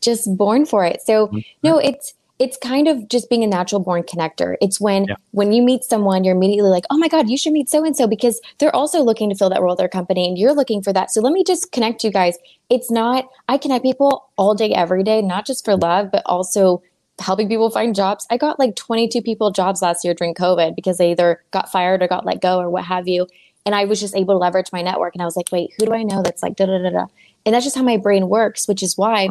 just 0.00 0.34
born 0.38 0.64
for 0.64 0.82
it. 0.86 1.02
So 1.04 1.26
Mhm. 1.28 1.44
no, 1.62 1.76
it's 1.78 2.14
it's 2.38 2.56
kind 2.56 2.88
of 2.88 3.06
just 3.10 3.28
being 3.28 3.44
a 3.44 3.46
natural 3.46 3.82
born 3.82 4.02
connector. 4.02 4.56
It's 4.62 4.80
when 4.80 5.04
Yeah. 5.04 5.16
when 5.32 5.52
you 5.52 5.60
meet 5.62 5.84
someone, 5.84 6.24
you're 6.24 6.34
immediately 6.34 6.70
like, 6.70 6.86
oh 6.88 6.96
my 6.96 7.06
God, 7.08 7.28
you 7.28 7.36
should 7.36 7.52
meet 7.52 7.68
so 7.68 7.84
and 7.84 7.94
so 7.94 8.06
because 8.06 8.40
they're 8.58 8.74
also 8.74 9.02
looking 9.02 9.28
to 9.28 9.34
fill 9.36 9.50
that 9.50 9.60
role 9.60 9.72
at 9.72 9.76
their 9.78 9.88
company 9.90 10.26
and 10.26 10.38
you're 10.38 10.54
looking 10.54 10.80
for 10.80 10.90
that. 10.94 11.10
So 11.10 11.20
let 11.20 11.34
me 11.34 11.44
just 11.44 11.70
connect 11.70 12.02
you 12.02 12.10
guys. 12.10 12.38
It's 12.70 12.90
not 12.90 13.28
I 13.50 13.58
connect 13.58 13.84
people 13.84 14.24
all 14.38 14.54
day, 14.54 14.72
every 14.72 15.02
day, 15.02 15.20
not 15.20 15.44
just 15.46 15.66
for 15.66 15.76
love, 15.76 16.10
but 16.10 16.22
also 16.24 16.80
helping 17.18 17.46
people 17.46 17.68
find 17.68 17.94
jobs. 17.94 18.26
I 18.30 18.38
got 18.38 18.58
like 18.58 18.74
22 18.76 19.20
people 19.20 19.50
jobs 19.50 19.82
last 19.82 20.02
year 20.02 20.14
during 20.14 20.32
COVID 20.32 20.74
because 20.74 20.96
they 20.96 21.10
either 21.10 21.42
got 21.50 21.70
fired 21.70 22.02
or 22.02 22.08
got 22.08 22.24
let 22.24 22.40
go 22.40 22.58
or 22.58 22.70
what 22.70 22.84
have 22.84 23.06
you. 23.06 23.26
And 23.70 23.76
I 23.76 23.84
was 23.84 24.00
just 24.00 24.16
able 24.16 24.34
to 24.34 24.38
leverage 24.38 24.72
my 24.72 24.82
network. 24.82 25.14
And 25.14 25.22
I 25.22 25.24
was 25.26 25.36
like, 25.36 25.52
wait, 25.52 25.70
who 25.78 25.86
do 25.86 25.92
I 25.94 26.02
know 26.02 26.22
that's 26.22 26.42
like 26.42 26.56
da 26.56 26.66
da 26.66 26.78
da 26.82 26.90
da? 26.90 27.06
And 27.46 27.54
that's 27.54 27.64
just 27.64 27.76
how 27.76 27.84
my 27.84 27.98
brain 27.98 28.28
works, 28.28 28.66
which 28.66 28.82
is 28.82 28.98
why 28.98 29.28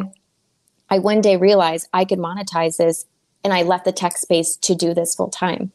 I 0.88 0.98
one 0.98 1.20
day 1.20 1.36
realized 1.36 1.88
I 1.92 2.06
could 2.06 2.18
monetize 2.18 2.78
this 2.78 3.04
and 3.44 3.52
I 3.52 3.64
left 3.64 3.84
the 3.84 3.92
tech 3.92 4.16
space 4.16 4.56
to 4.62 4.74
do 4.74 4.94
this 4.94 5.14
full 5.14 5.28
time. 5.28 5.72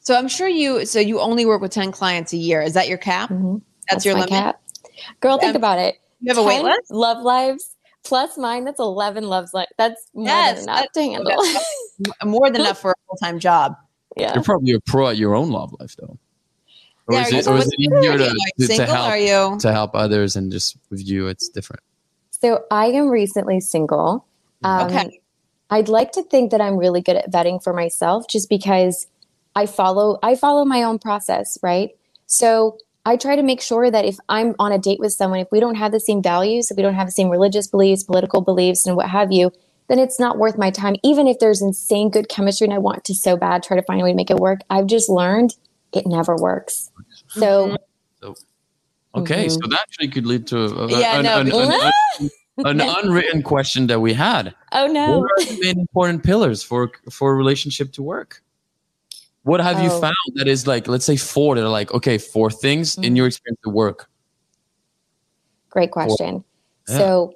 So 0.00 0.14
I'm 0.14 0.28
sure 0.28 0.46
you. 0.46 0.84
So 0.84 1.00
you 1.00 1.20
only 1.20 1.46
work 1.46 1.62
with 1.62 1.70
ten 1.72 1.90
clients 1.90 2.34
a 2.34 2.36
year. 2.36 2.60
Is 2.60 2.74
that 2.74 2.86
your 2.86 2.98
cap? 2.98 3.30
Mhm. 3.30 3.62
That's, 3.88 4.04
your 4.04 4.12
my 4.14 4.20
limit. 4.26 4.30
cap. 4.30 4.60
Girl, 5.20 5.38
think 5.38 5.50
Um, 5.50 5.56
about 5.56 5.78
it. 5.78 5.96
You 6.20 6.28
have 6.34 6.36
a 6.38 6.46
wait 6.46 6.62
list. 6.62 6.90
Love 6.90 7.22
lives 7.22 7.76
plus 8.04 8.36
mine. 8.36 8.64
That's 8.66 8.78
11 8.78 9.24
loves 9.24 9.54
lives. 9.54 9.70
That's 9.78 10.06
more 10.14 10.26
Yes, 10.26 10.66
than 10.66 10.74
enough 10.74 10.92
to 10.92 11.00
handle. 11.02 11.42
More 12.24 12.50
than 12.50 12.60
enough 12.60 12.78
for 12.82 12.90
a 12.90 12.94
full 13.06 13.16
time 13.16 13.38
job. 13.38 13.74
yeah. 14.18 14.34
You're 14.34 14.42
probably 14.44 14.72
a 14.72 14.80
pro 14.80 15.08
at 15.08 15.16
your 15.16 15.34
own 15.34 15.50
love 15.50 15.74
life, 15.80 15.96
though. 15.98 16.18
Or 17.10 17.14
Yeah, 17.14 17.26
is 17.26 17.46
it, 17.46 17.50
or 17.50 17.58
is 17.58 17.66
it 17.66 17.80
easier 17.80 18.12
are 18.12 18.18
to, 18.18 18.24
you, 18.24 18.30
like, 18.30 18.68
to, 18.68 18.76
to 18.76 18.86
help 18.86 19.08
Are 19.08 19.18
you? 19.18 19.58
to 19.58 19.72
help 19.72 19.94
others 19.94 20.36
and 20.36 20.52
just 20.52 20.76
with 20.90 21.04
you? 21.06 21.26
It's 21.26 21.48
different. 21.48 21.82
So 22.30 22.64
I 22.70 22.86
am 22.86 23.08
recently 23.08 23.60
single. 23.60 24.26
Um, 24.62 24.86
Okay. 24.86 25.20
I'd 25.70 25.88
like 25.88 26.12
to 26.12 26.22
think 26.22 26.50
that 26.50 26.60
I'm 26.60 26.76
really 26.76 27.00
good 27.00 27.16
at 27.16 27.30
vetting 27.30 27.62
for 27.62 27.72
myself 27.72 28.26
just 28.28 28.48
because 28.48 29.06
I 29.54 29.66
follow 29.66 30.18
I 30.22 30.34
follow 30.36 30.64
my 30.64 30.82
own 30.82 30.98
process, 30.98 31.58
right? 31.62 31.90
So 32.26 32.78
I 33.06 33.16
try 33.16 33.34
to 33.36 33.42
make 33.42 33.60
sure 33.60 33.90
that 33.90 34.04
if 34.04 34.16
I'm 34.28 34.54
on 34.58 34.72
a 34.72 34.78
date 34.78 35.00
with 35.00 35.12
someone, 35.12 35.40
if 35.40 35.48
we 35.50 35.60
don't 35.60 35.76
have 35.76 35.92
the 35.92 36.00
same 36.00 36.22
values, 36.22 36.70
if 36.70 36.76
we 36.76 36.82
don't 36.82 36.94
have 36.94 37.08
the 37.08 37.12
same 37.12 37.28
religious 37.28 37.66
beliefs, 37.66 38.04
political 38.04 38.40
beliefs, 38.40 38.86
and 38.86 38.96
what 38.96 39.08
have 39.08 39.32
you, 39.32 39.50
then 39.88 39.98
it's 39.98 40.20
not 40.20 40.38
worth 40.38 40.58
my 40.58 40.70
time. 40.70 40.96
Even 41.02 41.26
if 41.26 41.38
there's 41.38 41.62
insane 41.62 42.10
good 42.10 42.28
chemistry 42.28 42.66
and 42.66 42.74
I 42.74 42.78
want 42.78 43.04
to 43.04 43.14
so 43.14 43.36
bad 43.36 43.62
try 43.62 43.76
to 43.76 43.82
find 43.82 44.00
a 44.00 44.04
way 44.04 44.10
to 44.10 44.16
make 44.16 44.30
it 44.30 44.36
work, 44.36 44.60
I've 44.70 44.86
just 44.86 45.08
learned 45.08 45.54
it 45.92 46.06
never 46.06 46.36
works. 46.36 46.89
So 47.30 47.76
so 48.20 48.34
Okay, 49.14 49.46
Mhm. 49.46 49.50
so 49.50 49.58
that 49.68 49.80
actually 49.80 50.08
could 50.08 50.24
lead 50.26 50.46
to 50.48 50.58
a, 50.58 50.86
a- 50.86 51.00
Yeah, 51.00 51.18
an, 51.18 51.24
no, 51.24 51.38
an- 51.40 51.44
because- 51.46 51.68
an- 52.20 52.30
an 52.66 52.80
unwritten 52.80 53.42
question 53.42 53.86
that 53.88 54.00
we 54.00 54.12
had. 54.12 54.54
oh 54.72 54.86
no. 54.86 55.18
What 55.20 55.30
are 55.40 55.44
the 55.54 55.58
main 55.60 55.78
important 55.80 56.22
pillars 56.22 56.62
for 56.62 56.92
for 57.10 57.32
a 57.32 57.34
relationship 57.34 57.92
to 57.92 58.02
work? 58.02 58.42
What 59.42 59.60
have 59.60 59.82
you 59.82 59.88
Oh. 59.90 60.00
found 60.00 60.14
that 60.34 60.46
is 60.46 60.66
like, 60.66 60.86
let's 60.86 61.04
say 61.06 61.16
four 61.16 61.54
that 61.56 61.64
are 61.64 61.68
like, 61.80 61.92
okay, 61.94 62.18
four 62.18 62.50
things 62.50 62.96
in 62.98 63.14
Mhm. 63.14 63.16
your 63.16 63.26
experience 63.26 63.58
to 63.64 63.70
work. 63.70 64.08
Great 65.70 65.90
question. 65.90 66.44
Yeah. 66.88 66.98
So, 66.98 67.34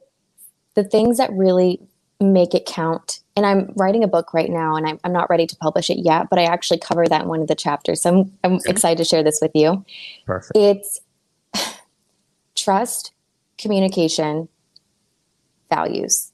the 0.75 0.85
things 0.85 1.17
that 1.19 1.33
really 1.33 1.81
make 2.21 2.55
it 2.55 2.67
count, 2.67 3.21
and 3.37 3.45
I'm 3.45 3.73
writing 3.77 4.05
a 4.05 4.09
book 4.09 4.33
right 4.33 4.51
now, 4.51 4.77
and 4.77 4.87
I'm, 4.87 5.01
I'm 5.05 5.13
not 5.13 5.29
ready 5.29 5.47
to 5.47 5.57
publish 5.57 5.91
it 5.91 5.99
yet, 5.99 6.29
but 6.31 6.39
I 6.39 6.45
actually 6.45 6.79
cover 6.79 7.07
that 7.07 7.23
in 7.23 7.29
one 7.29 7.41
of 7.41 7.49
the 7.49 7.55
chapters. 7.55 8.03
So, 8.03 8.11
I'm, 8.11 8.33
I'm 8.45 8.59
excited 8.67 8.99
to 8.99 9.05
share 9.05 9.23
this 9.23 9.41
with 9.43 9.53
you. 9.55 9.85
Perfect. 10.27 10.57
It's 10.57 11.01
trust, 12.55 13.13
communication, 13.59 14.49
values. 15.71 16.31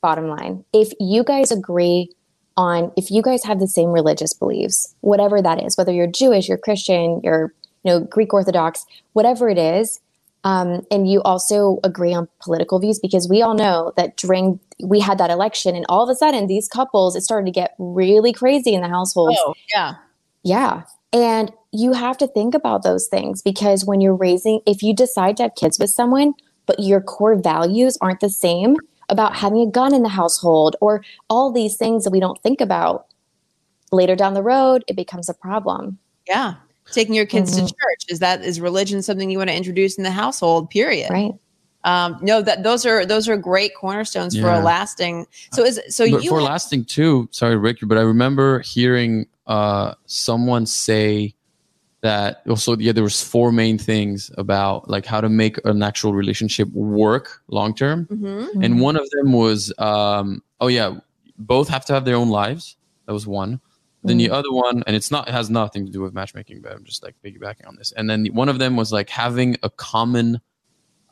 Bottom 0.00 0.28
line. 0.28 0.64
If 0.72 0.92
you 1.00 1.24
guys 1.24 1.50
agree 1.50 2.10
on, 2.56 2.92
if 2.96 3.10
you 3.10 3.22
guys 3.22 3.42
have 3.44 3.58
the 3.58 3.66
same 3.66 3.88
religious 3.88 4.32
beliefs, 4.32 4.94
whatever 5.00 5.40
that 5.42 5.62
is, 5.62 5.76
whether 5.76 5.92
you're 5.92 6.06
Jewish, 6.06 6.48
you're 6.48 6.58
Christian, 6.58 7.20
you're 7.24 7.52
you 7.84 7.90
know 7.90 8.00
Greek 8.00 8.32
Orthodox, 8.32 8.86
whatever 9.14 9.48
it 9.48 9.58
is, 9.58 10.00
um, 10.44 10.86
and 10.90 11.10
you 11.10 11.20
also 11.22 11.80
agree 11.82 12.14
on 12.14 12.28
political 12.40 12.78
views, 12.78 12.98
because 13.00 13.28
we 13.28 13.42
all 13.42 13.54
know 13.54 13.92
that 13.96 14.16
during 14.16 14.60
we 14.82 15.00
had 15.00 15.18
that 15.18 15.30
election, 15.30 15.74
and 15.74 15.84
all 15.88 16.02
of 16.02 16.08
a 16.08 16.14
sudden 16.14 16.46
these 16.46 16.68
couples 16.68 17.16
it 17.16 17.22
started 17.22 17.46
to 17.46 17.52
get 17.52 17.74
really 17.78 18.32
crazy 18.32 18.74
in 18.74 18.82
the 18.82 18.88
households. 18.88 19.36
Oh 19.40 19.54
yeah. 19.72 19.94
Yeah. 20.42 20.82
And 21.12 21.52
you 21.72 21.92
have 21.92 22.18
to 22.18 22.26
think 22.26 22.54
about 22.54 22.82
those 22.82 23.06
things 23.06 23.40
because 23.40 23.84
when 23.84 24.00
you're 24.00 24.16
raising, 24.16 24.60
if 24.66 24.82
you 24.82 24.94
decide 24.94 25.36
to 25.38 25.44
have 25.44 25.54
kids 25.54 25.78
with 25.78 25.90
someone, 25.90 26.34
but 26.66 26.80
your 26.80 27.00
core 27.00 27.36
values 27.36 27.96
aren't 28.00 28.20
the 28.20 28.28
same 28.28 28.76
about 29.08 29.36
having 29.36 29.60
a 29.60 29.70
gun 29.70 29.94
in 29.94 30.02
the 30.02 30.08
household 30.08 30.76
or 30.80 31.04
all 31.30 31.52
these 31.52 31.76
things 31.76 32.04
that 32.04 32.10
we 32.10 32.20
don't 32.20 32.42
think 32.42 32.60
about, 32.60 33.06
later 33.92 34.16
down 34.16 34.34
the 34.34 34.42
road, 34.42 34.82
it 34.88 34.96
becomes 34.96 35.28
a 35.28 35.34
problem. 35.34 35.98
Yeah. 36.26 36.54
Taking 36.92 37.14
your 37.14 37.26
kids 37.26 37.52
Mhm. 37.52 37.66
to 37.66 37.72
church 37.74 38.04
is 38.08 38.18
that 38.20 38.42
is 38.42 38.60
religion 38.60 39.02
something 39.02 39.30
you 39.30 39.38
want 39.38 39.50
to 39.50 39.56
introduce 39.56 39.96
in 39.96 40.04
the 40.04 40.10
household? 40.10 40.70
Period. 40.70 41.10
Right. 41.10 41.32
Um, 41.84 42.18
no, 42.22 42.40
that 42.42 42.62
those 42.62 42.86
are 42.86 43.04
those 43.04 43.28
are 43.28 43.36
great 43.36 43.74
cornerstones 43.74 44.38
for 44.38 44.50
a 44.50 44.58
lasting. 44.60 45.26
So 45.52 45.64
is 45.64 45.80
so 45.88 46.10
but 46.10 46.22
you 46.22 46.30
for 46.30 46.40
have- 46.40 46.48
lasting 46.48 46.84
too, 46.86 47.28
sorry, 47.30 47.56
Rick, 47.56 47.78
but 47.82 47.98
I 47.98 48.02
remember 48.02 48.60
hearing 48.60 49.26
uh, 49.46 49.94
someone 50.06 50.64
say 50.66 51.34
that 52.00 52.42
also 52.48 52.76
yeah, 52.78 52.92
there 52.92 53.02
was 53.04 53.22
four 53.22 53.50
main 53.52 53.76
things 53.78 54.30
about 54.38 54.88
like 54.88 55.04
how 55.06 55.20
to 55.20 55.28
make 55.28 55.58
an 55.66 55.82
actual 55.82 56.12
relationship 56.14 56.68
work 56.72 57.42
long 57.48 57.74
term. 57.74 58.06
Mhm. 58.10 58.64
and 58.64 58.80
one 58.80 58.96
of 58.96 59.08
them 59.10 59.32
was 59.32 59.72
um 59.78 60.42
oh 60.60 60.68
yeah 60.68 60.98
both 61.38 61.68
have 61.68 61.84
to 61.86 61.92
have 61.92 62.04
their 62.04 62.16
own 62.16 62.28
lives 62.30 62.76
that 63.06 63.12
was 63.12 63.26
one 63.26 63.60
then 64.04 64.18
the 64.18 64.30
other 64.30 64.52
one 64.52 64.82
and 64.86 64.94
it's 64.94 65.10
not 65.10 65.28
it 65.28 65.32
has 65.32 65.48
nothing 65.50 65.84
to 65.86 65.90
do 65.92 66.00
with 66.00 66.12
matchmaking 66.14 66.60
but 66.60 66.72
i'm 66.72 66.84
just 66.84 67.02
like 67.02 67.14
piggybacking 67.24 67.66
on 67.66 67.74
this 67.76 67.92
and 67.92 68.08
then 68.08 68.22
the, 68.22 68.30
one 68.30 68.48
of 68.48 68.58
them 68.58 68.76
was 68.76 68.92
like 68.92 69.08
having 69.10 69.56
a 69.62 69.70
common 69.70 70.40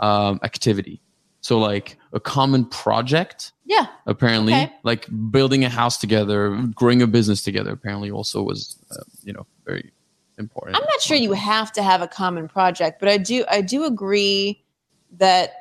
um 0.00 0.38
activity 0.42 1.00
so 1.40 1.58
like 1.58 1.96
a 2.12 2.20
common 2.20 2.64
project 2.64 3.52
yeah. 3.64 3.86
apparently 4.06 4.52
Okay. 4.52 4.72
like 4.82 5.06
building 5.30 5.64
a 5.64 5.68
house 5.68 5.96
together 5.98 6.56
growing 6.74 7.02
a 7.02 7.06
business 7.06 7.42
together 7.42 7.72
apparently 7.72 8.10
also 8.10 8.42
was 8.42 8.78
uh, 8.90 9.02
you 9.24 9.32
know 9.32 9.46
very 9.64 9.90
important 10.38 10.76
I'm 10.76 10.82
not 10.84 11.00
sure 11.00 11.16
you 11.16 11.32
have 11.32 11.72
to 11.72 11.82
have 11.82 12.00
a 12.02 12.08
common 12.08 12.48
project, 12.48 12.98
but 13.00 13.08
I 13.08 13.18
do 13.18 13.44
I 13.50 13.60
do 13.60 13.84
agree 13.84 14.64
that 15.18 15.52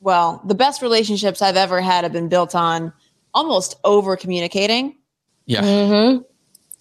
well, 0.00 0.40
the 0.46 0.54
best 0.54 0.80
relationships 0.82 1.42
I've 1.42 1.56
ever 1.56 1.80
had 1.80 2.04
have 2.04 2.12
been 2.12 2.28
built 2.28 2.54
on 2.54 2.92
almost 3.34 3.76
over 3.84 4.16
communicating. 4.16 4.96
yeah 5.46 5.62
Mm-hmm. 5.62 6.22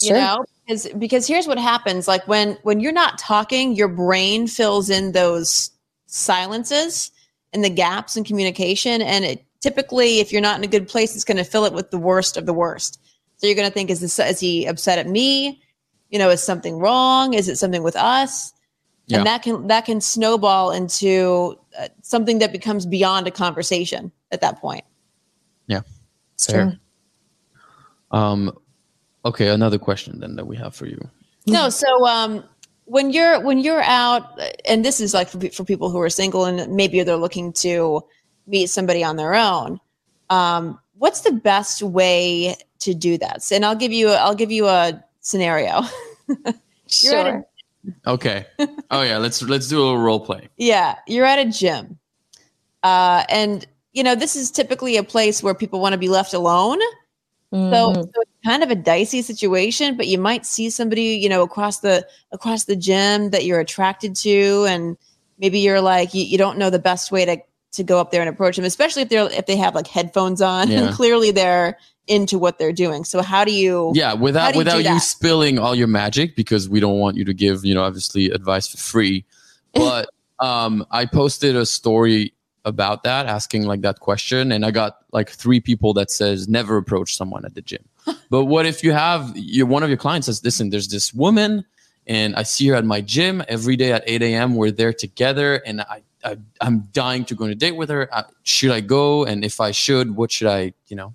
You 0.02 0.14
know 0.14 0.46
because 0.66 0.88
because 0.98 1.28
here's 1.28 1.48
what 1.48 1.58
happens 1.58 2.08
like 2.08 2.28
when 2.28 2.58
when 2.64 2.80
you're 2.80 2.92
not 2.92 3.18
talking 3.18 3.76
your 3.76 3.88
brain 3.88 4.48
fills 4.48 4.90
in 4.90 5.12
those 5.12 5.72
silences 6.08 7.12
and 7.54 7.64
the 7.64 7.70
gaps 7.70 8.16
in 8.18 8.24
communication 8.24 9.02
and 9.02 9.26
it 9.26 9.44
typically 9.62 10.20
if 10.20 10.32
you're 10.32 10.42
not 10.42 10.58
in 10.58 10.64
a 10.64 10.68
good 10.68 10.88
place 10.88 11.16
it's 11.16 11.24
going 11.26 11.38
to 11.38 11.44
fill 11.44 11.66
it 11.66 11.74
with 11.74 11.92
the 11.92 11.98
worst 11.98 12.38
of 12.38 12.46
the 12.46 12.54
worst 12.54 13.00
so 13.38 13.46
you're 13.48 13.56
going 13.56 13.68
to 13.68 13.74
think 13.74 13.90
is 13.90 14.00
this 14.00 14.18
is 14.20 14.40
he 14.40 14.66
upset 14.66 14.98
at 15.00 15.08
me 15.08 15.62
you 16.10 16.18
know 16.20 16.30
is 16.30 16.42
something 16.42 16.78
wrong 16.78 17.34
is 17.34 17.50
it 17.50 17.58
something 17.58 17.84
with 17.84 17.96
us 17.96 18.54
Yeah. 19.08 19.18
and 19.18 19.28
that 19.28 19.42
can 19.44 19.68
that 19.68 19.86
can 19.86 20.02
snowball 20.02 20.72
into 20.72 21.58
uh, 21.78 21.90
something 22.04 22.40
that 22.40 22.52
becomes 22.52 22.86
beyond 22.86 23.28
a 23.28 23.32
conversation 23.32 24.12
at 24.32 24.42
that 24.42 24.60
point 24.62 24.86
It's 26.36 26.46
Fair. 26.48 26.78
true. 28.12 28.18
um 28.18 28.58
okay 29.30 29.48
another 29.50 29.78
question 29.80 30.20
then 30.20 30.36
that 30.36 30.48
we 30.48 30.56
have 30.58 30.74
for 30.76 30.86
you 30.88 31.00
No, 31.48 31.70
so 31.70 31.90
um, 32.06 32.44
when 32.86 33.12
you're 33.16 33.40
when 33.48 33.58
you're 33.66 33.82
out, 33.84 34.24
and 34.66 34.84
this 34.86 35.00
is 35.00 35.14
like 35.14 35.30
for, 35.30 35.40
for 35.58 35.64
people 35.66 35.90
who 35.90 36.00
are 36.06 36.10
single 36.10 36.46
and 36.46 36.58
maybe 36.76 37.02
they're 37.04 37.24
looking 37.28 37.54
to 37.66 38.02
meet 38.46 38.68
somebody 38.70 39.04
on 39.04 39.16
their 39.16 39.34
own. 39.34 39.80
Um, 40.30 40.80
what's 41.02 41.22
the 41.22 41.32
best 41.32 41.82
way 41.82 42.56
to 42.86 42.94
do 42.94 43.18
that? 43.18 43.52
And 43.52 43.66
I'll 43.66 43.76
give 43.84 43.92
you 43.94 44.10
I'll 44.10 44.36
give 44.36 44.52
you 44.52 44.68
a 44.68 45.02
scenario. 45.22 45.82
You're 46.28 46.46
at 46.46 47.28
a- 47.28 47.32
Sure. 47.32 47.46
okay 48.06 48.46
oh 48.92 49.04
yeah 49.04 49.18
let's 49.18 49.42
let's 49.42 49.68
do 49.70 49.78
a 49.80 49.82
little 49.82 49.98
role 50.04 50.20
play 50.20 50.50
Yeah, 50.58 50.96
you're 51.08 51.26
at 51.26 51.40
a 51.40 51.50
gym, 51.50 51.98
uh, 52.84 53.24
and 53.30 53.66
you 53.94 54.04
know 54.04 54.16
this 54.16 54.36
is 54.36 54.52
typically 54.52 54.98
a 54.98 55.04
place 55.04 55.42
where 55.42 55.54
people 55.56 55.80
want 55.80 55.94
to 55.94 55.98
be 56.00 56.10
left 56.10 56.34
alone. 56.34 56.80
So, 57.52 57.58
Mhm. 57.58 58.04
so 58.14 58.20
kind 58.44 58.64
of 58.64 58.70
a 58.72 58.76
dicey 58.76 59.22
situation, 59.22 59.98
but 59.98 60.08
you 60.08 60.18
might 60.18 60.46
see 60.46 60.70
somebody, 60.70 61.16
you 61.16 61.30
know, 61.30 61.42
across 61.44 61.80
the 61.80 62.08
across 62.32 62.66
the 62.66 62.76
gym 62.76 63.32
that 63.32 63.46
you're 63.46 63.60
attracted 63.60 64.16
to, 64.18 64.66
and 64.68 64.98
maybe 65.40 65.60
you're 65.60 65.82
like 65.82 66.14
you, 66.14 66.24
you 66.24 66.38
don't 66.38 66.58
know 66.58 66.70
the 66.70 66.80
best 66.80 67.12
way 67.12 67.26
to 67.26 67.38
to 67.74 67.84
go 67.84 68.00
up 68.00 68.12
there 68.12 68.22
and 68.22 68.30
approach 68.30 68.56
them, 68.56 68.66
especially 68.66 69.02
if 69.04 69.10
they're 69.10 69.30
if 69.32 69.46
they 69.46 69.56
have 69.58 69.76
like 69.76 69.88
headphones 69.88 70.42
on 70.42 70.70
Yeah. 70.70 70.86
and 70.86 70.94
clearly 70.96 71.32
they're 71.32 71.78
into 72.08 72.40
what 72.40 72.58
they're 72.58 72.74
doing. 72.74 73.04
So 73.04 73.22
how 73.22 73.46
do 73.46 73.52
you? 73.52 73.92
yeah 73.94 74.14
without 74.14 74.56
you 74.56 74.58
without 74.60 74.84
you 74.84 75.00
spilling 75.00 75.60
all 75.60 75.76
your 75.76 75.88
magic 75.88 76.36
because 76.36 76.68
we 76.68 76.80
don't 76.80 76.98
want 76.98 77.18
you 77.18 77.26
to 77.26 77.34
give 77.34 77.64
you 77.66 77.76
know 77.76 77.84
obviously 77.84 78.32
advice 78.32 78.68
for 78.68 78.78
free 78.78 79.26
but 79.74 80.10
um 80.40 80.84
i 80.90 81.06
posted 81.06 81.56
a 81.56 81.66
story 81.66 82.34
about 82.66 83.04
that 83.04 83.28
asking 83.28 83.64
like 83.66 83.82
that 83.82 84.00
question 84.00 84.52
and 84.52 84.66
i 84.66 84.72
got 84.72 84.98
like 85.12 85.30
three 85.30 85.60
people 85.60 85.94
that 85.94 86.10
says 86.10 86.48
never 86.48 86.78
approach 86.78 87.16
someone 87.16 87.46
at 87.46 87.54
the 87.54 87.62
gym 87.62 87.84
but 88.30 88.46
what 88.46 88.66
if 88.66 88.84
you 88.84 88.92
have 88.92 89.32
you 89.36 89.66
one 89.66 89.84
of 89.84 89.90
your 89.90 89.98
clients 89.98 90.26
says 90.28 90.44
listen 90.44 90.70
there's 90.70 90.88
this 90.90 91.14
woman 91.14 91.64
and 92.08 92.36
i 92.36 92.44
see 92.44 92.68
her 92.68 92.76
at 92.76 92.86
my 92.86 93.02
gym 93.02 93.44
every 93.48 93.76
day 93.76 93.92
at 93.92 94.04
8 94.06 94.22
a.m 94.22 94.56
we're 94.56 94.72
there 94.72 94.94
together 94.94 95.56
and 95.66 95.82
i, 95.82 96.02
I 96.24 96.38
i'm 96.62 96.88
dying 96.92 97.26
to 97.26 97.36
go 97.36 97.46
on 97.46 97.50
a 97.52 97.56
date 97.56 97.76
with 97.76 97.90
her 97.90 98.08
uh, 98.14 98.24
should 98.44 98.72
i 98.72 98.82
go 98.82 99.26
and 99.26 99.44
if 99.46 99.60
i 99.60 99.72
should 99.72 100.16
what 100.16 100.32
should 100.32 100.48
i 100.48 100.74
you 100.88 100.96
know 100.96 101.14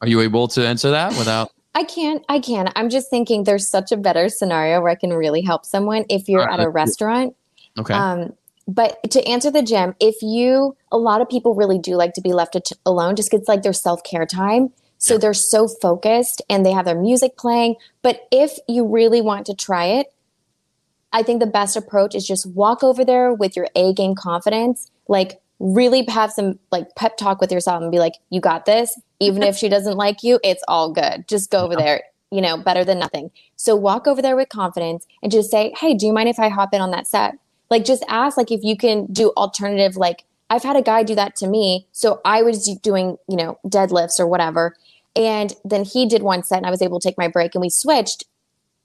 are 0.00 0.08
you 0.08 0.20
able 0.20 0.48
to 0.48 0.66
answer 0.66 0.90
that 0.90 1.16
without 1.18 1.50
I 1.74 1.84
can't. 1.84 2.24
I 2.30 2.40
can. 2.40 2.72
I'm 2.74 2.88
just 2.88 3.10
thinking 3.10 3.44
there's 3.44 3.68
such 3.68 3.92
a 3.92 3.98
better 3.98 4.30
scenario 4.30 4.80
where 4.80 4.88
I 4.88 4.94
can 4.94 5.12
really 5.12 5.42
help 5.42 5.66
someone 5.66 6.06
if 6.08 6.26
you're 6.26 6.50
at 6.50 6.58
a 6.58 6.70
restaurant. 6.70 7.36
okay 7.78 7.92
Um, 7.92 8.32
but 8.66 8.98
to 9.10 9.22
answer 9.28 9.50
the 9.50 9.60
gym, 9.60 9.94
if 10.00 10.22
you, 10.22 10.74
a 10.90 10.96
lot 10.96 11.20
of 11.20 11.28
people 11.28 11.54
really 11.54 11.78
do 11.78 11.94
like 11.94 12.14
to 12.14 12.22
be 12.22 12.32
left 12.32 12.56
at- 12.56 12.72
alone 12.86 13.14
just 13.14 13.30
'cause 13.30 13.40
it's 13.40 13.48
like 13.48 13.62
their 13.62 13.74
self 13.74 14.02
care 14.04 14.24
time. 14.24 14.72
So 14.98 15.14
Yeah. 15.14 15.18
they're 15.18 15.34
so 15.34 15.68
focused 15.68 16.42
and 16.48 16.64
they 16.64 16.72
have 16.72 16.84
their 16.84 17.00
music 17.00 17.36
playing. 17.36 17.76
But 18.02 18.22
if 18.30 18.58
you 18.68 18.86
really 18.86 19.20
want 19.20 19.46
to 19.46 19.54
try 19.54 19.86
it, 19.86 20.12
I 21.12 21.22
think 21.22 21.40
the 21.40 21.46
best 21.46 21.76
approach 21.76 22.14
is 22.14 22.26
just 22.26 22.46
walk 22.46 22.82
over 22.82 23.04
there 23.04 23.32
with 23.32 23.56
your 23.56 23.68
A 23.74 23.92
game 23.92 24.14
confidence, 24.14 24.90
like 25.08 25.40
really 25.58 26.04
have 26.08 26.32
some 26.32 26.58
like 26.70 26.94
pep 26.96 27.16
talk 27.16 27.40
with 27.40 27.50
yourself 27.50 27.82
and 27.82 27.90
be 27.90 27.98
like, 27.98 28.14
you 28.30 28.40
got 28.40 28.66
this. 28.66 28.98
Even 29.20 29.42
if 29.42 29.56
she 29.56 29.68
doesn't 29.68 29.96
like 29.96 30.22
you, 30.22 30.38
it's 30.44 30.62
all 30.68 30.92
good. 30.92 31.26
Just 31.26 31.50
go 31.50 31.60
over 31.60 31.74
there, 31.74 32.02
you 32.30 32.42
know, 32.42 32.58
better 32.58 32.84
than 32.84 32.98
nothing. 32.98 33.30
So 33.56 33.74
walk 33.74 34.06
over 34.06 34.20
there 34.20 34.36
with 34.36 34.50
confidence 34.50 35.06
and 35.22 35.32
just 35.32 35.50
say, 35.50 35.72
hey, 35.80 35.94
do 35.94 36.06
you 36.06 36.12
mind 36.12 36.28
if 36.28 36.38
I 36.38 36.48
hop 36.48 36.74
in 36.74 36.82
on 36.82 36.90
that 36.90 37.06
set? 37.06 37.34
Like 37.70 37.86
just 37.86 38.04
ask 38.08 38.36
like 38.36 38.50
if 38.50 38.62
you 38.62 38.76
can 38.76 39.06
do 39.06 39.32
alternative 39.36 39.96
like 39.96 40.24
I've 40.48 40.62
had 40.62 40.76
a 40.76 40.82
guy 40.82 41.02
do 41.02 41.14
that 41.16 41.34
to 41.36 41.48
me. 41.48 41.86
So 41.92 42.20
I 42.24 42.42
was 42.42 42.68
doing, 42.82 43.16
you 43.28 43.36
know, 43.36 43.58
deadlifts 43.66 44.20
or 44.20 44.26
whatever. 44.26 44.76
And 45.16 45.54
then 45.64 45.84
he 45.84 46.06
did 46.06 46.22
one 46.22 46.42
set 46.44 46.58
and 46.58 46.66
I 46.66 46.70
was 46.70 46.82
able 46.82 47.00
to 47.00 47.08
take 47.08 47.16
my 47.18 47.28
break 47.28 47.54
and 47.54 47.62
we 47.62 47.70
switched. 47.70 48.24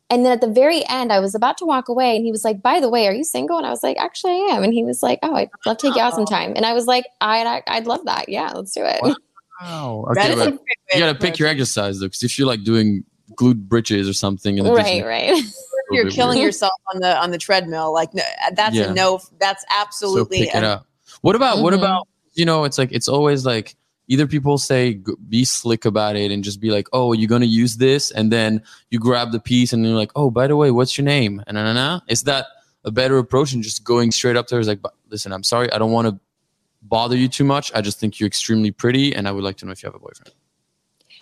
And 0.10 0.26
then 0.26 0.32
at 0.34 0.42
the 0.42 0.48
very 0.48 0.84
end, 0.90 1.12
I 1.14 1.20
was 1.20 1.36
about 1.36 1.58
to 1.60 1.66
walk 1.66 1.88
away 1.88 2.16
and 2.16 2.26
he 2.26 2.32
was 2.32 2.44
like, 2.44 2.62
by 2.62 2.80
the 2.80 2.90
way, 2.90 3.08
are 3.08 3.14
you 3.14 3.24
single? 3.24 3.58
And 3.58 3.66
I 3.66 3.70
was 3.70 3.84
like, 3.84 3.98
actually 3.98 4.34
I 4.34 4.56
am. 4.56 4.64
And 4.64 4.74
he 4.74 4.84
was 4.84 5.02
like, 5.04 5.20
oh, 5.24 5.34
I'd 5.36 5.50
love 5.66 5.78
to 5.78 5.88
take 5.88 5.96
you 5.96 6.02
out 6.02 6.14
sometime. 6.16 6.54
And 6.56 6.66
I 6.66 6.74
was 6.74 6.86
like, 6.86 7.06
I'd, 7.22 7.64
I'd 7.68 7.86
love 7.88 8.06
that. 8.06 8.28
Yeah, 8.28 8.52
let's 8.54 8.72
do 8.74 8.84
it. 8.84 9.00
Wow. 9.02 9.16
Wow. 9.62 10.06
Okay, 10.12 10.32
is 10.34 10.40
but 10.40 10.54
you 10.94 11.00
gotta 11.00 11.18
pick 11.18 11.38
your 11.38 11.48
exercise 11.48 12.00
though, 12.00 12.08
because 12.08 12.24
if 12.24 12.40
you're 12.40 12.48
like 12.48 12.64
doing 12.64 13.04
glute 13.36 13.68
bridges 13.68 14.10
or 14.10 14.14
something, 14.14 14.58
in 14.58 14.66
the 14.66 14.72
right, 14.74 14.98
gym, 15.00 15.06
right. 15.06 15.44
You're 15.92 16.10
killing 16.10 16.38
weird. 16.40 16.48
yourself 16.48 16.72
on 16.94 17.02
the 17.02 17.16
on 17.22 17.32
the 17.32 17.38
treadmill. 17.38 17.94
Like 17.94 18.14
no, 18.14 18.24
that's 18.56 18.76
Yeah. 18.76 18.90
a 18.92 18.94
no. 18.94 19.20
That's 19.40 19.64
absolutely. 19.70 20.38
So 20.38 20.44
absolutely. 20.44 20.46
pick 20.48 20.56
it 20.56 20.64
up. 20.64 20.88
What 21.22 21.36
about 21.36 21.60
what 21.62 21.74
Mhm. 21.74 21.78
about 21.80 22.08
you 22.34 22.46
know? 22.46 22.64
It's 22.64 22.78
like 22.78 22.92
it's 22.92 23.08
always 23.08 23.46
like 23.46 23.76
either 24.12 24.28
people 24.28 24.58
say 24.58 25.00
be 25.30 25.46
slick 25.46 25.86
about 25.86 26.18
it 26.18 26.32
and 26.32 26.44
just 26.44 26.60
be 26.60 26.70
like, 26.70 26.86
oh, 26.92 27.14
you're 27.14 27.30
gonna 27.30 27.46
use 27.46 27.78
this, 27.78 28.12
and 28.12 28.30
then 28.30 28.62
you 28.90 29.00
grab 29.00 29.32
the 29.32 29.40
piece 29.40 29.72
and 29.72 29.86
you're 29.86 29.96
like, 29.96 30.12
oh, 30.18 30.30
by 30.30 30.48
the 30.48 30.58
way, 30.58 30.70
what's 30.70 30.98
your 30.98 31.06
name? 31.06 31.42
And 31.48 31.56
na, 31.56 31.64
na, 31.64 31.74
na. 31.74 32.02
is 32.10 32.24
that 32.24 32.48
a 32.84 32.92
better 32.92 33.18
approach 33.18 33.52
than 33.52 33.62
just 33.62 33.86
going 33.86 34.12
straight 34.12 34.36
up 34.36 34.48
to 34.48 34.56
her? 34.56 34.60
Is 34.60 34.68
like, 34.68 34.82
listen, 35.10 35.32
I'm 35.32 35.44
sorry, 35.44 35.72
I 35.72 35.78
don't 35.78 35.94
want 35.94 36.10
to 36.10 36.20
bother 36.82 37.16
you 37.16 37.30
too 37.30 37.46
much. 37.46 37.72
I 37.74 37.80
just 37.80 38.02
think 38.02 38.20
you're 38.20 38.28
extremely 38.28 38.72
pretty, 38.72 39.16
and 39.16 39.30
I 39.30 39.32
would 39.32 39.46
like 39.46 39.56
to 39.58 39.66
know 39.66 39.72
if 39.72 39.82
you 39.82 39.88
have 39.88 39.96
a 39.96 40.00
boyfriend. 40.00 40.34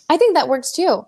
I 0.09 0.17
think 0.17 0.33
that 0.33 0.47
works 0.47 0.71
too. 0.71 1.05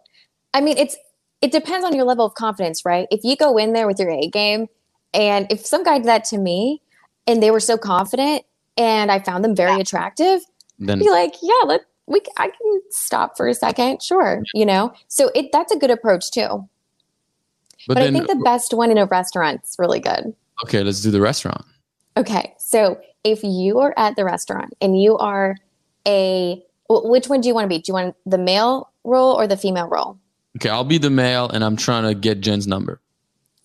I 0.54 0.62
mean, 0.62 0.78
it's 0.78 0.96
it 1.42 1.52
depends 1.52 1.84
on 1.84 1.96
your 1.96 2.06
level 2.06 2.28
of 2.28 2.36
confidence, 2.36 2.86
right? 2.86 3.08
If 3.10 3.22
you 3.24 3.36
go 3.36 3.58
in 3.58 3.74
there 3.74 3.88
with 3.88 3.98
your 3.98 4.12
A 4.12 4.28
game, 4.28 4.68
and 5.16 5.48
if 5.50 5.66
some 5.66 5.84
guy 5.84 5.98
did 5.98 6.08
that 6.08 6.26
to 6.26 6.38
me, 6.38 6.84
and 7.26 7.42
they 7.42 7.50
were 7.50 7.60
so 7.60 7.76
confident, 7.76 8.44
and 8.78 9.12
I 9.12 9.18
found 9.18 9.44
them 9.44 9.56
very 9.56 9.82
attractive, 9.82 10.42
Then 10.82 11.00
be 11.00 11.10
like, 11.10 11.36
yeah, 11.42 11.54
let 11.66 11.82
we 12.08 12.22
I 12.38 12.48
can 12.48 12.82
stop 12.90 13.38
for 13.38 13.48
a 13.48 13.54
second, 13.54 14.02
sure, 14.02 14.44
you 14.54 14.66
know. 14.66 14.94
So 15.08 15.30
it 15.36 15.52
that's 15.54 15.72
a 15.72 15.78
good 15.78 15.92
approach 15.92 16.32
too. 16.32 16.48
but, 16.48 16.68
But, 17.88 17.94
then 17.96 18.16
I 18.16 18.20
think 18.20 18.28
the 18.28 18.44
best 18.44 18.74
one 18.74 18.90
in 18.90 18.98
a 18.98 19.06
restaurant's 19.06 19.76
really 19.78 20.00
good. 20.00 20.34
okay, 20.66 20.84
let's 20.84 21.02
do 21.02 21.12
the 21.12 21.22
restaurant. 21.22 21.64
Okay, 22.18 22.54
so 22.58 23.00
if 23.24 23.44
you 23.44 23.80
are 23.80 23.94
at 23.96 24.16
the 24.16 24.26
restaurant 24.26 24.74
and 24.82 25.00
you 25.00 25.18
are 25.18 25.56
a 26.08 26.62
which 26.90 27.30
one 27.30 27.40
do 27.42 27.48
you 27.48 27.54
want 27.54 27.66
to 27.66 27.70
be? 27.70 27.78
Do 27.78 27.90
you 27.90 27.94
want 27.94 28.16
the 28.26 28.38
male 28.40 28.90
role 29.04 29.34
or 29.34 29.48
the 29.48 29.56
female 29.56 29.88
role? 29.88 30.18
Okay, 30.58 30.70
I'll 30.70 30.84
be 30.84 30.98
the 30.98 31.10
male, 31.10 31.48
and 31.48 31.64
I'm 31.64 31.78
trying 31.78 32.04
to 32.04 32.14
get 32.14 32.42
Jenn's 32.42 32.68
number. 32.68 33.00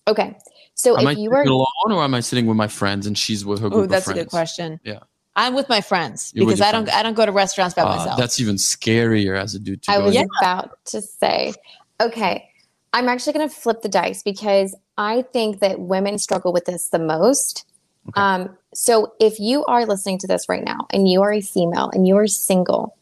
Okay, 0.07 0.37
so 0.75 0.97
am 0.97 1.07
I 1.07 1.11
if 1.11 1.17
you 1.17 1.29
sitting 1.31 1.31
were 1.31 1.41
alone, 1.41 1.67
or 1.91 2.03
am 2.03 2.13
I 2.13 2.21
sitting 2.21 2.45
with 2.45 2.55
my 2.55 2.67
friends 2.67 3.07
and 3.07 3.17
she's 3.17 3.43
with 3.43 3.59
her 3.59 3.69
group 3.69 3.81
Oh, 3.81 3.83
of 3.83 3.89
that's 3.89 4.07
a 4.07 4.13
good 4.13 4.29
question. 4.29 4.79
Yeah. 4.83 4.99
I'm 5.37 5.53
with 5.53 5.69
my 5.69 5.81
friends 5.81 6.31
You're 6.35 6.45
because 6.45 6.59
I 6.61 6.71
don't 6.71 6.85
friends. 6.85 6.97
I 6.97 7.03
don't 7.03 7.13
go 7.13 7.25
to 7.25 7.31
restaurants 7.31 7.75
by 7.75 7.83
Ah, 7.83 7.95
myself. 7.95 8.17
that's 8.17 8.39
even 8.39 8.55
scarier 8.55 9.39
as 9.39 9.53
a 9.55 9.59
dude. 9.59 9.83
To 9.83 9.91
I 9.91 9.97
go 9.99 10.05
was 10.05 10.15
in. 10.15 10.27
about 10.41 10.83
to 10.85 11.01
say, 11.01 11.53
okay, 12.01 12.49
I'm 12.91 13.07
actually 13.07 13.33
going 13.33 13.47
to 13.47 13.55
flip 13.55 13.81
the 13.83 13.89
dice 13.89 14.23
because 14.23 14.75
I 14.97 15.21
think 15.21 15.59
that 15.59 15.79
women 15.79 16.17
struggle 16.17 16.51
with 16.51 16.65
this 16.65 16.89
the 16.89 16.99
most. 16.99 17.65
Okay. 18.09 18.19
Um, 18.19 18.57
so 18.73 19.13
if 19.19 19.39
you 19.39 19.63
are 19.65 19.85
listening 19.85 20.17
to 20.19 20.27
this 20.27 20.49
right 20.49 20.63
now 20.63 20.87
and 20.91 21.07
you 21.07 21.21
are 21.21 21.31
a 21.31 21.41
female 21.41 21.91
and 21.93 22.07
you 22.07 22.15
are 22.17 22.25
single 22.27 22.95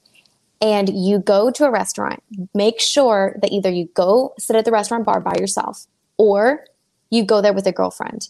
and 0.61 0.89
you 0.89 1.19
go 1.19 1.51
to 1.51 1.65
a 1.65 1.71
restaurant, 1.71 2.21
make 2.53 2.81
sure 2.81 3.37
that 3.41 3.51
either 3.51 3.69
you 3.69 3.87
go 3.93 4.33
sit 4.39 4.55
at 4.57 4.65
the 4.65 4.71
restaurant 4.71 5.05
bar 5.05 5.21
by 5.21 5.35
yourself 5.39 5.85
or 6.17 6.65
you 7.11 7.23
go 7.23 7.39
there 7.41 7.53
with 7.53 7.67
a 7.67 7.71
girlfriend. 7.71 8.27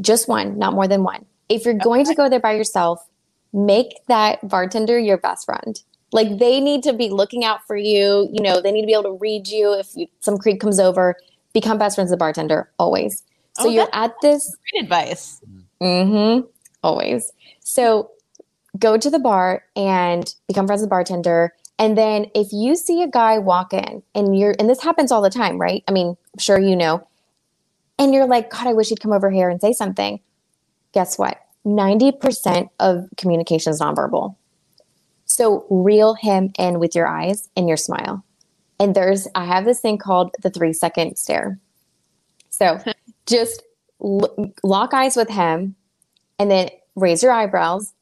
Just 0.00 0.28
one, 0.28 0.58
not 0.58 0.72
more 0.74 0.86
than 0.86 1.02
one. 1.02 1.24
If 1.48 1.64
you're 1.64 1.74
going 1.74 2.04
to 2.04 2.14
go 2.14 2.28
there 2.28 2.38
by 2.38 2.52
yourself, 2.52 3.04
make 3.52 3.94
that 4.08 4.46
bartender 4.48 4.98
your 4.98 5.18
best 5.18 5.46
friend. 5.46 5.82
Like 6.12 6.38
they 6.38 6.60
need 6.60 6.82
to 6.84 6.92
be 6.92 7.08
looking 7.08 7.44
out 7.44 7.66
for 7.66 7.76
you. 7.76 8.28
You 8.32 8.42
know, 8.42 8.60
they 8.60 8.72
need 8.72 8.82
to 8.82 8.86
be 8.86 8.92
able 8.92 9.04
to 9.04 9.18
read 9.20 9.48
you 9.48 9.72
if 9.78 9.88
you, 9.94 10.06
some 10.20 10.38
creep 10.38 10.60
comes 10.60 10.80
over. 10.80 11.16
Become 11.52 11.78
best 11.78 11.96
friends 11.96 12.10
with 12.10 12.18
the 12.18 12.22
bartender 12.22 12.70
always. 12.78 13.22
So 13.58 13.66
Oh, 13.66 13.70
you're 13.70 13.88
at 13.92 14.14
this 14.22 14.56
Great 14.72 14.84
advice. 14.84 15.40
Mm-hmm. 15.80 16.46
Always. 16.82 17.32
So 17.60 18.10
go 18.78 18.96
to 18.96 19.10
the 19.10 19.18
bar 19.18 19.64
and 19.76 20.32
become 20.48 20.66
friends 20.66 20.80
with 20.80 20.88
the 20.88 20.94
bartender. 20.94 21.54
And 21.78 21.96
then 21.96 22.26
if 22.34 22.48
you 22.52 22.76
see 22.76 23.02
a 23.02 23.08
guy 23.08 23.38
walk 23.38 23.72
in 23.72 24.02
and 24.14 24.38
you're, 24.38 24.54
and 24.58 24.68
this 24.68 24.82
happens 24.82 25.10
all 25.10 25.22
the 25.22 25.30
time, 25.30 25.58
right? 25.58 25.82
I 25.88 25.92
mean, 25.92 26.08
I'm 26.08 26.38
sure 26.38 26.58
you 26.58 26.76
know, 26.76 27.06
and 27.98 28.14
you're 28.14 28.26
like, 28.26 28.50
God, 28.50 28.66
I 28.66 28.72
wish 28.72 28.88
he'd 28.88 29.00
come 29.00 29.12
over 29.12 29.30
here 29.30 29.48
and 29.48 29.60
say 29.60 29.72
something. 29.72 30.20
Guess 30.92 31.18
what? 31.18 31.38
90% 31.66 32.68
of 32.78 33.08
communication 33.16 33.72
is 33.72 33.80
nonverbal. 33.80 34.36
So 35.26 35.66
reel 35.70 36.14
him 36.14 36.50
in 36.58 36.80
with 36.80 36.94
your 36.94 37.06
eyes 37.06 37.48
and 37.56 37.68
your 37.68 37.76
smile. 37.76 38.24
And 38.78 38.94
there's, 38.94 39.28
I 39.34 39.44
have 39.44 39.64
this 39.64 39.80
thing 39.80 39.98
called 39.98 40.34
the 40.42 40.50
three 40.50 40.72
second 40.72 41.16
stare. 41.16 41.58
So 42.48 42.78
just 43.26 43.62
l- 44.02 44.52
lock 44.62 44.94
eyes 44.94 45.16
with 45.16 45.28
him 45.28 45.76
and 46.38 46.50
then 46.50 46.70
raise 46.96 47.22
your 47.22 47.32
eyebrows, 47.32 47.92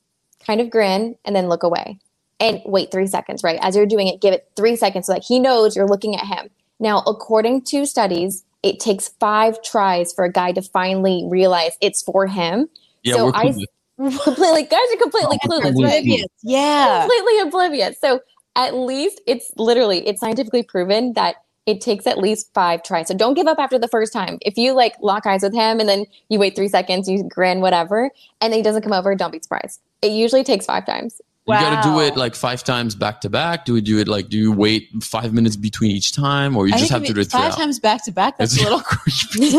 kind 0.47 0.61
of 0.61 0.71
grin, 0.71 1.16
and 1.25 1.35
then 1.35 1.49
look 1.49 1.64
away. 1.64 1.99
And 2.40 2.61
wait 2.64 2.92
three 2.92 3.09
seconds, 3.09 3.42
right? 3.42 3.59
As 3.61 3.75
you're 3.75 3.85
doing 3.85 4.07
it, 4.07 4.21
give 4.21 4.33
it 4.33 4.49
three 4.57 4.77
seconds 4.77 5.07
so 5.07 5.14
that 5.14 5.25
he 5.25 5.40
knows 5.40 5.75
you're 5.75 5.88
looking 5.88 6.14
at 6.14 6.25
him. 6.25 6.49
Now, 6.79 7.03
according 7.07 7.62
to 7.64 7.85
studies, 7.85 8.44
it 8.62 8.79
takes 8.79 9.09
five 9.09 9.61
tries 9.62 10.12
for 10.12 10.25
a 10.25 10.33
guy 10.33 10.53
to 10.53 10.62
finally 10.62 11.27
realize 11.29 11.73
it's 11.81 12.03
for 12.03 12.27
him. 12.27 12.68
Yeah, 13.09 13.14
So 13.14 13.25
we're 13.27 13.33
I- 13.35 13.53
completely, 14.25 14.62
guys 14.64 14.81
are 14.94 14.97
completely 14.99 15.38
Oh, 15.42 15.49
clueless, 15.49 15.62
completely. 15.62 15.85
right? 15.85 15.99
Oblivious. 16.03 16.27
Yeah. 16.42 17.01
completely 17.09 17.40
oblivious. 17.40 18.01
So 18.01 18.21
at 18.57 18.75
least 18.75 19.21
it's 19.27 19.51
literally 19.57 20.07
it's 20.07 20.21
scientifically 20.21 20.62
proven 20.62 21.13
that 21.15 21.37
it 21.67 21.81
takes 21.83 22.06
at 22.06 22.17
least 22.19 22.50
five 22.54 22.83
tries. 22.83 23.09
So 23.09 23.15
don't 23.15 23.35
give 23.35 23.46
up 23.46 23.59
after 23.59 23.79
the 23.79 23.88
first 23.88 24.13
time. 24.13 24.38
If 24.42 24.56
you 24.56 24.73
like 24.73 24.94
lock 25.02 25.27
eyes 25.27 25.42
with 25.42 25.52
him 25.52 25.81
and 25.81 25.88
then 25.88 26.06
you 26.31 26.38
wait 26.38 26.56
three 26.56 26.69
seconds, 26.69 27.09
you 27.09 27.25
grin, 27.25 27.61
whatever, 27.61 28.11
and 28.40 28.52
then 28.52 28.59
he 28.59 28.63
doesn't 28.63 28.83
come 28.83 28.92
over, 28.94 29.15
don't 29.15 29.33
be 29.33 29.40
surprised. 29.40 29.81
It 30.00 30.13
usually 30.13 30.44
takes 30.44 30.65
five 30.65 30.87
times. 30.87 31.21
You 31.46 31.54
got 31.54 31.83
to 31.83 31.88
do 31.88 31.98
it 32.00 32.15
like 32.17 32.35
five 32.35 32.63
times 32.63 32.94
back 32.94 33.21
to 33.23 33.31
back. 33.31 33.65
Do 33.65 33.73
we 33.73 33.81
do 33.81 33.98
it 33.98 34.06
like? 34.06 34.29
Do 34.29 34.37
you 34.37 34.52
wait 34.52 34.90
five 35.02 35.33
minutes 35.33 35.56
between 35.56 35.90
each 35.90 36.13
time, 36.13 36.56
or 36.59 36.67
you 36.69 36.75
I 36.75 36.79
just 36.79 36.90
have 36.90 37.04
to 37.04 37.13
do 37.15 37.21
it 37.21 37.27
it 37.27 37.31
five 37.31 37.54
throughout? 37.54 37.59
times 37.65 37.79
back 37.79 38.04
to 38.04 38.13
back. 38.13 38.37
That's 38.37 38.59
a 38.61 38.65
little 38.65 38.81
creepy. 38.85 39.56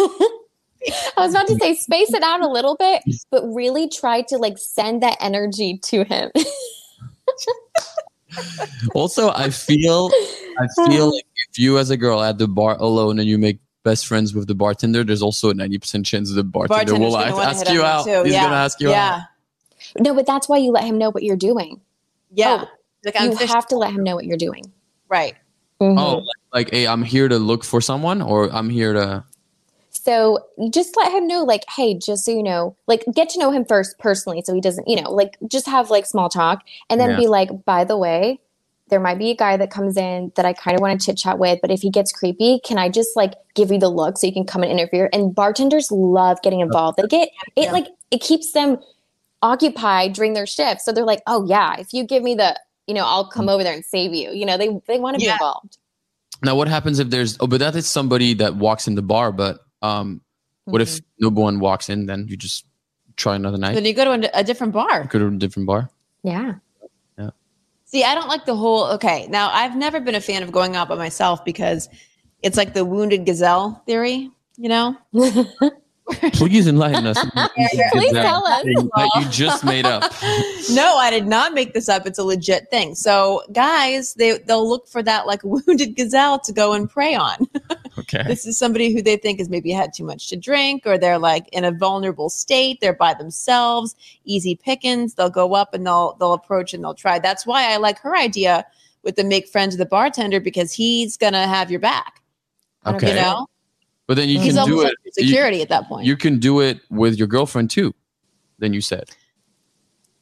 I 1.18 1.26
was 1.26 1.34
about 1.34 1.48
to 1.48 1.56
say 1.56 1.76
space 1.76 2.14
it 2.14 2.24
out 2.24 2.42
a 2.42 2.48
little 2.48 2.76
bit, 2.76 3.04
but 3.32 3.44
really 3.48 3.90
try 3.90 4.22
to 4.24 4.38
like 4.38 4.58
send 4.58 5.02
that 5.04 5.18
energy 5.20 5.78
to 5.84 6.04
him. 6.04 6.32
also, 8.96 9.32
I 9.32 9.50
feel, 9.50 10.10
I 10.60 10.68
feel 10.88 11.14
like 11.14 11.26
if 11.50 11.60
you 11.60 11.78
as 11.78 11.90
a 11.90 11.98
girl 11.98 12.22
at 12.22 12.38
the 12.38 12.48
bar 12.48 12.78
alone 12.78 13.20
and 13.20 13.28
you 13.28 13.38
make 13.38 13.60
best 13.84 14.08
friends 14.08 14.34
with 14.34 14.48
the 14.48 14.56
bartender, 14.56 15.04
there's 15.04 15.22
also 15.22 15.50
a 15.50 15.54
ninety 15.54 15.78
percent 15.78 16.06
chance 16.06 16.34
the 16.34 16.44
bartender 16.44 16.94
Bartender's 16.94 17.00
will 17.00 17.18
ask, 17.18 17.66
ask 17.66 17.74
you 17.74 17.84
out. 17.84 18.06
too. 18.06 18.24
He's 18.24 18.34
yeah. 18.34 18.44
gonna 18.44 18.56
ask 18.56 18.80
you 18.80 18.90
yeah. 18.90 19.16
out. 19.16 19.22
No, 20.00 20.14
but 20.14 20.26
that's 20.26 20.48
why 20.48 20.58
you 20.58 20.72
let 20.72 20.84
him 20.84 20.98
know 20.98 21.10
what 21.10 21.24
you're 21.24 21.38
doing. 21.38 21.82
Yeah. 22.32 22.66
Oh, 22.66 22.70
like 23.04 23.20
you 23.20 23.36
fish- 23.36 23.52
have 23.52 23.68
to 23.68 23.78
let 23.78 23.92
him 23.92 24.04
know 24.04 24.16
what 24.16 24.26
you're 24.26 24.38
doing. 24.38 24.72
right. 25.08 25.36
Mhm. 25.82 25.98
Oh, 25.98 26.18
like, 26.18 26.26
like, 26.54 26.72
hey, 26.72 26.86
I'm 26.86 27.04
here 27.04 27.30
to 27.30 27.40
look 27.40 27.64
for 27.64 27.80
someone, 27.80 28.22
or 28.22 28.54
I'm 28.54 28.70
here 28.70 28.94
to. 28.94 29.24
So 30.10 30.40
just 30.72 30.98
let 30.98 31.12
him 31.12 31.28
know, 31.28 31.44
like, 31.44 31.64
hey, 31.70 31.94
just 31.94 32.26
so 32.26 32.32
you 32.32 32.42
know, 32.42 32.76
like, 32.88 33.04
get 33.14 33.30
to 33.30 33.40
know 33.40 33.52
him 33.52 33.64
first 33.64 34.00
personally, 34.00 34.42
so 34.44 34.56
he 34.56 34.62
doesn't, 34.62 34.88
you 34.88 35.00
know, 35.00 35.12
like, 35.12 35.38
just 35.48 35.68
have 35.68 35.92
like 35.92 36.08
small 36.08 36.30
talk, 36.30 36.64
and 36.90 37.00
then 37.00 37.12
Yeah. 37.12 37.18
be 37.18 37.28
like, 37.28 37.64
by 37.64 37.84
the 37.84 37.96
way, 37.96 38.40
there 38.90 39.00
might 39.00 39.20
be 39.20 39.30
a 39.30 39.36
guy 39.36 39.56
that 39.56 39.70
comes 39.70 39.98
in 39.98 40.32
that 40.36 40.46
I 40.46 40.54
kind 40.54 40.74
of 40.74 40.82
want 40.82 41.00
to 41.00 41.06
chit 41.06 41.18
chat 41.18 41.38
with, 41.38 41.60
but 41.62 41.70
if 41.70 41.82
he 41.82 41.92
gets 41.92 42.12
creepy, 42.12 42.60
can 42.66 42.80
I 42.80 42.90
just 42.90 43.16
like 43.16 43.36
give 43.54 43.72
you 43.72 43.78
the 43.78 43.90
look 43.90 44.18
so 44.18 44.26
you 44.26 44.34
can 44.34 44.46
come 44.46 44.64
and 44.64 44.72
interfere? 44.72 45.12
And 45.14 45.36
bartenders 45.36 45.92
love 45.92 46.42
getting 46.42 46.62
involved. 46.62 46.98
They 46.98 47.06
get 47.06 47.30
it 47.56 47.66
Yeah. 47.66 47.72
like 47.72 47.86
it 48.10 48.20
keeps 48.20 48.52
them 48.54 48.80
occupied 49.44 50.14
during 50.14 50.34
their 50.34 50.48
shift, 50.48 50.82
so 50.82 50.92
they're 50.92 51.06
like, 51.06 51.22
oh 51.28 51.46
yeah, 51.48 51.76
if 51.78 51.94
you 51.94 52.04
give 52.04 52.24
me 52.24 52.34
the, 52.34 52.60
you 52.88 52.96
know, 52.96 53.06
I'll 53.06 53.30
come 53.30 53.46
mm. 53.46 53.52
over 53.52 53.64
there 53.64 53.74
and 53.76 53.86
save 53.86 54.16
you. 54.16 54.32
You 54.32 54.48
know, 54.48 54.58
they 54.58 54.70
they 54.88 54.98
want 54.98 55.20
to 55.20 55.24
Yeah. 55.24 55.34
be 55.34 55.34
involved. 55.34 55.78
Now, 56.42 56.56
what 56.56 56.68
happens 56.68 56.98
if 56.98 57.12
there's? 57.12 57.38
Oh, 57.40 57.46
but 57.48 57.60
that 57.60 57.76
is 57.76 57.88
somebody 57.88 58.34
that 58.36 58.56
walks 58.56 58.88
in 58.88 58.96
the 58.96 59.04
bar. 59.04 59.32
But 59.32 59.60
um, 59.82 60.22
what 60.66 60.82
if 60.82 61.00
no 61.20 61.30
one 61.30 61.60
walks 61.60 61.90
in? 61.90 62.06
Then 62.06 62.28
you 62.28 62.38
just 62.38 62.66
try 63.16 63.36
another 63.36 63.58
night. 63.58 63.74
Then 63.76 63.86
you 63.86 63.94
go 63.94 64.06
to 64.06 64.38
a, 64.38 64.40
a 64.40 64.44
different 64.44 64.74
bar. 64.74 65.06
Go 65.06 65.20
to 65.20 65.28
a 65.28 65.32
different 65.32 65.68
bar. 65.68 65.90
Yeah. 66.24 66.56
See, 67.86 68.04
I 68.04 68.14
don't 68.14 68.28
like 68.28 68.46
the 68.46 68.56
whole. 68.56 68.86
Okay, 68.92 69.26
now 69.32 69.50
I've 69.50 69.76
never 69.76 70.00
been 70.00 70.14
a 70.14 70.22
fan 70.22 70.44
of 70.44 70.52
going 70.52 70.76
out 70.76 70.90
by 70.90 70.96
myself 70.96 71.44
because 71.44 71.90
it's 72.44 72.56
like 72.56 72.76
the 72.76 72.86
wounded 72.86 73.26
gazelle 73.26 73.82
theory. 73.88 74.30
You 74.58 74.70
know, 74.70 74.98
Please 76.34 76.68
enlighten 76.68 77.06
us. 77.06 77.18
Please 77.92 78.12
tell 78.12 78.46
us. 78.46 78.64
That 78.64 79.22
you 79.22 79.30
just 79.30 79.64
made 79.64 79.86
up. 79.86 80.04
no, 80.72 80.98
I 80.98 81.10
did 81.12 81.28
not 81.28 81.54
make 81.54 81.74
this 81.74 81.88
up. 81.88 82.06
It's 82.06 82.18
a 82.18 82.24
legit 82.24 82.70
thing. 82.70 82.96
So 82.96 83.44
guys, 83.52 84.14
they 84.16 84.40
they'll 84.40 84.68
look 84.68 84.88
for 84.88 85.04
that 85.04 85.28
like 85.28 85.44
wounded 85.44 85.96
gazelle 85.96 86.40
to 86.40 86.52
go 86.52 86.74
and 86.74 86.90
prey 86.90 87.16
on. 87.16 87.48
Okay. 88.14 88.28
this 88.28 88.46
is 88.46 88.58
somebody 88.58 88.94
who 88.94 89.02
they 89.02 89.16
think 89.18 89.40
has 89.40 89.50
maybe 89.50 89.72
had 89.72 89.94
too 89.94 90.04
much 90.04 90.28
to 90.30 90.36
drink 90.36 90.84
or 90.86 90.98
they're 90.98 91.20
like 91.20 91.48
in 91.50 91.64
a 91.64 91.72
vulnerable 91.72 92.30
state 92.30 92.80
they're 92.82 92.94
by 92.94 93.14
themselves 93.14 93.96
easy 94.26 94.56
pickings 94.56 95.14
they'll 95.14 95.30
go 95.30 95.54
up 95.54 95.74
and 95.74 95.86
they'll 95.86 96.16
they'll 96.20 96.34
approach 96.34 96.74
and 96.74 96.84
they'll 96.84 96.96
try 96.96 97.20
that's 97.20 97.46
why 97.46 97.72
i 97.72 97.78
like 97.78 98.00
her 98.00 98.16
idea 98.18 98.66
with 99.04 99.16
the 99.16 99.24
make 99.24 99.48
friends 99.48 99.74
with 99.74 99.80
the 99.80 99.86
bartender 99.86 100.40
because 100.40 100.74
he's 100.74 101.18
gonna 101.18 101.48
have 101.48 101.70
your 101.70 101.80
back 101.80 102.22
Okay. 102.86 103.10
you 103.10 103.16
know 103.16 103.46
But 104.08 104.16
then 104.16 104.28
you 104.30 104.40
he's 104.40 104.56
can 104.56 104.66
do 104.66 104.82
it. 104.82 104.96
your 105.04 105.12
You, 105.18 105.28
security 105.28 105.62
at 105.62 105.70
that 105.70 105.88
point 105.88 106.06
you 106.06 106.18
can 106.18 106.40
do 106.40 106.62
it 106.62 106.80
with 106.90 107.18
your 107.18 107.28
girlfriend 107.28 107.70
too. 107.70 107.94
Then 108.58 108.74
you 108.74 108.82
said. 108.82 109.10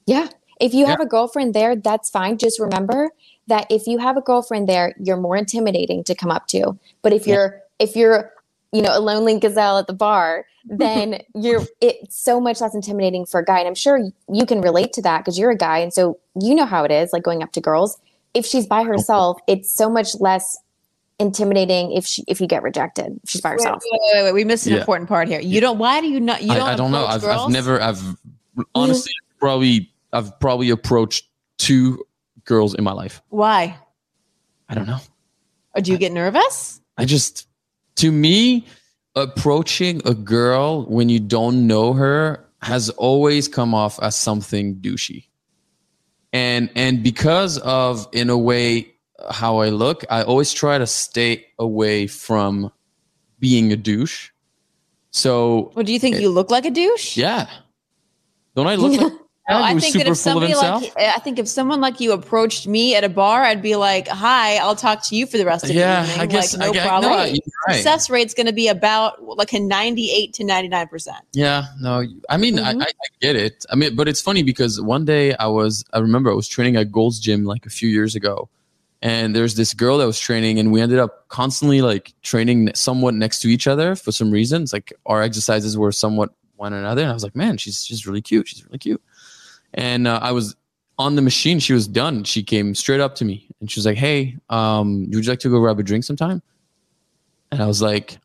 Yeah. 0.05 0.27
If 0.59 0.73
you 0.73 0.81
Yeah. 0.81 0.91
have 0.91 0.99
a 0.99 1.05
girlfriend 1.05 1.53
there, 1.53 1.75
that's 1.75 2.09
fine. 2.09 2.37
Just 2.37 2.59
remember 2.59 3.09
that 3.47 3.65
if 3.69 3.87
you 3.87 3.97
have 3.99 4.17
a 4.17 4.21
girlfriend 4.21 4.67
there, 4.67 4.93
you're 4.99 5.17
more 5.17 5.37
intimidating 5.37 6.03
to 6.05 6.15
come 6.15 6.31
up 6.31 6.47
to. 6.47 6.77
But 7.01 7.13
if 7.13 7.25
Yeah. 7.27 7.33
you're 7.33 7.61
if 7.79 7.95
you're, 7.95 8.31
you 8.71 8.81
know, 8.81 8.97
a 8.97 8.99
lonely 8.99 9.39
gazelle 9.39 9.77
at 9.77 9.87
the 9.87 9.93
bar, 9.93 10.45
then 10.65 11.21
you're 11.33 11.63
it's 11.81 12.21
so 12.21 12.39
much 12.41 12.59
less 12.61 12.75
intimidating 12.75 13.25
for 13.25 13.39
a 13.39 13.45
guy. 13.45 13.59
And 13.59 13.67
I'm 13.67 13.75
sure 13.75 13.99
you 14.31 14.45
can 14.45 14.61
relate 14.61 14.91
to 14.93 15.01
that 15.03 15.19
because 15.19 15.39
you're 15.39 15.51
a 15.51 15.57
guy 15.57 15.77
and 15.77 15.93
so 15.93 16.19
you 16.39 16.53
know 16.55 16.65
how 16.65 16.83
it 16.83 16.91
is 16.91 17.11
like 17.13 17.23
going 17.23 17.41
up 17.41 17.51
to 17.53 17.61
girls. 17.61 17.97
If 18.33 18.45
she's 18.45 18.67
by 18.67 18.83
herself, 18.83 19.39
it's 19.47 19.71
so 19.71 19.89
much 19.89 20.19
less 20.19 20.57
intimidating 21.19 21.93
if 21.93 22.05
she 22.05 22.23
if 22.27 22.39
you 22.41 22.47
get 22.47 22.61
rejected. 22.63 23.19
If 23.23 23.29
she's 23.29 23.41
by 23.41 23.51
herself. 23.51 23.81
wait, 23.91 23.99
wait, 24.13 24.23
wait, 24.25 24.31
we 24.33 24.43
missed 24.43 24.67
an 24.67 24.73
Yeah. 24.73 24.79
important 24.79 25.09
part 25.09 25.27
here 25.27 25.39
you 25.39 25.59
don't 25.59 25.79
why 25.79 25.99
do 26.01 26.07
you 26.07 26.19
not 26.19 26.43
you 26.43 26.53
don't 26.53 26.67
I, 26.69 26.73
I 26.73 26.75
don't 26.75 26.91
know. 26.91 27.05
I've. 27.05 27.23
I've 27.23 27.49
never. 27.49 27.81
I've 27.81 28.01
honestly 28.75 29.13
probably. 29.39 29.91
I've 30.13 30.39
probably 30.39 30.69
approached 30.69 31.27
two 31.57 32.05
girls 32.45 32.73
in 32.75 32.83
my 32.83 32.93
life. 32.93 33.21
why 33.29 33.77
I 34.69 34.75
don't 34.75 34.87
know. 34.87 34.99
or 35.75 35.81
do 35.81 35.91
you 35.91 35.97
get 35.97 36.11
nervous 36.11 36.79
I 36.97 37.05
just, 37.05 37.47
to 37.97 38.11
me, 38.11 38.65
approaching 39.15 40.01
a 40.05 40.13
girl 40.13 40.85
when 40.85 41.09
you 41.09 41.19
don't 41.19 41.67
know 41.67 41.93
her 41.93 42.45
has 42.61 42.89
always 42.91 43.47
come 43.47 43.73
off 43.73 43.99
as 44.01 44.15
something 44.15 44.75
douchey. 44.75 45.25
And 46.33 46.69
and 46.75 47.03
because 47.03 47.57
of 47.59 48.07
in 48.11 48.29
a 48.29 48.37
way 48.37 48.93
how 49.31 49.57
I 49.59 49.69
look, 49.69 50.03
I 50.09 50.23
always 50.23 50.53
try 50.53 50.77
to 50.77 50.87
stay 50.87 51.45
away 51.57 52.07
from 52.07 52.71
being 53.39 53.71
a 53.71 53.77
douche. 53.77 54.29
So 55.11 55.71
well 55.75 55.85
do 55.85 55.93
you 55.93 55.99
think 55.99 56.19
you 56.19 56.29
look 56.29 56.51
like 56.51 56.65
a 56.65 56.71
douche 56.71 57.17
yeah, 57.17 57.47
don't 58.55 58.67
I 58.67 58.75
look 58.75 59.01
like 59.01 59.13
No, 59.49 59.55
I 59.55 59.71
who's 59.71 59.83
think 59.83 59.95
that 59.95 60.07
if 60.07 60.17
somebody 60.17 60.53
like 60.55 60.91
I 60.97 61.19
think 61.19 61.39
if 61.39 61.47
someone 61.47 61.79
like 61.79 62.01
you 62.01 62.11
approached 62.11 62.67
me 62.67 62.95
at 62.95 63.05
a 63.05 63.09
bar, 63.09 63.43
I'd 63.43 63.61
be 63.61 63.77
like, 63.77 64.05
"Hi, 64.09 64.57
I'll 64.57 64.75
talk 64.75 65.05
to 65.05 65.15
you 65.15 65.25
for 65.25 65.37
the 65.37 65.45
rest 65.45 65.63
of 65.63 65.69
yeah, 65.69 66.03
the 66.03 66.11
evening." 66.11 66.21
I 66.21 66.25
guess 66.25 66.53
like, 66.53 66.59
no 66.59 66.69
I 66.69 66.73
guess, 66.73 66.85
problem. 66.85 67.11
No, 67.13 67.23
you're 67.23 67.39
right. 67.65 67.75
Success 67.75 68.09
rate's 68.09 68.33
going 68.33 68.47
to 68.47 68.53
be 68.53 68.67
about 68.67 69.23
like 69.23 69.53
a 69.53 69.59
ninety-eight 69.59 70.33
to 70.33 70.43
ninety-nine 70.43 70.89
percent. 70.89 71.23
Yeah, 71.31 71.63
no, 71.79 72.03
I 72.29 72.35
mean, 72.35 72.59
I, 72.59 72.73
Mhm. 72.73 72.81
I, 72.81 72.85
I 72.87 73.07
get 73.21 73.37
it. 73.37 73.65
I 73.71 73.77
mean, 73.77 73.95
but 73.95 74.09
it's 74.09 74.19
funny 74.19 74.43
because 74.43 74.81
one 74.81 75.05
day 75.05 75.33
I 75.35 75.47
was, 75.47 75.85
I 75.93 75.99
remember 75.99 76.29
I 76.29 76.33
was 76.33 76.49
training 76.49 76.75
at 76.75 76.91
Gold's 76.91 77.19
Gym 77.19 77.45
like 77.45 77.65
a 77.65 77.69
few 77.69 77.87
years 77.87 78.15
ago, 78.15 78.49
and 79.01 79.33
there's 79.33 79.55
this 79.55 79.73
girl 79.73 79.97
that 79.99 80.07
was 80.07 80.19
training, 80.19 80.59
and 80.59 80.73
we 80.73 80.81
ended 80.81 80.99
up 80.99 81.29
constantly 81.29 81.81
like 81.81 82.13
training 82.21 82.71
somewhat 82.75 83.13
next 83.13 83.39
to 83.43 83.47
each 83.47 83.65
other 83.65 83.95
for 83.95 84.11
some 84.11 84.29
reason. 84.29 84.63
It's 84.63 84.73
like 84.73 84.91
our 85.05 85.21
exercises 85.21 85.77
were 85.77 85.93
somewhat 85.93 86.31
one 86.57 86.73
another, 86.73 87.03
and 87.03 87.11
I 87.11 87.13
was 87.13 87.23
like, 87.23 87.35
man, 87.35 87.55
she's 87.57 87.85
she's 87.85 88.05
really 88.05 88.21
cute. 88.21 88.49
She's 88.49 88.65
really 88.65 88.79
cute. 88.79 89.01
And 89.73 90.07
uh, 90.07 90.19
I 90.21 90.31
was 90.31 90.55
on 90.97 91.15
the 91.15 91.21
machine. 91.21 91.59
She 91.59 91.73
was 91.73 91.87
done. 91.87 92.23
She 92.23 92.41
came 92.43 92.73
straight 92.75 92.99
up 92.99 93.15
to 93.15 93.25
me, 93.25 93.47
and 93.59 93.69
she 93.69 93.79
was 93.79 93.85
like, 93.85 93.97
"Hey, 93.97 94.37
um, 94.49 95.01
would 95.11 95.25
you 95.25 95.29
like 95.31 95.39
to 95.39 95.49
go 95.49 95.59
grab 95.59 95.79
a 95.79 95.83
drink 95.83 96.03
sometime?" 96.03 96.41
And 97.51 97.61
I 97.61 97.67
was 97.67 97.81
like, 97.81 98.17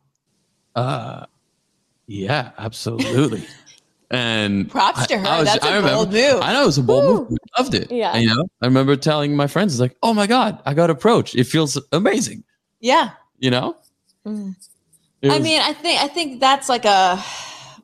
"Uh, 0.75 1.27
yeah, 2.07 2.51
absolutely." 2.59 3.45
And 4.15 4.71
Props 4.71 5.07
to 5.07 5.17
her. 5.17 5.27
I 5.27 5.39
was- 5.41 5.49
That's 5.49 5.65
a 5.65 5.69
I 5.71 5.77
remember- 5.77 5.95
bold 5.97 6.13
move. 6.13 6.41
I 6.43 6.53
know 6.53 6.65
it 6.65 6.67
was 6.67 6.77
a 6.77 6.83
bold 6.83 7.05
Woo. 7.05 7.31
move. 7.31 7.39
I 7.57 7.63
loved 7.63 7.73
it. 7.75 7.91
Yeah. 7.91 8.13
And, 8.13 8.23
you 8.23 8.29
know, 8.29 8.45
I 8.61 8.67
remember 8.67 8.95
telling 8.95 9.35
my 9.35 9.47
friends, 9.47 9.73
it's 9.73 9.81
like, 9.81 9.97
oh 10.03 10.13
my 10.13 10.27
God, 10.27 10.61
I 10.67 10.75
got 10.75 10.91
approached. 10.91 11.35
It 11.35 11.45
feels 11.45 11.81
amazing. 11.93 12.45
yeah, 12.81 13.13
You 13.39 13.51
know? 13.51 13.75
Mm. 14.27 14.55
It 15.23 15.31
I 15.33 15.39
mean, 15.39 15.63
I 15.63 15.73
think 15.73 15.99
I 16.03 16.09
think 16.09 16.41
that's 16.41 16.69
like 16.69 16.85
a 16.85 17.25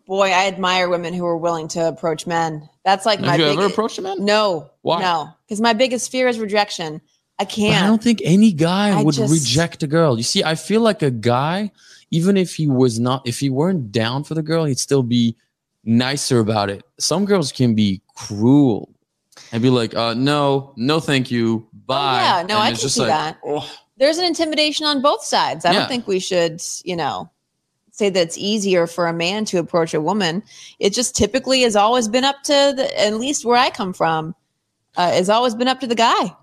boy. 0.06 0.28
I 0.30 0.48
admire 0.48 0.90
women 0.90 1.14
who 1.14 1.24
are 1.24 1.36
willing 1.38 1.66
to 1.68 1.88
approach 1.88 2.26
men. 2.26 2.68
That's 2.88 3.04
like 3.04 3.20
my 3.20 3.32
have 3.32 3.40
you 3.40 3.46
ever 3.46 3.56
biggest. 3.56 3.72
approached 3.74 3.98
a 3.98 4.02
man? 4.02 4.24
No, 4.24 4.70
Why? 4.80 5.02
no, 5.02 5.28
because 5.46 5.60
my 5.60 5.74
biggest 5.74 6.10
fear 6.10 6.26
is 6.26 6.38
rejection. 6.40 7.02
I 7.38 7.44
can't. 7.44 7.82
I 7.84 7.86
don't 7.86 8.02
think 8.02 8.22
any 8.24 8.50
guy 8.50 8.98
I 8.98 9.02
would 9.02 9.14
just- 9.14 9.30
reject 9.30 9.82
a 9.82 9.86
girl. 9.86 10.16
You 10.16 10.22
see, 10.22 10.42
I 10.42 10.54
feel 10.54 10.80
like 10.80 11.02
a 11.02 11.10
guy, 11.10 11.70
even 12.10 12.38
if 12.38 12.54
he 12.54 12.66
was 12.66 12.98
not, 12.98 13.28
if 13.28 13.40
he 13.40 13.50
weren't 13.50 13.92
down 13.92 14.24
for 14.24 14.34
the 14.34 14.42
girl, 14.42 14.64
he'd 14.64 14.78
still 14.78 15.02
be 15.02 15.36
nicer 15.84 16.40
about 16.40 16.70
it. 16.70 16.82
Some 16.98 17.26
girls 17.26 17.52
can 17.52 17.74
be 17.74 18.00
cruel 18.16 18.88
and 19.52 19.62
be 19.62 19.68
like, 19.68 19.94
uh, 19.94 20.14
no, 20.14 20.72
no, 20.76 20.98
thank 20.98 21.30
you. 21.30 21.68
Bye. 21.86 22.20
Oh, 22.20 22.24
yeah, 22.38 22.42
no, 22.48 22.54
And 22.54 22.62
I 22.64 22.68
can 22.70 22.88
see 22.88 23.00
like, 23.02 23.10
that. 23.10 23.38
oh. 23.46 23.70
There's 23.98 24.16
an 24.16 24.24
intimidation 24.24 24.86
on 24.86 25.02
both 25.02 25.22
sides. 25.24 25.64
I 25.66 25.72
Yeah. 25.72 25.80
don't 25.80 25.88
think 25.88 26.06
we 26.06 26.20
should, 26.20 26.62
you 26.84 26.96
know, 26.96 27.30
say 27.98 28.08
that 28.08 28.20
it's 28.20 28.38
easier 28.38 28.86
for 28.86 29.08
a 29.08 29.12
man 29.12 29.44
to 29.46 29.58
approach 29.58 29.92
a 29.92 30.00
woman. 30.00 30.42
It 30.78 30.94
just 30.94 31.16
typically 31.16 31.62
has 31.62 31.74
always 31.74 32.06
been 32.06 32.24
up 32.24 32.42
to 32.44 32.72
the, 32.76 32.88
at 32.98 33.14
least 33.14 33.44
where 33.44 33.56
I 33.56 33.70
come 33.70 33.92
from, 33.92 34.34
uh, 34.96 35.10
has 35.10 35.28
always 35.28 35.54
been 35.54 35.68
up 35.68 35.80
to 35.80 35.86
the 35.86 35.96
guy. 35.96 36.34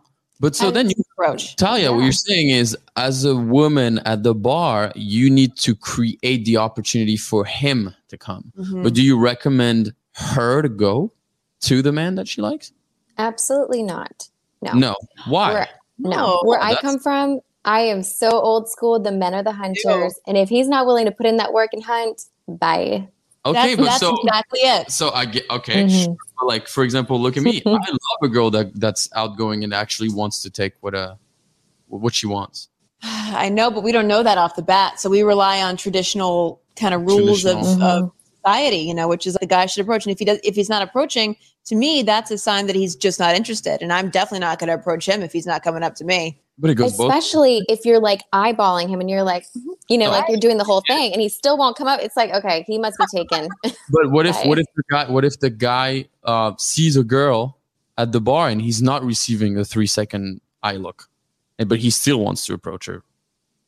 But 0.41 0.53
so 0.53 0.69
then 0.69 0.89
you 0.89 0.95
approach. 1.13 1.55
Thalia, 1.55 1.93
what 1.93 2.03
you're 2.03 2.11
saying 2.11 2.49
is, 2.49 2.77
as 2.97 3.23
a 3.23 3.37
woman 3.37 3.99
at 3.99 4.23
the 4.23 4.35
bar, 4.35 4.91
you 4.93 5.29
need 5.29 5.55
to 5.59 5.73
create 5.75 6.43
the 6.43 6.57
opportunity 6.57 7.15
for 7.15 7.45
him 7.45 7.95
to 8.09 8.17
come. 8.17 8.51
Mhm. 8.59 8.83
But 8.83 8.93
do 8.93 9.01
you 9.01 9.17
recommend 9.17 9.93
her 10.11 10.61
to 10.61 10.67
go 10.67 11.13
to 11.61 11.81
the 11.81 11.93
man 11.93 12.15
that 12.15 12.27
she 12.27 12.41
likes? 12.41 12.73
Absolutely 13.17 13.81
not. 13.81 14.27
No. 14.61 14.73
No. 14.73 14.95
Why? 15.25 15.53
Where, 15.53 15.67
no. 15.99 16.09
No, 16.09 16.39
Where 16.43 16.61
I 16.61 16.75
come 16.81 16.99
from, 16.99 17.39
I 17.66 17.82
am 17.82 18.03
so 18.03 18.30
old 18.30 18.70
school. 18.70 18.99
The 18.99 19.11
men 19.11 19.34
are 19.34 19.43
the 19.43 19.51
hunters. 19.51 20.18
And 20.28 20.38
if 20.38 20.47
he's 20.49 20.68
not 20.70 20.86
willing 20.86 21.05
to 21.05 21.11
put 21.11 21.26
in 21.26 21.38
that 21.38 21.51
work 21.51 21.72
and 21.74 21.84
hunt, 21.84 22.22
bye. 22.47 23.09
okay, 23.45 23.76
that's, 23.76 23.76
but 23.76 23.84
that's 23.86 23.99
so 23.99 24.16
exactly 24.24 24.59
it. 24.61 24.91
so 24.91 25.09
I 25.11 25.26
get 25.26 25.49
okay. 25.49 25.84
Mhm. 25.84 26.03
sure. 26.05 26.16
But 26.39 26.45
Like 26.47 26.68
for 26.68 26.84
example, 26.84 27.20
look 27.20 27.36
at 27.38 27.43
me. 27.43 27.61
I 27.66 27.72
love 27.72 28.20
a 28.24 28.28
girl 28.30 28.49
that 28.51 28.80
that's 28.80 29.09
outgoing 29.16 29.63
and 29.63 29.74
actually 29.74 30.09
wants 30.09 30.41
to 30.43 30.49
take 30.49 30.74
what 30.82 30.93
uh 30.95 31.16
what 31.88 32.13
she 32.16 32.28
wants. 32.28 32.70
I 33.03 33.49
know, 33.49 33.70
but 33.72 33.84
we 33.84 33.91
don't 33.91 34.07
know 34.07 34.24
that 34.24 34.38
off 34.38 34.55
the 34.55 34.61
bat. 34.61 34.99
So 34.99 35.09
we 35.09 35.24
rely 35.24 35.61
on 35.61 35.76
traditional 35.78 36.61
kind 36.76 36.93
of 36.93 37.01
rules 37.01 37.45
of, 37.45 37.57
Traditional. 37.57 37.84
of 37.84 38.11
society, 38.36 38.78
you 38.78 38.93
know, 38.93 39.07
which 39.07 39.26
is 39.26 39.34
the 39.36 39.45
guy 39.47 39.66
should 39.66 39.82
approach. 39.82 40.05
And 40.05 40.11
if 40.11 40.20
he 40.20 40.26
does, 40.26 40.39
if 40.43 40.55
he's 40.55 40.70
not 40.70 40.82
approaching, 40.82 41.36
to 41.66 41.76
me, 41.76 42.03
that's 42.03 42.30
a 42.32 42.38
sign 42.38 42.68
that 42.68 42.76
he's 42.76 42.95
just 42.95 43.20
not 43.20 43.34
interested. 43.36 43.82
And 43.82 43.91
I'm 43.91 44.09
definitely 44.09 44.39
not 44.39 44.59
going 44.59 44.68
to 44.68 44.76
approach 44.76 45.07
him 45.07 45.24
if 45.24 45.32
he's 45.32 45.45
not 45.47 45.63
coming 45.63 45.82
up 45.84 45.95
to 45.95 46.03
me. 46.05 46.39
But 46.57 46.69
it 46.71 46.75
goes 46.75 46.95
both. 46.95 47.09
Especially 47.13 47.61
if 47.67 47.83
you're 47.85 47.99
like 47.99 48.21
eyeballing 48.33 48.87
him 48.87 49.01
and 49.01 49.09
you're 49.09 49.23
like, 49.23 49.45
you 49.89 49.97
know, 49.97 50.09
like 50.09 50.29
you're 50.29 50.39
doing 50.39 50.57
the 50.57 50.63
whole 50.63 50.81
thing 50.87 51.11
and 51.11 51.21
he 51.21 51.27
still 51.27 51.57
won't 51.57 51.75
come 51.75 51.87
up. 51.87 51.99
It's 52.01 52.15
like, 52.15 52.31
okay, 52.31 52.63
he 52.65 52.77
must 52.79 52.97
be 52.97 53.05
taken. 53.13 53.49
But 53.89 54.09
what 54.11 54.25
if 54.25 54.35
what 54.45 54.57
if 54.59 54.65
the 54.75 54.83
guy 54.89 55.09
what 55.11 55.25
if 55.25 55.39
the 55.39 55.49
guy 55.49 56.05
uh, 56.23 56.53
sees 56.57 56.95
a 56.95 57.03
girl 57.03 57.57
at 57.97 58.11
the 58.13 58.21
bar 58.21 58.47
and 58.49 58.61
he's 58.61 58.81
not 58.81 59.03
receiving 59.03 59.55
the 59.55 59.65
three 59.65 59.85
second 59.87 60.39
eye 60.63 60.77
look, 60.77 61.09
and 61.59 61.67
but 61.67 61.79
he 61.79 61.89
still 61.89 62.19
wants 62.21 62.45
to 62.45 62.53
approach 62.53 62.85
her? 62.85 63.03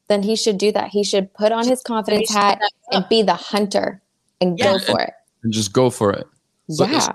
then 0.10 0.24
he 0.24 0.38
should 0.38 0.58
do 0.58 0.72
that. 0.72 0.88
He 0.88 1.04
should 1.04 1.34
put 1.34 1.52
on 1.52 1.68
his 1.68 1.82
confidence 1.84 2.34
hat 2.34 2.62
and 2.94 3.06
be 3.10 3.24
the 3.24 3.34
hunter 3.36 4.02
and 4.40 4.58
go 4.58 4.80
for 4.80 5.02
it. 5.02 5.12
and 5.44 5.52
just 5.52 5.74
go 5.74 5.90
for 5.90 6.14
it. 6.14 6.26
But- 6.78 6.90
Yeah. 6.92 7.12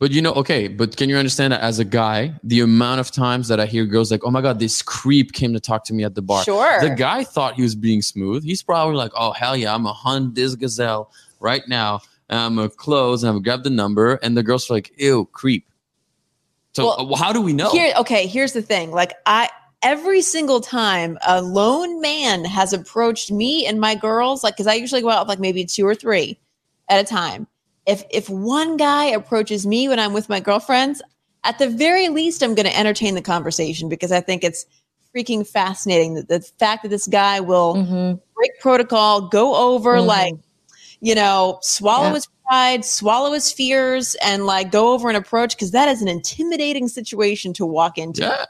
But 0.00 0.12
you 0.12 0.22
know, 0.22 0.32
okay, 0.32 0.66
but 0.66 0.96
can 0.96 1.10
you 1.10 1.16
understand 1.16 1.52
that 1.52 1.60
as 1.60 1.78
a 1.78 1.84
guy, 1.84 2.32
the 2.42 2.60
amount 2.60 3.00
of 3.00 3.10
times 3.10 3.48
that 3.48 3.60
I 3.60 3.66
hear 3.66 3.84
girls 3.84 4.10
like, 4.10 4.24
"Oh 4.24 4.30
my 4.30 4.40
god, 4.40 4.58
this 4.58 4.80
creep 4.80 5.32
came 5.32 5.52
to 5.52 5.60
talk 5.60 5.84
to 5.84 5.94
me 5.94 6.04
at 6.04 6.14
the 6.14 6.22
bar." 6.22 6.42
Sure. 6.42 6.80
The 6.80 6.88
guy 6.88 7.22
thought 7.22 7.54
he 7.54 7.62
was 7.62 7.74
being 7.74 8.00
smooth. 8.00 8.42
He's 8.42 8.62
probably 8.62 8.96
like, 8.96 9.12
"Oh 9.14 9.32
hell 9.32 9.54
yeah, 9.54 9.74
I'm 9.74 9.82
gonna 9.82 9.92
hunt 9.92 10.34
this 10.34 10.56
gazelle 10.56 11.12
right 11.38 11.62
now. 11.68 12.00
And 12.30 12.40
I'm 12.40 12.56
gonna 12.56 12.70
close 12.70 13.22
and 13.22 13.28
I'm 13.28 13.36
gonna 13.36 13.44
grab 13.44 13.62
the 13.62 13.70
number." 13.70 14.14
And 14.22 14.38
the 14.38 14.42
girls 14.42 14.70
are 14.70 14.74
like, 14.74 14.90
"Ew, 14.96 15.26
creep." 15.32 15.66
So 16.72 16.86
Well, 16.86 17.12
uh, 17.12 17.16
how 17.16 17.34
do 17.34 17.42
we 17.42 17.52
know? 17.52 17.70
Here, 17.70 17.92
okay, 17.98 18.26
here's 18.26 18.54
the 18.54 18.62
thing. 18.62 18.92
Like 18.92 19.12
I 19.26 19.50
every 19.82 20.22
single 20.22 20.62
time 20.62 21.18
a 21.26 21.42
lone 21.42 22.00
man 22.00 22.46
has 22.46 22.72
approached 22.72 23.30
me 23.30 23.66
and 23.66 23.78
my 23.78 23.96
girls, 23.96 24.42
like 24.44 24.54
because 24.54 24.66
I 24.66 24.74
usually 24.74 25.02
go 25.02 25.10
out 25.10 25.26
with 25.26 25.28
like 25.28 25.40
maybe 25.40 25.66
two 25.66 25.86
or 25.86 25.94
three 25.94 26.38
at 26.88 26.98
a 26.98 27.04
time. 27.04 27.46
If 27.90 28.04
if 28.10 28.28
one 28.30 28.76
guy 28.76 29.04
approaches 29.06 29.66
me 29.66 29.88
when 29.88 29.98
I'm 29.98 30.12
with 30.12 30.28
my 30.28 30.40
girlfriends, 30.40 31.02
at 31.44 31.58
the 31.58 31.68
very 31.68 32.08
least, 32.08 32.42
I'm 32.42 32.54
going 32.54 32.66
to 32.66 32.78
entertain 32.78 33.14
the 33.14 33.22
conversation 33.22 33.88
because 33.88 34.12
I 34.12 34.20
think 34.20 34.44
it's 34.44 34.64
freaking 35.14 35.46
fascinating 35.46 36.14
that 36.14 36.28
the 36.28 36.40
fact 36.40 36.82
that 36.84 36.90
this 36.90 37.06
guy 37.08 37.40
will 37.40 37.74
Mhm. 37.74 38.20
break 38.36 38.50
protocol, 38.60 39.22
go 39.22 39.54
over 39.56 39.96
Mhm. 39.96 40.06
like, 40.06 40.34
you 41.00 41.14
know, 41.14 41.58
swallow 41.62 42.08
Yeah. 42.08 42.14
his 42.14 42.28
pride, 42.46 42.84
swallow 42.84 43.32
his 43.32 43.50
fears, 43.50 44.14
and 44.22 44.46
like 44.46 44.70
go 44.70 44.92
over 44.92 45.08
and 45.08 45.16
approach 45.16 45.56
because 45.56 45.72
that 45.72 45.88
is 45.88 46.00
an 46.02 46.08
intimidating 46.08 46.86
situation 46.88 47.52
to 47.54 47.66
walk 47.66 47.98
into. 47.98 48.22
yeah. 48.22 48.44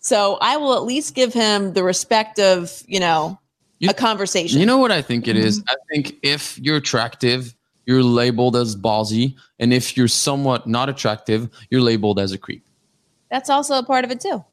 So 0.00 0.38
I 0.40 0.56
will 0.56 0.74
at 0.74 0.84
least 0.84 1.14
give 1.14 1.32
him 1.34 1.74
the 1.74 1.82
respect 1.84 2.38
of, 2.40 2.82
you 2.86 2.98
know, 3.00 3.38
You- 3.80 3.90
a 3.90 3.94
conversation. 3.94 4.58
You 4.58 4.66
know 4.66 4.78
what 4.78 4.90
I 4.90 5.02
think 5.02 5.28
it 5.28 5.36
is? 5.36 5.60
Mm-hmm. 5.60 5.68
I 5.70 5.76
think 5.94 6.16
if 6.22 6.58
you're 6.58 6.76
attractive, 6.76 7.54
you're 7.88 8.02
labeled 8.02 8.54
as 8.54 8.76
ballsy, 8.76 9.34
and 9.58 9.72
if 9.72 9.96
you're 9.96 10.08
somewhat 10.08 10.66
not 10.66 10.90
attractive, 10.90 11.48
you're 11.70 11.80
labeled 11.80 12.20
as 12.20 12.32
a 12.32 12.38
creep. 12.38 12.64
that's 13.30 13.48
also 13.48 13.78
a 13.78 13.82
part 13.82 14.04
of 14.04 14.10
it 14.10 14.20
too. 14.20 14.44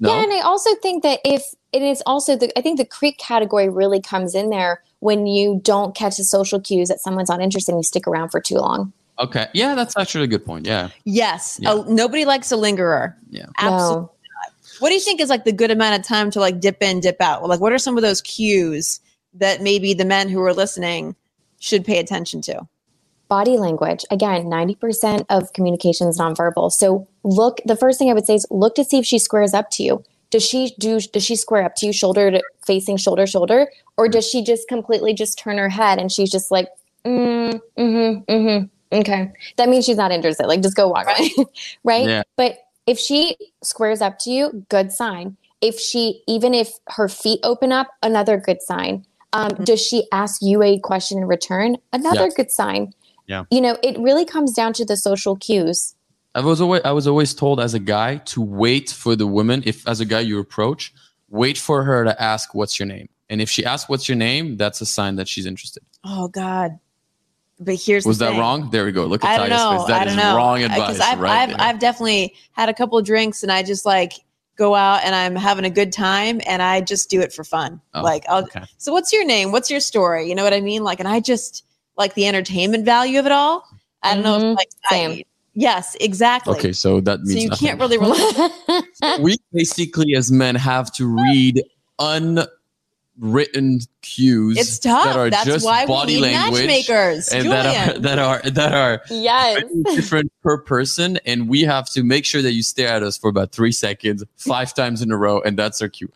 No, 0.00 0.08
Yeah, 0.08 0.22
and 0.24 0.32
I 0.32 0.40
also 0.40 0.74
think 0.76 1.02
that 1.02 1.20
if 1.24 1.42
it 1.72 1.82
is 1.82 2.02
also 2.06 2.36
the 2.36 2.50
I 2.58 2.62
think 2.62 2.78
the 2.78 2.86
creep 2.86 3.18
category 3.18 3.68
really 3.68 4.00
comes 4.00 4.34
in 4.34 4.48
there 4.48 4.82
when 5.00 5.26
you 5.26 5.60
don't 5.62 5.94
catch 5.94 6.16
the 6.16 6.24
social 6.24 6.58
cues 6.58 6.88
that 6.88 7.00
someone's 7.00 7.28
not 7.28 7.42
interested 7.42 7.72
and 7.72 7.78
you 7.80 7.84
stick 7.84 8.06
around 8.08 8.30
for 8.30 8.40
too 8.40 8.56
long. 8.56 8.92
okay, 9.18 9.46
yeah, 9.52 9.74
that's 9.74 9.96
actually 9.96 10.24
a 10.24 10.26
good 10.26 10.44
point. 10.44 10.66
Yeah, 10.66 10.88
Yes. 11.04 11.58
Yeah. 11.60 11.72
Uh, 11.72 11.84
nobody 11.86 12.24
likes 12.24 12.50
a 12.50 12.56
lingerer. 12.56 13.14
yeah. 13.28 13.46
Absolutely. 13.58 14.02
No. 14.02 14.10
What 14.80 14.88
do 14.88 14.94
you 14.94 15.00
think 15.00 15.20
is 15.20 15.28
like 15.28 15.44
the 15.44 15.52
good 15.52 15.70
amount 15.70 16.00
of 16.00 16.06
time 16.06 16.30
to 16.32 16.40
like 16.40 16.58
dip 16.60 16.82
in, 16.82 17.00
dip 17.00 17.20
out? 17.20 17.46
Like, 17.46 17.60
what 17.60 17.72
are 17.72 17.78
some 17.78 17.96
of 17.96 18.02
those 18.02 18.20
cues 18.22 19.00
that 19.34 19.62
maybe 19.62 19.94
the 19.94 20.04
men 20.04 20.28
who 20.28 20.40
are 20.42 20.52
listening 20.54 21.14
should 21.64 21.84
pay 21.84 21.98
attention 21.98 22.42
to? 22.42 22.66
Body 23.28 23.56
language. 23.56 24.04
Again, 24.10 24.44
90% 24.44 25.24
of 25.30 25.52
communication 25.54 26.08
is 26.08 26.18
nonverbal. 26.18 26.70
So 26.70 27.08
look, 27.22 27.60
the 27.64 27.74
first 27.74 27.98
thing 27.98 28.10
I 28.10 28.12
would 28.12 28.26
say 28.26 28.34
is 28.34 28.46
look 28.50 28.74
to 28.74 28.84
see 28.84 28.98
if 28.98 29.06
she 29.06 29.18
squares 29.18 29.54
up 29.54 29.70
to 29.70 29.82
you. 29.82 30.04
Does 30.30 30.44
she 30.44 30.74
do 30.78 31.00
does 31.00 31.24
she 31.24 31.36
square 31.36 31.64
up 31.64 31.76
to 31.76 31.86
you 31.86 31.92
shoulder 31.92 32.30
to 32.30 32.42
facing 32.66 32.96
shoulder 32.96 33.26
shoulder? 33.26 33.68
Or 33.96 34.08
does 34.08 34.28
she 34.28 34.42
just 34.42 34.68
completely 34.68 35.14
just 35.14 35.38
turn 35.38 35.58
her 35.58 35.68
head 35.68 35.98
and 35.98 36.12
she's 36.12 36.30
just 36.30 36.50
like, 36.50 36.68
mm, 37.04 37.60
mm-hmm, 37.78 38.30
mm-hmm. 38.30 38.98
Okay. 38.98 39.32
That 39.56 39.68
means 39.68 39.86
she's 39.86 39.96
not 39.96 40.12
interested. 40.12 40.46
Like 40.46 40.60
just 40.60 40.76
go 40.76 40.88
walk 40.88 41.06
away. 41.06 41.30
right? 41.84 42.06
Yeah. 42.06 42.22
But 42.36 42.58
if 42.86 42.98
she 42.98 43.36
squares 43.62 44.02
up 44.02 44.18
to 44.20 44.30
you, 44.30 44.66
good 44.68 44.92
sign. 44.92 45.36
If 45.60 45.78
she, 45.80 46.22
even 46.26 46.52
if 46.52 46.74
her 46.88 47.08
feet 47.08 47.40
open 47.42 47.72
up, 47.72 47.88
another 48.02 48.36
good 48.36 48.60
sign. 48.60 49.06
Um, 49.34 49.50
Does 49.64 49.80
she 49.84 50.06
ask 50.12 50.40
you 50.40 50.62
a 50.62 50.78
question 50.78 51.18
in 51.18 51.26
return? 51.26 51.76
Another 51.92 52.22
Yeah. 52.22 52.30
good 52.36 52.50
sign. 52.50 52.92
Yeah. 53.26 53.44
You 53.50 53.60
know, 53.60 53.76
it 53.82 53.98
really 53.98 54.24
comes 54.24 54.52
down 54.52 54.72
to 54.74 54.84
the 54.84 54.96
social 54.96 55.36
cues. 55.36 55.94
I 56.34 56.40
was 56.40 56.60
always 56.60 56.82
I 56.84 56.92
was 56.92 57.06
always 57.06 57.34
told 57.34 57.60
as 57.60 57.74
a 57.74 57.78
guy 57.78 58.16
to 58.32 58.40
wait 58.40 58.90
for 58.90 59.14
the 59.16 59.26
woman. 59.26 59.62
If 59.66 59.86
as 59.86 60.00
a 60.00 60.04
guy 60.04 60.20
you 60.20 60.38
approach, 60.40 60.92
wait 61.30 61.58
for 61.58 61.84
her 61.84 62.04
to 62.04 62.20
ask 62.22 62.54
what's 62.54 62.78
your 62.78 62.86
name, 62.86 63.08
and 63.30 63.40
if 63.40 63.48
she 63.48 63.64
asks 63.64 63.88
what's 63.88 64.08
your 64.08 64.16
name, 64.16 64.56
that's 64.56 64.80
a 64.80 64.86
sign 64.86 65.16
that 65.16 65.28
she's 65.28 65.46
interested. 65.46 65.82
Oh 66.04 66.28
God. 66.28 66.78
But 67.60 67.76
here's 67.76 68.04
Was 68.04 68.18
the 68.18 68.24
that 68.24 68.30
thing. 68.32 68.40
wrong? 68.40 68.70
There 68.70 68.84
we 68.84 68.90
go. 68.90 69.06
Look 69.06 69.24
I 69.24 69.34
at 69.34 69.38
don't 69.38 69.48
know. 69.50 69.78
face. 69.78 69.86
That 69.86 70.02
I 70.02 70.04
don't 70.06 70.16
know. 70.16 70.36
wrong 70.36 70.62
advice. 70.64 70.78
Because 70.94 71.00
I've, 71.00 71.20
right 71.20 71.48
I've. 71.50 71.60
I've 71.60 71.78
definitely 71.78 72.34
had 72.52 72.68
a 72.68 72.74
couple 72.74 72.98
of 72.98 73.04
drinks 73.06 73.44
and 73.44 73.52
I 73.52 73.62
just 73.62 73.86
like 73.86 74.14
go 74.56 74.74
out 74.74 75.02
and 75.04 75.14
I'm 75.14 75.34
having 75.36 75.64
a 75.64 75.70
good 75.70 75.92
time 75.92 76.40
and 76.46 76.62
I 76.62 76.80
just 76.80 77.10
do 77.10 77.20
it 77.20 77.32
for 77.32 77.44
fun. 77.44 77.80
Oh, 77.94 78.02
like, 78.02 78.24
I'll, 78.28 78.44
okay. 78.44 78.64
so 78.78 78.92
what's 78.92 79.12
your 79.12 79.24
name? 79.24 79.50
What's 79.52 79.70
your 79.70 79.80
story? 79.80 80.28
You 80.28 80.34
know 80.34 80.44
what 80.44 80.52
I 80.54 80.60
mean? 80.60 80.84
Like, 80.84 81.00
and 81.00 81.08
I 81.08 81.20
just 81.20 81.64
like 81.96 82.14
the 82.14 82.26
entertainment 82.26 82.84
value 82.84 83.18
of 83.18 83.26
it 83.26 83.32
all. 83.32 83.64
I 84.02 84.14
don't 84.14 84.22
know. 84.24 84.38
Mhm. 84.38 84.52
If, 84.52 84.56
like, 84.56 84.68
Same. 84.90 85.10
I, 85.10 85.24
yes, 85.54 85.96
exactly. 86.00 86.56
Okay, 86.58 86.72
so 86.72 87.00
that 87.00 87.20
So 87.20 87.24
means 87.24 87.42
you 87.42 87.48
nothing. 87.48 87.68
can't 87.68 87.80
really 87.80 87.98
relate. 89.00 89.20
we 89.20 89.36
basically 89.52 90.14
as 90.14 90.30
men 90.30 90.54
have 90.54 90.92
to 90.94 91.06
read 91.06 91.62
unwritten 93.20 93.80
cues 94.02 94.58
It's 94.58 94.78
tough. 94.78 95.04
that 95.04 95.16
are 95.16 95.30
That's 95.30 95.44
just 95.46 95.64
why 95.64 95.86
body 95.86 96.16
we 96.16 96.20
need 96.22 96.32
language 96.34 96.66
matchmakers. 96.66 97.28
and 97.28 97.44
Julien. 97.44 98.02
that 98.02 98.18
are 98.18 98.40
that 98.42 98.44
are 98.44 98.50
that 98.50 98.74
are 98.74 99.02
yes. 99.10 99.62
different 99.94 100.32
per 100.42 100.58
person 100.58 101.18
and 101.24 101.48
we 101.48 101.62
have 101.62 101.88
to 101.90 102.02
make 102.02 102.24
sure 102.24 102.42
that 102.42 102.52
you 102.52 102.62
stare 102.62 102.88
at 102.88 103.02
us 103.02 103.16
for 103.16 103.28
about 103.30 103.52
three 103.52 103.72
seconds 103.72 104.24
five 104.36 104.74
times 104.74 105.00
in 105.02 105.10
a 105.12 105.16
row 105.16 105.40
and 105.42 105.56
that's 105.58 105.80
our 105.80 105.88
cue 105.88 106.10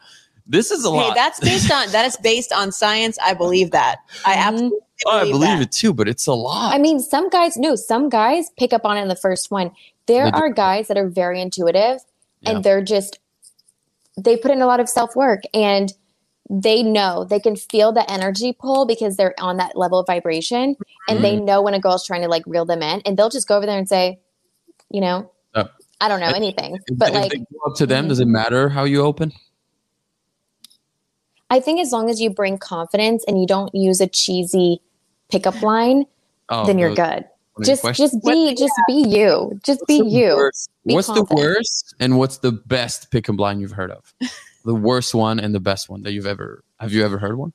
this 0.47 0.71
is 0.71 0.85
a 0.85 0.89
hey, 0.91 0.97
lot 0.97 1.15
that's 1.15 1.39
based 1.41 1.71
on 1.71 1.91
that 1.93 2.07
is 2.07 2.17
based 2.17 2.53
on 2.53 2.73
science. 2.73 3.19
I 3.23 3.35
believe 3.35 3.71
that. 3.73 3.99
I 4.25 4.35
Mhm. 4.35 4.39
absolutely 4.47 4.79
Oh, 5.07 5.11
i 5.11 5.21
believe, 5.21 5.33
believe 5.35 5.59
that. 5.59 5.63
it 5.63 5.73
too 5.73 5.93
but 5.95 6.09
it's 6.09 6.27
a 6.27 6.33
lot 6.33 6.75
I 6.75 6.79
mean, 6.79 6.99
some 7.01 7.29
guys, 7.29 7.57
no, 7.57 7.77
some 7.77 8.09
guys 8.09 8.51
pick 8.59 8.73
up 8.73 8.85
on 8.85 8.97
it 8.97 9.03
in 9.03 9.09
the 9.09 9.15
first 9.17 9.51
one. 9.51 9.71
There 10.07 10.25
They 10.25 10.31
do. 10.33 10.37
are 10.39 10.49
guys 10.51 10.89
that 10.89 10.97
are 10.97 11.07
very 11.09 11.41
intuitive 11.41 12.01
Yeah. 12.41 12.51
and 12.51 12.65
they're 12.65 12.83
just, 12.83 13.19
they 14.17 14.37
put 14.37 14.51
in 14.51 14.61
a 14.63 14.67
lot 14.67 14.81
of 14.81 14.89
self 14.89 15.15
work 15.15 15.43
and 15.55 15.93
they 16.51 16.83
know 16.83 17.25
they 17.25 17.39
can 17.41 17.55
feel 17.57 17.93
the 17.93 18.11
energy 18.11 18.53
pull 18.59 18.87
because 18.87 19.17
they're 19.17 19.35
on 19.39 19.59
that 19.59 19.77
level 19.77 19.99
of 19.99 20.07
vibration 20.07 20.77
and 21.09 21.23
they 21.23 21.37
know 21.37 21.61
when 21.63 21.75
a 21.75 21.81
girl's 21.81 22.07
trying 22.07 22.23
to 22.23 22.29
like 22.29 22.43
reel 22.47 22.65
them 22.65 22.83
in 22.83 23.03
and 23.05 23.17
they'll 23.17 23.29
just 23.29 23.47
go 23.49 23.57
over 23.57 23.67
there 23.67 23.79
and 23.79 23.89
say, 23.89 24.19
you 24.91 25.01
know, 25.01 25.31
Uh, 25.55 25.65
I 26.01 26.09
don't 26.09 26.21
know 26.21 26.29
if- 26.31 26.35
anything. 26.37 26.77
if, 26.77 26.99
But 26.99 27.09
if 27.11 27.15
like, 27.15 27.31
they 27.33 27.39
go 27.39 27.45
up 27.67 27.77
to 27.77 27.87
them 27.87 28.09
does 28.09 28.21
it 28.21 28.29
matter 28.29 28.69
how 28.71 28.85
you 28.85 29.03
open 29.03 29.33
I 31.51 31.61
think 31.61 31.81
as 31.81 31.93
long 31.93 32.11
as 32.11 32.21
you 32.21 32.31
bring 32.31 32.59
confidence 32.59 33.25
and 33.27 33.41
you 33.41 33.47
don't 33.47 33.75
use 33.75 34.01
a 34.03 34.07
cheesy 34.07 34.83
pickup 35.31 35.63
line, 35.63 36.05
oh, 36.51 36.67
then 36.67 36.79
you're 36.79 36.95
good. 36.95 36.99
what 36.99 37.07
are 37.07 37.23
your 37.57 37.65
Just, 37.65 37.81
questions? 37.83 38.13
just 38.13 38.25
be, 38.25 38.55
just 38.55 38.75
be 38.87 39.05
you. 39.09 39.59
Just 39.65 39.81
be 39.87 39.99
What's 40.03 40.13
the 40.13 40.19
you. 40.19 40.37
worst- 40.37 40.71
Be 40.87 40.95
what's 40.95 41.07
the 41.09 41.25
worst 41.31 41.95
and 42.01 42.19
what's 42.19 42.39
the 42.39 42.53
best 42.53 43.11
pickup 43.11 43.39
line 43.39 43.61
you've 43.61 43.73
heard 43.73 43.91
of? 43.91 44.15
The 44.69 44.75
worst 44.75 45.15
one 45.15 45.41
and 45.41 45.55
the 45.55 45.61
best 45.61 45.89
one 45.89 46.03
that 46.03 46.13
you've 46.13 46.27
ever 46.27 46.63
have 46.79 46.93
you 46.93 47.03
ever 47.03 47.17
heard 47.17 47.39
one? 47.39 47.55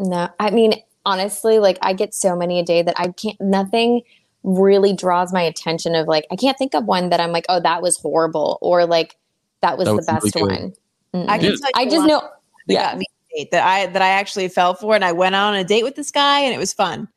No, 0.00 0.28
I 0.40 0.50
mean, 0.50 0.74
honestly, 1.06 1.60
like 1.60 1.78
I 1.82 1.92
get 1.92 2.12
so 2.12 2.34
many 2.34 2.58
a 2.58 2.64
day 2.64 2.82
that 2.82 2.98
I 2.98 3.12
can't, 3.12 3.40
nothing 3.40 4.02
really 4.42 4.92
draws 4.92 5.32
my 5.32 5.40
attention 5.40 5.94
of 5.94 6.08
like, 6.08 6.26
I 6.32 6.36
can't 6.36 6.58
think 6.58 6.74
of 6.74 6.84
one 6.84 7.10
that 7.10 7.20
I'm 7.20 7.30
like, 7.30 7.46
oh, 7.48 7.60
that 7.60 7.80
was 7.80 7.96
horrible 7.96 8.58
or 8.60 8.86
like, 8.86 9.16
that 9.60 9.78
was 9.78 9.86
That 9.86 9.92
the 9.92 9.96
was 9.96 10.08
really 10.08 10.20
best 10.20 10.34
good. 10.34 10.42
one. 10.42 10.72
Mm-mm. 11.14 11.30
I 11.30 11.38
can 11.38 11.56
tell 11.56 11.70
you 11.70 11.72
I 11.76 11.84
just 11.84 12.06
know, 12.08 12.20
that 12.66 12.74
yeah. 12.74 12.94
me 12.96 13.06
date 13.34 13.50
that 13.52 13.64
I 13.64 13.86
that 13.86 14.02
I 14.02 14.08
actually 14.08 14.48
fell 14.48 14.74
for, 14.74 14.94
and 14.94 15.04
I 15.04 15.12
went 15.12 15.34
out 15.34 15.54
on 15.54 15.54
a 15.54 15.64
date 15.64 15.84
with 15.84 15.96
this 15.96 16.10
guy, 16.10 16.40
and 16.40 16.54
it 16.54 16.58
was 16.58 16.72
fun. 16.72 17.08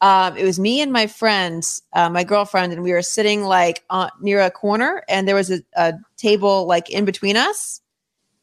Um, 0.00 0.36
it 0.36 0.44
was 0.44 0.58
me 0.58 0.80
and 0.80 0.92
my 0.92 1.06
friends, 1.06 1.82
uh, 1.92 2.08
my 2.08 2.24
girlfriend, 2.24 2.72
and 2.72 2.82
we 2.82 2.92
were 2.92 3.02
sitting 3.02 3.44
like 3.44 3.84
on, 3.90 4.10
near 4.20 4.40
a 4.40 4.50
corner, 4.50 5.02
and 5.08 5.26
there 5.28 5.34
was 5.34 5.50
a, 5.50 5.60
a 5.74 5.94
table 6.16 6.66
like 6.66 6.88
in 6.88 7.04
between 7.04 7.36
us, 7.36 7.81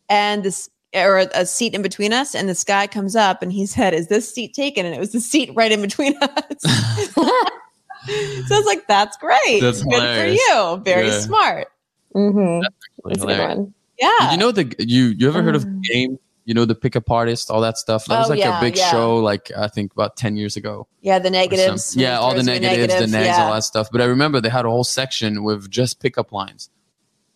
and 0.10 0.44
this 0.44 0.70
or 0.96 1.20
a, 1.20 1.28
a 1.36 1.46
seat 1.46 1.76
in 1.76 1.82
between 1.84 2.12
us, 2.14 2.34
and 2.34 2.50
this 2.50 2.64
guy 2.64 2.88
comes 2.88 3.16
up 3.16 3.42
and 3.44 3.52
he 3.54 3.66
said, 3.66 3.94
"Is 3.94 4.08
this 4.08 4.34
seat 4.34 4.54
taken?" 4.54 4.86
And 4.86 4.96
it 4.96 5.00
was 5.00 5.12
the 5.12 5.22
seat 5.22 5.52
right 5.56 5.72
in 5.72 5.82
between 5.82 6.16
us. 6.22 6.30
so 7.14 7.22
I 7.26 8.44
was 8.50 8.66
like, 8.66 8.88
"That's 8.88 9.18
great, 9.18 9.60
That's 9.62 9.84
good 9.84 9.94
hilarious. 9.94 10.42
for 10.42 10.54
you, 10.78 10.78
very 10.84 11.08
Yeah. 11.08 11.20
smart." 11.20 11.68
Mm-hmm. 12.16 12.40
Really 12.40 12.64
That's 13.06 13.24
a 13.24 13.26
good 13.28 13.40
one. 13.58 13.74
Yeah, 14.00 14.32
You 14.32 14.38
know 14.38 14.52
the 14.52 14.74
you 14.80 15.06
you 15.18 15.28
ever 15.28 15.44
heard 15.44 15.56
of 15.56 15.66
Mm. 15.66 15.82
game 15.84 16.20
You 16.46 16.56
know 16.56 16.66
the 16.66 16.74
pickup 16.74 17.12
artist, 17.12 17.52
all 17.52 17.62
that 17.62 17.78
stuff. 17.78 18.06
That 18.06 18.16
Oh, 18.16 18.20
was 18.22 18.30
like 18.30 18.40
yeah, 18.40 18.58
a 18.58 18.62
big 18.62 18.76
yeah. 18.76 18.90
show, 18.90 19.18
like 19.18 19.52
I 19.56 19.68
think 19.68 19.92
about 19.94 20.16
ten 20.18 20.36
years 20.36 20.58
ago. 20.58 20.88
Yeah, 21.02 21.20
the 21.20 21.30
negatives. 21.30 21.96
Yeah, 21.96 22.18
all 22.18 22.30
the 22.34 22.42
Throws 22.44 22.48
you 22.48 22.54
a 22.54 22.60
negatives, 22.62 23.00
the 23.02 23.08
nags, 23.08 23.28
yeah. 23.28 23.44
all 23.46 23.54
that 23.54 23.64
stuff. 23.66 23.90
But 23.92 24.02
I 24.02 24.06
remember 24.06 24.42
they 24.42 24.50
had 24.50 24.66
a 24.66 24.70
whole 24.70 24.84
section 24.84 25.44
with 25.44 25.70
just 25.70 26.00
pickup 26.00 26.32
lines. 26.32 26.72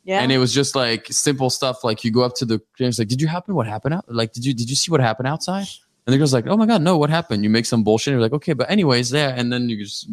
Yeah. 0.03 0.19
and 0.19 0.31
it 0.31 0.37
was 0.37 0.53
just 0.53 0.75
like 0.75 1.07
simple 1.11 1.49
stuff 1.49 1.83
like 1.83 2.03
you 2.03 2.11
go 2.11 2.21
up 2.23 2.35
to 2.35 2.45
the 2.45 2.61
it's 2.79 2.99
like 2.99 3.07
did 3.07 3.21
you 3.21 3.27
happen 3.27 3.55
what 3.55 3.67
happened 3.67 3.93
out 3.93 4.05
like 4.07 4.33
did 4.33 4.45
you 4.45 4.53
did 4.53 4.69
you 4.69 4.75
see 4.75 4.91
what 4.91 4.99
happened 4.99 5.27
outside 5.27 5.65
and 6.05 6.13
the 6.13 6.17
girl's 6.17 6.33
like 6.33 6.45
oh 6.47 6.57
my 6.57 6.65
god 6.65 6.81
no 6.81 6.97
what 6.97 7.09
happened 7.09 7.43
you 7.43 7.49
make 7.49 7.65
some 7.65 7.83
bullshit 7.83 8.11
and 8.11 8.19
you're 8.19 8.21
like 8.21 8.33
okay 8.33 8.53
but 8.53 8.69
anyways 8.69 9.09
there 9.11 9.33
and 9.35 9.51
then 9.53 9.69
you 9.69 9.77
just 9.81 10.09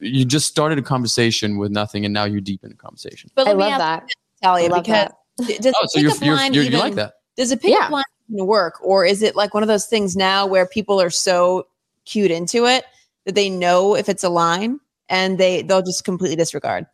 you 0.00 0.24
just 0.24 0.46
started 0.46 0.78
a 0.78 0.82
conversation 0.82 1.56
with 1.56 1.72
nothing 1.72 2.04
and 2.04 2.12
now 2.12 2.24
you're 2.24 2.40
deep 2.42 2.62
in 2.62 2.72
a 2.72 2.74
conversation 2.74 3.30
but 3.34 3.48
I 3.48 3.54
me 3.54 3.60
love 3.60 3.78
that. 3.78 4.06
Thalia, 4.42 4.66
I 4.66 4.68
love 4.68 4.84
because 4.84 5.08
that. 5.38 5.62
does 5.62 5.74
oh 5.76 5.82
the 5.82 5.88
so 5.88 6.00
you're, 6.00 6.14
you're, 6.22 6.36
line 6.36 6.52
you're, 6.52 6.64
you 6.64 6.78
like 6.78 6.94
that 6.94 7.14
Does 7.36 7.52
a 7.52 7.56
pickup 7.56 7.80
Yeah. 7.80 7.88
line 7.88 8.04
even 8.30 8.46
work, 8.46 8.74
or 8.82 9.04
is 9.04 9.22
it 9.22 9.34
like 9.34 9.54
one 9.54 9.62
of 9.62 9.68
those 9.68 9.86
things 9.86 10.14
now 10.16 10.46
where 10.46 10.66
people 10.66 11.00
are 11.00 11.10
so 11.10 11.66
cued 12.04 12.30
into 12.30 12.66
it 12.66 12.84
that 13.24 13.34
they 13.34 13.50
know 13.50 13.96
if 13.96 14.08
it's 14.08 14.22
a 14.22 14.28
line 14.28 14.78
and 15.08 15.38
they 15.38 15.62
they'll 15.62 15.82
just 15.82 16.04
completely 16.04 16.36
disregard? 16.36 16.86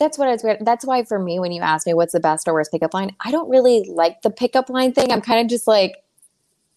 That's 0.00 0.18
what 0.18 0.26
I 0.28 0.32
was. 0.32 0.42
That's 0.62 0.84
why 0.84 1.04
for 1.04 1.18
me, 1.18 1.38
when 1.38 1.52
you 1.52 1.62
ask 1.62 1.86
me 1.86 1.94
what's 1.94 2.12
the 2.14 2.20
best 2.20 2.48
or 2.48 2.54
worst 2.54 2.72
pickup 2.72 2.94
line, 2.94 3.14
I 3.20 3.30
don't 3.30 3.48
really 3.48 3.84
like 3.88 4.22
the 4.22 4.30
pickup 4.30 4.68
line 4.70 4.92
thing. 4.92 5.12
I'm 5.12 5.20
kind 5.20 5.40
of 5.40 5.48
just 5.48 5.66
like, 5.68 6.02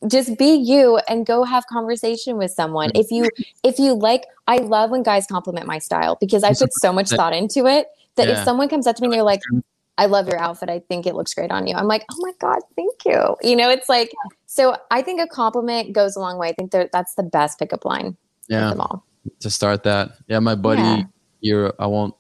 just 0.07 0.37
be 0.37 0.53
you 0.55 0.97
and 1.07 1.25
go 1.25 1.45
have 1.45 1.65
conversation 1.67 2.37
with 2.37 2.51
someone. 2.51 2.89
Mm-hmm. 2.89 2.99
If 3.01 3.11
you 3.11 3.29
if 3.63 3.79
you 3.79 3.93
like, 3.93 4.25
I 4.47 4.57
love 4.57 4.91
when 4.91 5.01
guys 5.03 5.25
compliment 5.25 5.65
my 5.65 5.79
style 5.79 6.17
because 6.19 6.43
I 6.43 6.53
put 6.53 6.73
so 6.73 6.91
much 6.91 7.09
thought 7.09 7.33
into 7.33 7.65
it 7.65 7.87
that 8.15 8.27
Yeah. 8.27 8.37
if 8.39 8.43
someone 8.43 8.67
comes 8.67 8.85
up 8.85 8.97
to 8.97 9.01
me 9.01 9.07
and 9.07 9.13
they're 9.13 9.23
like, 9.23 9.39
I 9.97 10.07
love 10.07 10.27
your 10.27 10.37
outfit. 10.39 10.69
I 10.69 10.79
think 10.79 11.05
it 11.05 11.15
looks 11.15 11.33
great 11.33 11.51
on 11.51 11.65
you. 11.67 11.75
I'm 11.75 11.87
like, 11.87 12.03
oh 12.11 12.17
my 12.19 12.33
God, 12.39 12.59
thank 12.75 13.05
you. 13.05 13.37
You 13.43 13.55
know, 13.55 13.69
it's 13.69 13.87
like, 13.87 14.11
so 14.47 14.75
I 14.91 15.01
think 15.01 15.21
a 15.21 15.27
compliment 15.27 15.93
goes 15.93 16.15
a 16.17 16.19
long 16.19 16.37
way. 16.37 16.49
I 16.49 16.53
think 16.53 16.71
that 16.71 16.91
that's 16.91 17.13
the 17.15 17.23
best 17.23 17.57
pickup 17.59 17.85
line 17.85 18.07
of 18.07 18.15
yeah 18.49 18.69
them 18.71 18.81
all. 18.81 19.05
to 19.39 19.49
start 19.49 19.83
that 19.83 20.17
yeah 20.27 20.37
my 20.39 20.53
buddy 20.53 20.81
Yeah. 20.81 21.03
here 21.39 21.73
i 21.79 21.85
won't 21.87 22.13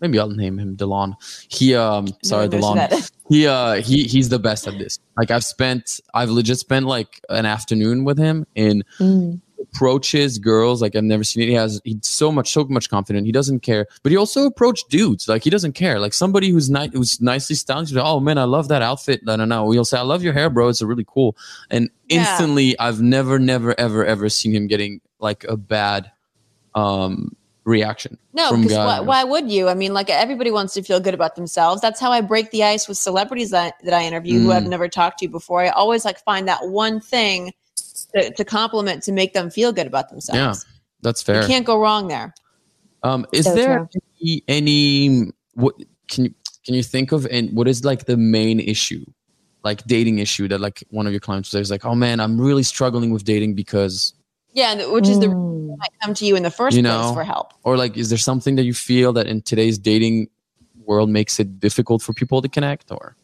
maybe 0.00 0.18
i'll 0.18 0.28
name 0.30 0.58
him 0.58 0.76
delon 0.76 1.14
he 1.48 1.74
um 1.74 2.06
sorry 2.22 2.48
No 2.48 2.58
delon 2.58 3.10
he 3.28 3.46
uh 3.46 3.74
he 3.82 4.04
he's 4.04 4.28
the 4.28 4.38
best 4.38 4.66
at 4.66 4.78
this 4.78 4.98
like 5.16 5.30
i've 5.30 5.44
spent 5.44 6.00
i've 6.14 6.30
legit 6.30 6.58
spent 6.58 6.86
like 6.86 7.20
an 7.28 7.46
afternoon 7.46 8.04
with 8.04 8.18
him 8.18 8.44
in 8.54 8.82
Mm. 9.00 9.40
approaches 9.72 10.38
girls 10.38 10.80
like 10.82 10.96
I've 10.96 11.04
never 11.04 11.22
seen 11.22 11.42
it. 11.44 11.46
He 11.48 11.54
has 11.54 11.80
he's 11.84 11.98
so 12.02 12.32
much 12.32 12.50
so 12.50 12.64
much 12.64 12.88
confident. 12.88 13.26
He 13.26 13.32
doesn't 13.32 13.60
care, 13.60 13.86
but 14.02 14.10
he 14.10 14.16
also 14.16 14.46
approached 14.46 14.88
dudes 14.88 15.28
like 15.28 15.44
he 15.44 15.50
doesn't 15.50 15.74
care. 15.74 16.00
Like 16.00 16.14
somebody 16.14 16.48
who's 16.50 16.70
nice 16.70 16.90
who's 16.92 17.20
nicely 17.20 17.54
styled. 17.56 17.94
Oh 17.96 18.18
man, 18.20 18.38
I 18.38 18.44
love 18.44 18.68
that 18.68 18.82
outfit. 18.82 19.20
No, 19.24 19.36
no, 19.36 19.44
no. 19.44 19.66
We'll 19.66 19.84
say 19.84 19.98
I 19.98 20.02
love 20.02 20.22
your 20.24 20.32
hair, 20.32 20.48
bro. 20.50 20.68
It's 20.68 20.80
really 20.82 21.04
cool. 21.06 21.36
And 21.70 21.90
Yeah. 22.08 22.20
instantly, 22.20 22.76
I've 22.78 23.00
never, 23.02 23.38
never, 23.38 23.78
ever, 23.78 24.04
ever 24.04 24.28
seen 24.30 24.52
him 24.54 24.66
getting 24.66 25.00
like 25.20 25.44
a 25.44 25.56
bad 25.58 26.10
um 26.74 27.36
reaction. 27.64 28.18
No, 28.32 28.56
because 28.56 28.76
why, 28.76 29.00
why 29.00 29.24
would 29.24 29.50
you? 29.50 29.68
I 29.68 29.74
mean, 29.74 29.92
like 29.92 30.10
everybody 30.10 30.50
wants 30.50 30.74
to 30.74 30.82
feel 30.82 31.00
good 31.00 31.14
about 31.14 31.36
themselves. 31.36 31.80
That's 31.80 32.00
how 32.00 32.10
I 32.10 32.20
break 32.20 32.50
the 32.50 32.64
ice 32.64 32.88
with 32.88 32.96
celebrities 32.96 33.50
that, 33.50 33.74
that 33.84 33.94
I 33.94 34.04
interview 34.04 34.40
who 34.40 34.52
I've 34.52 34.64
Mm. 34.64 34.68
never 34.68 34.88
talked 34.88 35.18
to 35.20 35.28
before. 35.28 35.62
I 35.62 35.68
always 35.68 36.04
like 36.04 36.18
find 36.24 36.48
that 36.48 36.68
one 36.68 37.00
thing 37.00 37.52
to, 38.14 38.32
to 38.32 38.44
compliment 38.44 39.02
to 39.04 39.12
make 39.12 39.34
them 39.34 39.50
feel 39.50 39.72
good 39.72 39.86
about 39.86 40.08
themselves. 40.10 40.64
Yeah, 40.66 40.72
that's 41.02 41.22
fair. 41.22 41.42
You 41.42 41.46
can't 41.46 41.66
go 41.66 41.80
wrong 41.80 42.08
there. 42.08 42.34
Um, 43.02 43.26
is 43.32 43.46
So 43.46 43.54
there 43.54 43.88
any, 44.20 44.42
any 44.48 45.32
what 45.54 45.74
can 46.08 46.24
you 46.26 46.34
can 46.64 46.74
you 46.74 46.82
think 46.82 47.12
of 47.12 47.26
and 47.26 47.50
what 47.56 47.66
is 47.68 47.84
like 47.84 48.04
the 48.04 48.16
main 48.16 48.60
issue, 48.60 49.04
like 49.64 49.82
dating 49.84 50.18
issue 50.18 50.48
that 50.48 50.60
like 50.60 50.84
one 50.90 51.06
of 51.06 51.12
your 51.12 51.20
clients 51.20 51.48
says 51.48 51.70
like, 51.70 51.84
oh 51.84 51.94
man, 51.94 52.20
I'm 52.20 52.40
really 52.40 52.62
struggling 52.62 53.10
with 53.10 53.24
dating 53.24 53.54
because 53.54 54.12
Yeah, 54.52 54.86
which 54.90 55.08
is 55.08 55.20
the 55.20 55.28
reason 55.28 55.46
Mm. 55.60 55.68
they 55.68 55.76
might 55.76 55.92
come 56.02 56.14
to 56.14 56.24
you 56.26 56.34
in 56.36 56.42
the 56.42 56.50
first 56.50 56.76
You 56.76 56.82
place 56.82 57.12
for 57.12 57.22
help. 57.24 57.52
or 57.64 57.76
like 57.76 57.96
is 57.96 58.08
there 58.08 58.18
something 58.18 58.56
that 58.56 58.64
you 58.64 58.74
feel 58.74 59.12
that 59.12 59.26
in 59.26 59.42
today's 59.42 59.78
dating 59.78 60.28
world 60.84 61.08
makes 61.08 61.38
it 61.38 61.60
difficult 61.60 62.02
for 62.02 62.12
people 62.12 62.42
to 62.42 62.48
connect 62.48 62.90
or 62.90 63.14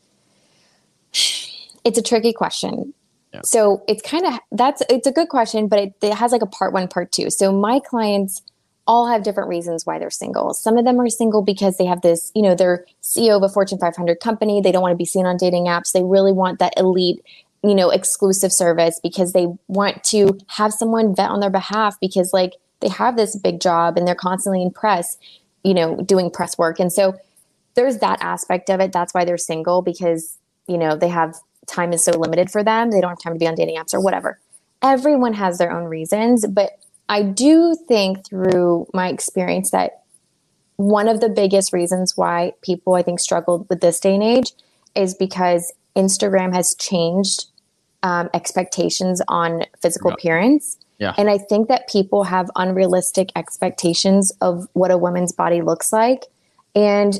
It's 1.85 1.99
a 1.99 2.03
tricky 2.03 2.33
question. 2.33 2.93
Yeah. 3.33 3.41
So 3.45 3.83
it's 3.89 4.03
kind 4.03 4.25
of 4.27 4.39
that's 4.53 4.83
it's 4.89 5.07
a 5.07 5.13
good 5.13 5.29
question, 5.29 5.69
but 5.69 5.79
it, 5.79 5.93
it 6.03 6.15
has 6.15 6.33
like 6.33 6.43
a 6.43 6.47
part 6.47 6.73
one, 6.73 6.89
part 6.89 7.13
two. 7.13 7.31
So 7.31 7.53
my 7.53 7.81
clients 7.81 8.43
all 8.89 9.09
have 9.09 9.25
different 9.25 9.49
reasons 9.49 9.85
why 9.85 9.99
they're 9.99 10.11
single. 10.11 10.55
Some 10.55 10.79
of 10.79 10.85
them 10.85 11.01
are 11.01 11.09
single 11.09 11.43
because 11.43 11.77
they 11.77 11.85
have 11.87 12.03
this, 12.03 12.31
you 12.37 12.43
know, 12.43 12.55
they're 12.55 12.87
CEO 13.03 13.37
of 13.37 13.43
a 13.43 13.49
Fortune 13.49 13.79
500 13.79 14.21
company. 14.21 14.61
They 14.61 14.71
don't 14.71 14.83
want 14.83 14.93
to 14.93 14.97
be 14.97 15.05
seen 15.05 15.27
on 15.27 15.37
dating 15.37 15.65
apps. 15.67 15.91
They 15.93 16.05
really 16.05 16.33
want 16.33 16.61
that 16.61 16.73
elite, 16.77 17.21
you 17.67 17.75
know, 17.75 17.91
exclusive 17.91 18.53
service 18.53 19.01
because 19.03 19.33
they 19.33 19.47
want 19.67 20.05
to 20.05 20.39
have 20.49 20.73
someone 20.73 21.15
vet 21.15 21.31
on 21.31 21.41
their 21.41 21.51
behalf 21.51 21.97
because 22.01 22.33
like 22.33 22.53
they 22.81 22.89
have 22.89 23.17
this 23.17 23.37
big 23.37 23.61
job 23.61 23.97
and 23.97 24.07
they're 24.07 24.15
constantly 24.15 24.63
in 24.63 24.71
press, 24.71 25.17
you 25.65 25.75
know, 25.75 25.97
doing 25.97 26.31
press 26.31 26.57
work. 26.57 26.79
And 26.79 26.93
so 26.93 27.17
there's 27.75 27.99
that 27.99 28.19
aspect 28.23 28.71
of 28.71 28.81
it. 28.81 28.93
That's 28.93 29.13
why 29.13 29.25
they're 29.25 29.37
single 29.37 29.83
because, 29.83 30.39
you 30.69 30.79
know, 30.79 30.97
they 30.97 31.09
have 31.09 31.35
time 31.67 31.93
is 31.93 32.05
so 32.05 32.13
limited 32.13 32.51
for 32.51 32.63
them. 32.63 32.91
They 32.91 33.01
don't 33.01 33.11
have 33.11 33.23
time 33.23 33.33
to 33.33 33.39
be 33.39 33.49
on 33.49 33.57
dating 33.57 33.77
apps 33.77 33.95
or 33.95 34.01
whatever. 34.01 34.39
Everyone 34.83 35.33
has 35.33 35.59
their 35.59 35.73
own 35.73 35.85
reasons, 35.85 36.47
but 36.47 36.73
I 37.09 37.23
do 37.23 37.77
think 37.89 38.25
through 38.27 38.87
my 38.95 39.09
experience 39.09 39.71
that 39.71 40.03
one 40.77 41.09
of 41.09 41.21
the 41.21 41.29
biggest 41.29 41.73
reasons 41.73 42.17
why 42.17 42.53
people 42.63 42.95
I 42.95 43.03
think 43.03 43.21
struggled 43.21 43.69
with 43.69 43.81
this 43.81 43.99
day 43.99 44.15
and 44.15 44.23
age 44.23 44.53
is 44.95 45.15
because 45.15 45.73
Instagram 45.97 46.55
has 46.55 46.75
changed 46.75 47.47
um, 48.07 48.29
expectations 48.35 49.21
on 49.29 49.51
physical 49.83 50.11
Yeah. 50.11 50.15
appearance. 50.15 50.77
Yeah. 50.99 51.13
And 51.19 51.29
I 51.29 51.39
think 51.39 51.69
that 51.69 51.89
people 51.89 52.23
have 52.25 52.47
unrealistic 52.57 53.29
expectations 53.37 54.33
of 54.41 54.67
what 54.73 54.91
a 54.91 54.97
woman's 54.97 55.33
body 55.33 55.61
looks 55.61 55.93
like. 55.93 56.23
And 56.75 57.13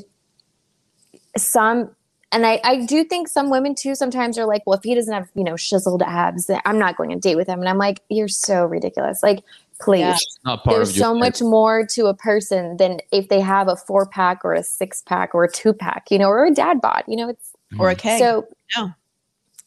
some 1.37 1.91
and 2.33 2.45
I, 2.45 2.59
I 2.63 2.85
do 2.85 3.03
think 3.05 3.29
some 3.29 3.49
women 3.49 3.73
too 3.73 3.95
sometimes 3.95 4.37
are 4.37 4.45
like, 4.45 4.61
well, 4.65 4.77
if 4.77 4.83
he 4.83 4.93
doesn't 4.95 5.13
have, 5.13 5.29
you 5.33 5.45
know, 5.45 5.55
chiseled 5.55 6.01
abs, 6.03 6.49
I'm 6.65 6.77
not 6.77 6.97
going 6.97 7.09
to 7.11 7.15
date 7.15 7.37
with 7.37 7.47
him. 7.47 7.59
And 7.59 7.69
I'm 7.69 7.77
like, 7.77 8.01
you're 8.09 8.27
so 8.27 8.65
ridiculous. 8.65 9.23
Like, 9.23 9.39
please. 9.79 9.99
Yeah. 10.01 10.17
not 10.43 10.63
part 10.65 10.75
There's 10.75 10.89
of 10.89 10.95
your 10.97 11.05
so 11.05 11.13
much 11.15 11.41
more 11.41 11.85
to 11.91 12.07
a 12.07 12.13
person 12.13 12.75
than 12.77 12.99
if 13.13 13.29
they 13.29 13.39
have 13.39 13.69
a 13.69 13.77
four 13.77 14.05
pack 14.05 14.43
or 14.43 14.53
a 14.53 14.61
six 14.63 15.01
pack 15.03 15.33
or 15.33 15.45
a 15.45 15.51
two 15.51 15.71
pack, 15.71 16.07
you 16.11 16.19
know, 16.19 16.27
or 16.27 16.45
a 16.45 16.51
dad 16.51 16.81
bod. 16.81 17.03
You 17.07 17.15
know, 17.15 17.29
it's 17.29 17.53
Or 17.79 17.89
a 17.89 17.95
keg. 17.95 18.19
so 18.19 18.45
Yeah. 18.75 18.89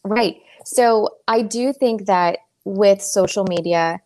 right. 0.05 0.37
So 0.73 1.09
I 1.27 1.43
do 1.43 1.73
think 1.73 2.07
that 2.07 2.39
with 2.65 3.03
social 3.03 3.45
media, 3.45 4.01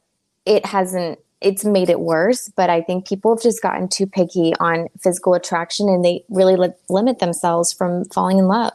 it 0.47 0.65
hasn't 0.65 1.19
it's 1.43 1.62
made 1.62 1.91
it 1.91 2.01
worse, 2.01 2.49
but 2.57 2.71
I 2.71 2.81
think 2.81 3.07
people 3.07 3.37
have 3.37 3.43
just 3.43 3.61
gotten 3.61 3.87
too 3.87 4.07
picky 4.07 4.55
on 4.61 4.89
physical 4.99 5.35
attraction 5.35 5.91
and 5.91 6.03
they 6.03 6.25
really 6.31 6.57
li- 6.57 6.73
limit 6.89 7.19
themselves 7.19 7.71
from 7.71 8.07
falling 8.07 8.39
in 8.39 8.49
love. 8.49 8.73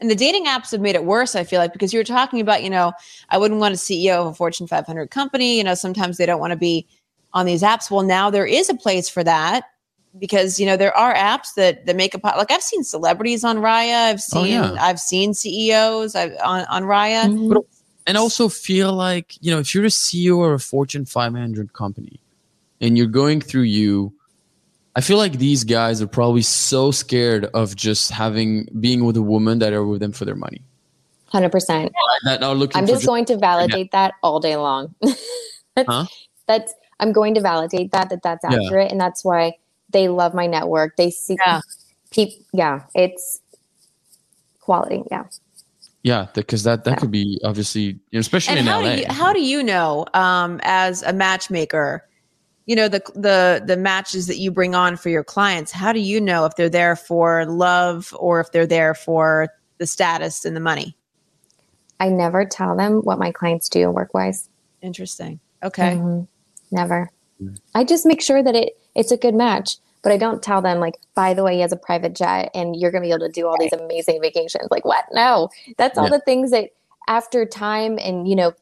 And 0.00 0.10
the 0.10 0.14
dating 0.14 0.46
apps 0.46 0.70
have 0.70 0.80
made 0.80 0.94
it 0.94 1.04
worse, 1.04 1.36
I 1.36 1.44
feel 1.44 1.60
like, 1.60 1.74
because 1.74 1.92
you 1.92 2.00
were 2.00 2.04
talking 2.04 2.40
about, 2.40 2.62
you 2.62 2.70
know, 2.70 2.94
I 3.28 3.36
wouldn't 3.36 3.60
want 3.60 3.74
a 3.74 3.76
CEO 3.76 4.14
of 4.14 4.28
a 4.28 4.34
Fortune 4.34 4.66
500 4.66 5.10
company. 5.10 5.58
You 5.58 5.64
know, 5.64 5.74
sometimes 5.74 6.16
they 6.16 6.24
don't 6.24 6.40
want 6.40 6.52
to 6.52 6.56
be 6.56 6.86
on 7.34 7.44
these 7.44 7.62
apps. 7.62 7.90
Well, 7.90 8.02
now 8.02 8.30
there 8.30 8.46
is 8.46 8.70
a 8.70 8.74
place 8.74 9.10
for 9.10 9.22
that 9.22 9.64
because, 10.18 10.60
you 10.60 10.66
know, 10.66 10.76
there 10.76 10.94
are 10.96 11.14
apps 11.14 11.54
that, 11.56 11.86
that 11.86 11.96
make 11.96 12.14
a 12.14 12.18
pot. 12.18 12.36
Like 12.36 12.50
I've 12.50 12.62
seen 12.62 12.84
celebrities 12.84 13.44
on 13.44 13.58
Raya. 13.58 14.10
I've 14.10 14.16
Oh, 14.34 14.42
seen, 14.42 14.52
yeah. 14.52 14.76
I've 14.78 15.00
seen 15.00 15.32
CEOs 15.34 16.14
I've, 16.14 16.32
on, 16.44 16.64
on 16.66 16.82
Raya. 16.84 17.24
Mm-hmm. 17.26 17.58
and 18.06 18.16
also 18.18 18.48
feel 18.48 18.92
like 18.92 19.34
you 19.40 19.50
know 19.52 19.58
if 19.60 19.74
you're 19.74 19.84
a 19.84 19.88
CEO 19.88 20.44
of 20.46 20.52
a 20.52 20.58
Fortune 20.58 21.04
500 21.04 21.72
company 21.72 22.20
and 22.80 22.96
you're 22.98 23.06
going 23.06 23.40
through 23.40 23.62
you, 23.62 24.12
I 24.96 25.00
feel 25.00 25.16
like 25.16 25.38
these 25.38 25.64
guys 25.64 26.02
are 26.02 26.06
probably 26.06 26.42
so 26.42 26.90
scared 26.90 27.46
of 27.54 27.74
just 27.76 28.10
having 28.10 28.68
being 28.80 29.04
with 29.04 29.16
a 29.16 29.22
woman 29.22 29.60
that 29.60 29.72
are 29.72 29.86
with 29.86 30.00
them 30.00 30.12
for 30.12 30.24
their 30.26 30.36
money. 30.36 30.60
100%. 31.32 31.90
That 32.24 32.42
are 32.42 32.54
looking 32.54 32.78
I'm 32.78 32.86
for 32.86 32.92
just 32.92 33.06
going 33.06 33.24
to 33.26 33.38
validate 33.38 33.90
that 33.92 34.12
all 34.22 34.38
day 34.38 34.56
long. 34.56 34.94
that's, 35.00 35.88
Huh? 35.88 36.04
that's 36.46 36.74
I'm 37.00 37.12
going 37.12 37.34
to 37.36 37.40
validate 37.40 37.90
that 37.92 38.10
that 38.10 38.22
that's 38.22 38.44
Yeah. 38.44 38.58
accurate 38.66 38.92
and 38.92 39.00
that's 39.00 39.24
why 39.24 39.54
they 39.92 40.08
love 40.08 40.34
my 40.34 40.46
network. 40.46 40.96
They 40.96 41.10
see 41.10 41.36
Yeah. 41.44 41.60
peop, 42.10 42.30
yeah, 42.52 42.82
it's 42.94 43.40
quality, 44.60 45.02
yeah. 45.10 45.24
yeah, 46.02 46.26
because 46.34 46.62
that 46.64 46.84
that 46.84 46.90
Yeah. 46.92 46.96
could 46.96 47.10
be 47.10 47.40
obviously 47.44 47.82
you 47.82 47.98
know, 48.14 48.20
especially 48.20 48.58
and 48.58 48.60
in 48.60 48.72
how 48.72 48.80
LA. 48.80 48.94
do 48.94 49.00
you 49.00 49.06
how 49.08 49.32
do 49.32 49.40
you 49.42 49.62
know 49.62 50.06
um, 50.14 50.60
as 50.64 51.02
a 51.02 51.12
matchmaker 51.12 52.04
you 52.66 52.76
know 52.76 52.88
the 52.88 53.02
the 53.14 53.62
the 53.66 53.76
matches 53.76 54.26
that 54.28 54.38
you 54.38 54.50
bring 54.50 54.74
on 54.74 54.96
for 54.96 55.08
your 55.08 55.24
clients 55.24 55.72
how 55.72 55.92
do 55.92 55.98
you 56.00 56.20
know 56.20 56.44
if 56.44 56.54
they're 56.56 56.68
there 56.68 56.94
for 56.96 57.44
love 57.46 58.14
or 58.18 58.40
if 58.40 58.52
they're 58.52 58.66
there 58.66 58.94
for 58.94 59.48
the 59.78 59.86
status 59.86 60.44
and 60.44 60.54
the 60.56 60.60
money 60.60 60.96
I 61.98 62.08
never 62.08 62.44
tell 62.44 62.76
them 62.76 63.00
what 63.02 63.18
my 63.18 63.30
clients 63.32 63.68
do 63.68 63.90
work 63.90 64.14
wise. 64.14 64.48
interesting 64.80 65.40
okay 65.62 65.96
Mhm. 65.96 66.26
Never. 66.70 67.10
Mm. 67.42 67.58
I 67.74 67.84
just 67.84 68.06
make 68.06 68.22
sure 68.22 68.42
that 68.42 68.54
it 68.54 68.72
it's 68.94 69.10
a 69.12 69.16
good 69.16 69.34
match, 69.34 69.76
but 70.02 70.12
I 70.12 70.16
don't 70.16 70.42
tell 70.42 70.62
them 70.62 70.78
like, 70.80 70.98
by 71.14 71.34
the 71.34 71.42
way, 71.44 71.54
he 71.56 71.60
has 71.60 71.72
a 71.72 71.76
private 71.76 72.14
jet 72.14 72.50
and 72.54 72.76
you're 72.76 72.90
gonna 72.90 73.02
be 73.02 73.10
able 73.10 73.26
to 73.26 73.32
do 73.32 73.46
all 73.46 73.56
these 73.58 73.72
amazing 73.72 74.20
vacations. 74.20 74.68
Like 74.70 74.84
what? 74.84 75.04
No. 75.12 75.48
That's 75.78 75.98
all 75.98 76.04
Yeah. 76.04 76.10
the 76.10 76.20
things 76.20 76.50
that 76.50 76.70
after 77.08 77.44
time 77.44 77.98
and 78.00 78.28
you 78.28 78.36
know 78.36 78.52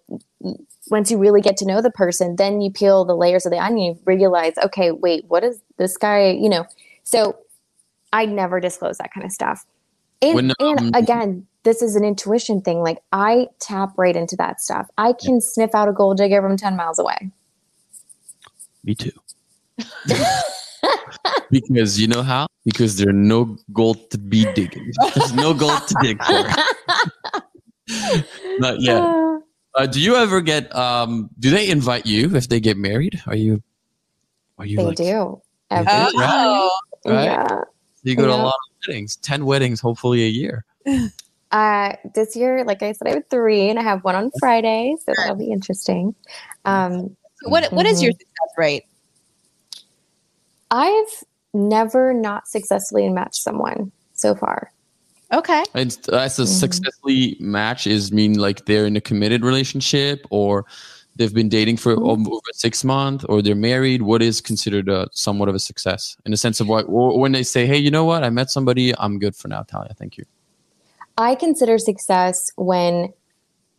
once 0.89 1.11
you 1.11 1.19
really 1.19 1.43
get 1.43 1.59
to 1.59 1.67
know 1.67 1.83
the 1.83 1.91
person 1.91 2.37
then 2.37 2.63
you 2.63 2.71
peel 2.71 3.05
the 3.05 3.15
layers 3.15 3.45
of 3.45 3.53
the 3.53 3.59
onion 3.59 3.95
you 3.95 4.01
realize 4.07 4.55
okay 4.65 4.91
wait 4.93 5.27
what 5.29 5.45
is 5.45 5.61
this 5.77 5.99
guy 5.99 6.31
you 6.31 6.49
know 6.49 6.65
so 7.05 7.37
i 8.15 8.25
never 8.25 8.59
disclose 8.59 8.97
that 8.97 9.13
kind 9.13 9.27
of 9.27 9.31
stuff 9.31 9.67
and, 10.23 10.35
When, 10.35 10.51
um, 10.59 10.79
and 10.79 10.97
again 10.97 11.47
this 11.65 11.83
is 11.83 11.97
an 11.97 12.03
intuition 12.05 12.63
thing 12.63 12.81
like 12.81 12.97
i 13.13 13.47
tap 13.59 13.91
right 13.99 14.17
into 14.17 14.37
that 14.37 14.59
stuff 14.59 14.89
i 14.97 15.13
can 15.13 15.43
sniff 15.43 15.75
out 15.75 15.87
a 15.87 15.93
gold 15.93 16.17
digger 16.17 16.41
from 16.41 16.57
10 16.57 16.77
miles 16.77 16.99
away 16.99 17.31
Me 18.85 18.95
too. 18.95 19.13
because 21.51 22.01
you 22.01 22.07
know 22.09 22.23
how? 22.23 22.47
Because 22.65 22.97
there 22.97 23.09
are 23.09 23.13
no 23.13 23.57
gold 23.73 24.11
to 24.11 24.19
be 24.19 24.45
digging. 24.55 24.93
There's 25.15 25.33
no 25.35 25.55
gold 25.55 25.81
to 25.89 25.95
dig 26.03 26.23
for. 26.23 26.45
Not 28.59 28.81
yet. 28.81 29.03
Uh, 29.03 29.39
Uh, 29.77 29.87
do 29.87 30.01
you 30.01 30.17
ever 30.17 30.41
get? 30.41 30.75
Um, 30.75 31.31
do 31.39 31.49
they 31.51 31.71
invite 31.71 32.05
you 32.05 32.35
if 32.35 32.49
they 32.49 32.59
get 32.59 32.77
married? 32.77 33.23
Are 33.27 33.37
you? 33.37 33.63
Are 34.59 34.67
you 34.67 34.77
they 34.77 34.85
like? 34.85 34.97
do 34.97 35.41
every 35.71 35.87
do? 35.87 36.13
time. 36.13 36.13
Oh, 36.19 36.71
Right? 37.07 37.25
yeah 37.25 37.61
You 38.03 38.17
go 38.17 38.27
to 38.27 38.33
a 38.33 38.37
lot 38.37 38.49
of 38.49 38.89
weddings. 38.89 39.17
Ten 39.17 39.47
weddings, 39.47 39.81
hopefully 39.81 40.25
a 40.25 40.29
year. 40.29 40.65
Uh, 41.53 41.97
this 42.15 42.37
year, 42.37 42.63
like 42.65 42.81
I 42.81 42.93
said, 42.93 43.09
I 43.09 43.15
have 43.15 43.27
three, 43.29 43.69
and 43.71 43.77
I 43.77 43.83
have 43.83 44.05
one 44.05 44.15
on 44.15 44.31
Friday, 44.39 44.95
so 45.05 45.13
that'll 45.17 45.35
be 45.35 45.51
interesting. 45.51 46.15
Um, 46.65 47.17
what 47.43 47.73
what 47.73 47.87
is 47.87 48.01
your 48.01 48.13
success 48.13 48.53
rate? 48.57 48.85
I've 50.71 51.25
never 51.53 52.13
not 52.15 52.49
successfully 52.49 53.09
matched 53.09 53.43
someone 53.43 53.93
so 54.15 54.35
far. 54.35 54.71
Okay. 55.33 55.65
And 55.75 55.91
that's 56.07 56.39
a 56.39 56.43
Mhm. 56.43 56.47
successfully 56.47 57.37
match 57.41 57.87
is 57.87 58.13
mean 58.13 58.39
like 58.39 58.67
they're 58.67 58.87
in 58.87 58.97
a 58.97 59.01
committed 59.01 59.45
relationship 59.45 60.27
or 60.31 60.65
they've 61.17 61.35
been 61.35 61.49
dating 61.49 61.77
for 61.77 61.97
Mhm. 61.97 62.27
over 62.27 62.41
six 62.53 62.83
months 62.85 63.25
or 63.29 63.43
they're 63.43 63.55
married. 63.55 64.03
What 64.03 64.23
is 64.23 64.41
considered 64.41 64.89
a 64.89 65.09
somewhat 65.13 65.49
of 65.49 65.55
a 65.55 65.59
success 65.59 66.17
in 66.25 66.31
the 66.31 66.37
sense 66.37 66.61
of 66.61 66.69
what 66.69 66.89
when 66.89 67.33
they 67.33 67.43
say, 67.43 67.67
"Hey, 67.67 67.79
you 67.79 67.91
know 67.91 68.05
what? 68.05 68.25
I 68.25 68.31
met 68.31 68.51
somebody. 68.51 68.97
I'm 68.99 69.19
good 69.19 69.37
for 69.37 69.49
now, 69.49 69.63
Thalia. 69.63 69.95
Thank 69.99 70.19
you." 70.19 70.25
I 71.19 71.35
consider 71.35 71.79
success 71.79 72.51
when 72.57 73.13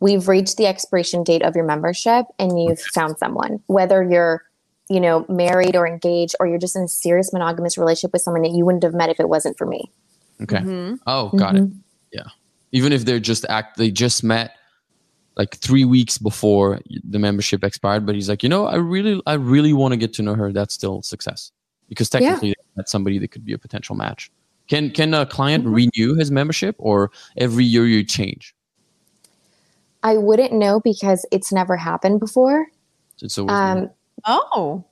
we've 0.00 0.28
reached 0.28 0.56
the 0.56 0.66
expiration 0.66 1.22
date 1.22 1.42
of 1.42 1.54
your 1.56 1.64
membership 1.64 2.26
and 2.38 2.62
you've 2.62 2.80
found 2.80 3.18
someone, 3.18 3.60
whether 3.66 4.02
you're, 4.02 4.42
you 4.92 5.00
know, 5.00 5.24
married 5.28 5.74
or 5.76 5.86
engaged, 5.86 6.34
or 6.38 6.46
you're 6.46 6.58
just 6.58 6.76
in 6.76 6.82
a 6.82 6.88
serious 6.88 7.32
monogamous 7.32 7.78
relationship 7.78 8.12
with 8.12 8.22
someone 8.22 8.42
that 8.42 8.50
you 8.52 8.64
wouldn't 8.64 8.82
have 8.82 8.94
met 8.94 9.08
if 9.08 9.18
it 9.18 9.28
wasn't 9.28 9.56
for 9.56 9.66
me. 9.66 9.90
Okay. 10.42 10.58
Mhm. 10.58 10.98
Oh, 11.06 11.30
got 11.36 11.56
it. 11.56 11.68
Yeah. 12.12 12.24
Even 12.72 12.92
if 12.92 13.04
they're 13.04 13.20
just 13.20 13.44
act, 13.48 13.76
they 13.76 13.90
just 13.90 14.22
met 14.24 14.56
like 15.36 15.56
three 15.56 15.84
weeks 15.84 16.18
before 16.18 16.80
the 17.04 17.18
membership 17.18 17.64
expired. 17.64 18.04
But 18.04 18.14
he's 18.14 18.28
like, 18.28 18.42
you 18.42 18.48
know, 18.48 18.66
I 18.66 18.76
really, 18.76 19.22
I 19.26 19.34
really 19.34 19.72
want 19.72 19.92
to 19.92 19.96
get 19.96 20.12
to 20.14 20.22
know 20.22 20.34
her. 20.34 20.52
That's 20.52 20.74
still 20.74 21.00
success 21.02 21.52
because 21.88 22.10
technically 22.10 22.54
that's 22.76 22.90
somebody 22.92 23.18
that 23.18 23.28
could 23.30 23.44
be 23.44 23.52
a 23.52 23.58
potential 23.58 23.96
match. 23.96 24.30
Can 24.68 24.90
can 24.90 25.12
a 25.14 25.26
client 25.26 25.64
Mhm. 25.64 25.74
renew 25.74 26.14
his 26.16 26.30
membership 26.30 26.76
or 26.78 27.10
every 27.36 27.64
year 27.64 27.86
you 27.86 28.04
change? 28.04 28.54
I 30.02 30.16
wouldn't 30.16 30.52
know 30.52 30.80
because 30.80 31.24
it's 31.30 31.52
never 31.52 31.76
happened 31.76 32.20
before. 32.20 32.66
It's 33.20 33.38
always 33.38 33.54
Um, 33.56 33.90
Oh. 34.26 34.84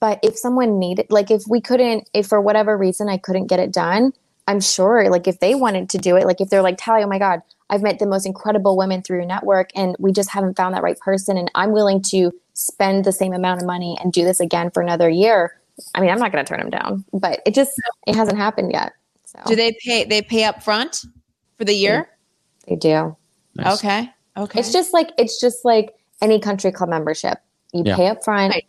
but 0.00 0.18
if 0.22 0.36
someone 0.36 0.78
needed 0.78 1.06
like 1.10 1.30
if 1.30 1.42
we 1.48 1.60
couldn't 1.60 2.08
if 2.14 2.26
for 2.26 2.40
whatever 2.40 2.76
reason 2.76 3.08
i 3.08 3.16
couldn't 3.18 3.46
get 3.46 3.60
it 3.60 3.72
done 3.72 4.12
i'm 4.48 4.60
sure 4.60 5.08
like 5.10 5.26
if 5.28 5.40
they 5.40 5.54
wanted 5.54 5.88
to 5.90 5.98
do 5.98 6.16
it 6.16 6.26
like 6.26 6.40
if 6.40 6.50
they're 6.50 6.62
like 6.62 6.80
Thalia 6.80 7.04
oh 7.04 7.08
my 7.08 7.18
god 7.18 7.40
i've 7.70 7.82
met 7.82 7.98
the 7.98 8.06
most 8.06 8.26
incredible 8.26 8.76
women 8.76 9.02
through 9.02 9.18
your 9.18 9.26
network 9.26 9.70
and 9.76 9.94
we 9.98 10.12
just 10.12 10.30
haven't 10.30 10.56
found 10.56 10.74
that 10.74 10.82
right 10.82 10.98
person 10.98 11.36
and 11.36 11.50
i'm 11.54 11.72
willing 11.72 12.02
to 12.02 12.32
spend 12.54 13.04
the 13.04 13.12
same 13.12 13.32
amount 13.32 13.60
of 13.60 13.66
money 13.66 13.96
and 14.02 14.12
do 14.12 14.24
this 14.24 14.40
again 14.40 14.70
for 14.70 14.82
another 14.82 15.08
year 15.08 15.58
i 15.94 16.00
mean 16.00 16.10
i'm 16.10 16.18
not 16.18 16.32
going 16.32 16.44
to 16.44 16.48
turn 16.48 16.60
them 16.60 16.70
down 16.70 17.04
but 17.12 17.40
it 17.46 17.54
just 17.54 17.72
it 18.06 18.14
hasn't 18.16 18.36
happened 18.36 18.72
yet 18.72 18.92
so 19.24 19.38
Do 19.46 19.56
they 19.56 19.72
pay 19.84 20.04
they 20.04 20.20
pay 20.20 20.44
up 20.44 20.62
front 20.62 21.04
for 21.56 21.64
the 21.64 21.74
year? 21.74 22.10
they 22.68 22.76
do 22.76 23.16
nice. 23.54 23.78
Okay. 23.78 24.10
Okay. 24.36 24.58
it's 24.60 24.72
just 24.72 24.92
like 24.92 25.10
it's 25.18 25.40
just 25.40 25.64
like 25.64 25.94
any 26.20 26.38
country 26.40 26.70
club 26.72 26.90
membership 26.90 27.38
you 27.72 27.82
Yeah. 27.86 27.96
pay 27.96 28.08
up 28.08 28.22
front 28.24 28.52
Right. 28.52 28.66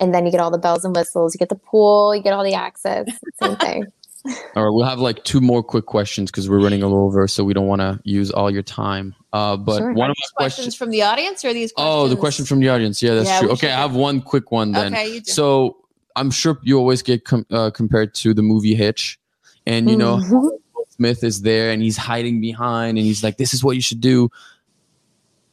And 0.00 0.14
then 0.14 0.24
you 0.26 0.32
get 0.32 0.40
all 0.40 0.50
the 0.50 0.58
bells 0.58 0.84
and 0.84 0.94
whistles 0.94 1.34
you 1.34 1.38
get 1.38 1.48
the 1.48 1.54
pool 1.54 2.14
you 2.14 2.22
get 2.22 2.32
all 2.32 2.44
the 2.44 2.54
access 2.54 3.06
same 3.42 3.56
thing 3.56 3.84
All 4.56 4.64
right, 4.64 4.70
we'll 4.70 4.86
have 4.86 5.00
like 5.00 5.22
two 5.24 5.42
more 5.42 5.62
quick 5.62 5.84
questions 5.84 6.30
because 6.30 6.48
we're 6.48 6.58
running 6.62 6.82
a 6.82 6.86
little 6.86 7.04
over, 7.04 7.28
so 7.28 7.44
we 7.44 7.52
don't 7.52 7.66
want 7.66 7.82
to 7.82 8.00
use 8.04 8.30
all 8.30 8.50
your 8.50 8.62
time. 8.62 9.14
Uh, 9.34 9.54
but 9.54 9.76
Sure. 9.76 9.92
one 9.92 10.08
of 10.08 10.16
These 10.16 10.32
my 10.38 10.44
questions 10.44 10.64
questions. 10.64 10.74
from 10.76 10.88
the 10.88 11.02
audience 11.02 11.44
or 11.44 11.48
are 11.48 11.52
these 11.52 11.72
questions? 11.72 11.94
Oh, 11.94 12.08
the 12.08 12.16
question 12.16 12.46
from 12.46 12.60
the 12.60 12.70
audience. 12.70 13.02
Yeah, 13.02 13.16
that's 13.16 13.28
Yeah, 13.28 13.40
true. 13.40 13.50
Okay, 13.50 13.70
I 13.70 13.78
have 13.78 13.94
one 13.94 14.22
quick 14.22 14.50
one 14.50 14.72
then. 14.72 14.94
Okay, 14.94 15.12
you 15.12 15.20
do. 15.20 15.30
So 15.30 15.76
I'm 16.16 16.30
sure 16.30 16.58
you 16.62 16.78
always 16.78 17.02
get 17.02 17.26
com- 17.26 17.44
uh, 17.50 17.70
compared 17.72 18.14
to 18.14 18.32
the 18.32 18.40
movie 18.40 18.74
Hitch, 18.74 19.18
and 19.66 19.90
you 19.90 19.96
know 19.98 20.16
Mhm. 20.16 20.30
Will 20.74 20.86
Smith 20.96 21.22
is 21.22 21.42
there 21.42 21.70
and 21.70 21.82
he's 21.82 21.98
hiding 21.98 22.40
behind, 22.40 22.96
and 22.96 23.06
he's 23.06 23.22
like, 23.22 23.36
"This 23.36 23.52
is 23.52 23.62
what 23.62 23.76
you 23.76 23.82
should 23.82 24.00
do." 24.00 24.30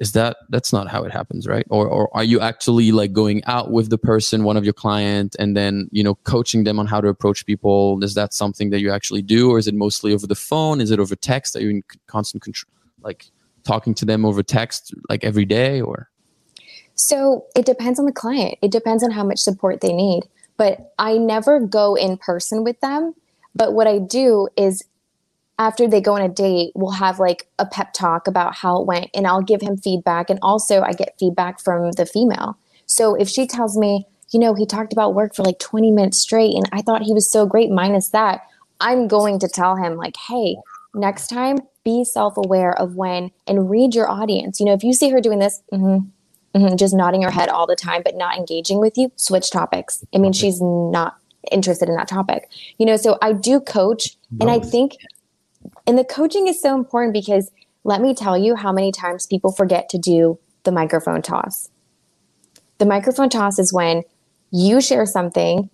Is 0.01 0.13
that 0.13 0.37
that's 0.49 0.73
not 0.73 0.89
how 0.89 1.03
it 1.03 1.11
happens, 1.11 1.45
right? 1.45 1.65
Or 1.69 1.87
or 1.87 2.09
are 2.17 2.23
you 2.23 2.39
actually 2.39 2.91
like 2.91 3.13
going 3.13 3.43
out 3.45 3.69
with 3.69 3.91
the 3.91 3.99
person, 3.99 4.43
one 4.43 4.57
of 4.57 4.63
your 4.63 4.73
client, 4.73 5.35
and 5.37 5.55
then 5.55 5.89
you 5.91 6.03
know 6.03 6.15
coaching 6.15 6.63
them 6.63 6.79
on 6.79 6.87
how 6.87 6.99
to 7.01 7.07
approach 7.07 7.45
people? 7.45 8.03
Is 8.03 8.15
that 8.15 8.33
something 8.33 8.71
that 8.71 8.79
you 8.79 8.91
actually 8.91 9.21
do, 9.21 9.51
or 9.51 9.59
is 9.59 9.67
it 9.67 9.75
mostly 9.75 10.11
over 10.11 10.25
the 10.25 10.33
phone? 10.33 10.81
Is 10.81 10.89
it 10.89 10.99
over 10.99 11.15
text? 11.15 11.55
Are 11.55 11.61
you 11.61 11.69
in 11.69 11.83
constant 12.07 12.41
control, 12.41 12.73
like 13.03 13.27
talking 13.63 13.93
to 13.93 14.05
them 14.05 14.25
over 14.25 14.41
text, 14.41 14.91
like 15.07 15.23
every 15.23 15.45
day, 15.45 15.81
or? 15.81 16.09
So 16.95 17.45
it 17.55 17.67
depends 17.67 17.99
on 17.99 18.07
the 18.07 18.11
client. 18.11 18.57
It 18.63 18.71
depends 18.71 19.03
on 19.03 19.11
how 19.11 19.23
much 19.23 19.37
support 19.37 19.81
they 19.81 19.93
need. 19.93 20.23
But 20.57 20.93
I 20.97 21.19
never 21.19 21.59
go 21.59 21.93
in 21.93 22.17
person 22.17 22.63
with 22.63 22.79
them. 22.79 23.13
But 23.53 23.73
what 23.73 23.85
I 23.85 23.99
do 23.99 24.47
is 24.57 24.83
after 25.61 25.87
they 25.87 26.01
go 26.01 26.15
on 26.15 26.23
a 26.23 26.27
date, 26.27 26.71
we'll 26.73 26.89
have 26.89 27.19
like 27.19 27.47
a 27.59 27.67
pep 27.67 27.93
talk 27.93 28.25
about 28.25 28.55
how 28.55 28.81
it 28.81 28.87
went 28.87 29.11
and 29.13 29.27
I'll 29.27 29.43
give 29.43 29.61
him 29.61 29.77
feedback. 29.77 30.31
And 30.31 30.39
also, 30.41 30.81
I 30.81 30.93
get 30.93 31.13
feedback 31.19 31.59
from 31.59 31.91
the 31.91 32.07
female. 32.07 32.57
So 32.87 33.13
if 33.13 33.29
she 33.29 33.45
tells 33.45 33.77
me, 33.77 34.07
you 34.31 34.39
know, 34.39 34.55
he 34.55 34.65
talked 34.65 34.91
about 34.91 35.13
work 35.13 35.35
for 35.35 35.43
like 35.43 35.59
20 35.59 35.91
minutes 35.91 36.17
straight 36.17 36.55
and 36.55 36.67
I 36.71 36.81
thought 36.81 37.03
he 37.03 37.13
was 37.13 37.29
so 37.29 37.45
great, 37.45 37.69
minus 37.69 38.09
that, 38.09 38.41
I'm 38.79 39.07
going 39.07 39.37
to 39.37 39.47
tell 39.47 39.75
him, 39.75 39.97
like, 39.97 40.15
hey, 40.27 40.57
next 40.95 41.27
time 41.27 41.59
be 41.85 42.05
self 42.05 42.37
aware 42.37 42.73
of 42.73 42.95
when 42.95 43.29
and 43.45 43.69
read 43.69 43.93
your 43.93 44.09
audience. 44.09 44.59
You 44.59 44.65
know, 44.65 44.73
if 44.73 44.83
you 44.83 44.93
see 44.93 45.11
her 45.11 45.21
doing 45.21 45.37
this, 45.37 45.61
mhm, 45.71 46.09
mhm, 46.55 46.79
just 46.79 46.95
nodding 46.95 47.21
her 47.21 47.29
head 47.29 47.49
all 47.49 47.67
the 47.67 47.75
time, 47.75 48.01
but 48.03 48.15
not 48.15 48.35
engaging 48.35 48.79
with 48.79 48.97
you, 48.97 49.11
switch 49.15 49.51
topics. 49.51 50.03
It 50.11 50.19
means 50.19 50.37
she's 50.37 50.59
not 50.59 51.17
interested 51.51 51.87
in 51.87 51.95
that 51.97 52.07
topic. 52.07 52.49
You 52.79 52.87
know, 52.87 52.97
so 52.97 53.19
I 53.21 53.33
do 53.33 53.59
coach, 53.59 54.17
and 54.39 54.49
I 54.49 54.57
think, 54.57 54.97
and 55.87 55.97
the 55.97 56.03
coaching 56.03 56.47
is 56.47 56.61
so 56.61 56.75
important 56.75 57.13
because 57.13 57.51
let 57.83 58.01
me 58.01 58.13
tell 58.13 58.37
you 58.37 58.55
how 58.55 58.71
many 58.71 58.91
times 58.91 59.27
people 59.27 59.51
forget 59.51 59.89
to 59.89 59.97
do 59.97 60.39
the 60.63 60.71
microphone 60.71 61.21
toss. 61.21 61.69
The 62.77 62.85
microphone 62.85 63.29
toss 63.29 63.59
is 63.59 63.73
when 63.73 64.03
you 64.51 64.81
share 64.81 65.05
something 65.05 65.69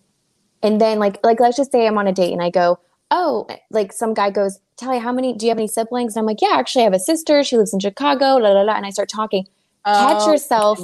and 0.63 0.81
then 0.81 0.99
like 0.99 1.19
like 1.23 1.39
let's 1.39 1.57
just 1.57 1.71
say 1.71 1.88
I'm 1.88 1.97
on 1.97 2.07
a 2.07 2.13
date 2.13 2.33
and 2.33 2.41
I 2.41 2.49
go, 2.49 2.79
"Oh, 3.11 3.47
like 3.69 3.93
some 3.93 4.13
guy 4.13 4.29
goes, 4.31 4.59
tell 4.77 4.89
"Thalia, 4.89 5.01
how 5.01 5.11
many 5.11 5.33
do 5.33 5.45
you 5.45 5.49
have 5.51 5.57
any 5.57 5.67
siblings?" 5.67 6.15
And 6.15 6.21
I'm 6.21 6.25
like, 6.25 6.41
"Yeah, 6.41 6.53
actually 6.53 6.81
I 6.81 6.85
have 6.85 6.93
a 6.93 6.99
sister. 6.99 7.43
She 7.43 7.57
lives 7.57 7.73
in 7.73 7.79
Chicago." 7.79 8.38
La 8.38 8.49
la 8.51 8.61
la 8.61 8.73
and 8.73 8.85
I 8.85 8.89
start 8.89 9.09
talking. 9.09 9.45
Catch 9.85 10.23
Oh, 10.23 10.31
yourself 10.31 10.81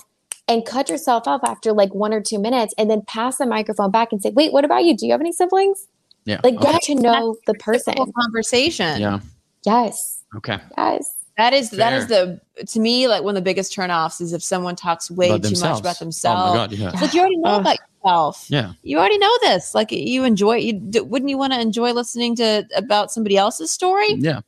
and 0.47 0.66
cut 0.66 0.89
yourself 0.89 1.28
off 1.28 1.41
after 1.43 1.74
like 1.74 1.93
1 1.93 2.14
or 2.14 2.22
2 2.22 2.39
minutes 2.39 2.74
and 2.78 2.89
then 2.89 3.01
pass 3.01 3.38
the 3.38 3.45
microphone 3.45 3.91
back 3.91 4.12
and 4.12 4.22
say, 4.22 4.32
"Wait, 4.32 4.54
what 4.54 4.64
about 4.66 4.86
you? 4.86 4.95
Do 4.95 5.06
you 5.06 5.12
have 5.12 5.22
any 5.22 5.34
siblings?" 5.34 5.88
Yeah. 6.26 6.39
Like 6.43 6.55
okay. 6.55 6.71
get 6.71 6.82
to 6.84 6.95
know 6.95 7.36
the 7.47 7.53
person. 7.55 7.93
Conversation. 8.19 8.99
Yeah. 8.99 9.19
Yes. 9.65 10.24
Okay. 10.36 10.57
Yes. 10.78 11.15
That 11.38 11.53
is 11.53 11.71
that 11.71 11.93
is 11.93 12.07
the 12.07 12.39
to 12.67 12.80
me 12.80 13.07
like 13.07 13.24
one 13.24 13.36
of 13.36 13.43
the 13.43 13.45
biggest 13.45 13.76
turnoffs 13.76 14.21
is 14.21 14.34
if 14.34 14.43
someone 14.43 14.76
talks 14.76 15.09
way 15.09 15.30
About 15.30 15.38
too 15.41 15.47
themselves. 15.49 15.80
much 15.80 15.80
about 15.82 15.99
themselves. 15.99 16.41
Oh 16.43 16.45
themselves. 16.53 16.71
my 16.71 16.78
god. 16.78 16.84
Yeah. 16.84 16.91
It's 16.93 17.01
like 17.01 17.13
you 17.13 17.19
already 17.21 17.38
know 17.38 17.49
Ugh. 17.49 17.61
about 17.61 17.78
yourself. 18.03 18.45
Yeah. 18.49 18.74
You 18.84 18.99
already 18.99 19.17
know 19.17 19.38
this. 19.41 19.74
Like 19.74 19.91
you 19.91 20.24
enjoy 20.26 20.57
you 20.57 20.80
wouldn't 21.03 21.30
you 21.30 21.38
want 21.38 21.53
to 21.53 21.59
enjoy 21.59 21.91
listening 21.91 22.36
to 22.36 22.65
about 22.76 23.11
somebody 23.11 23.36
else's 23.38 23.71
story? 23.71 24.13
Yeah. 24.13 24.41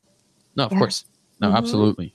No, 0.56 0.66
of 0.66 0.72
Yeah. 0.74 0.78
course. 0.78 1.06
No, 1.42 1.50
Mhm. 1.50 1.58
absolutely. 1.58 2.14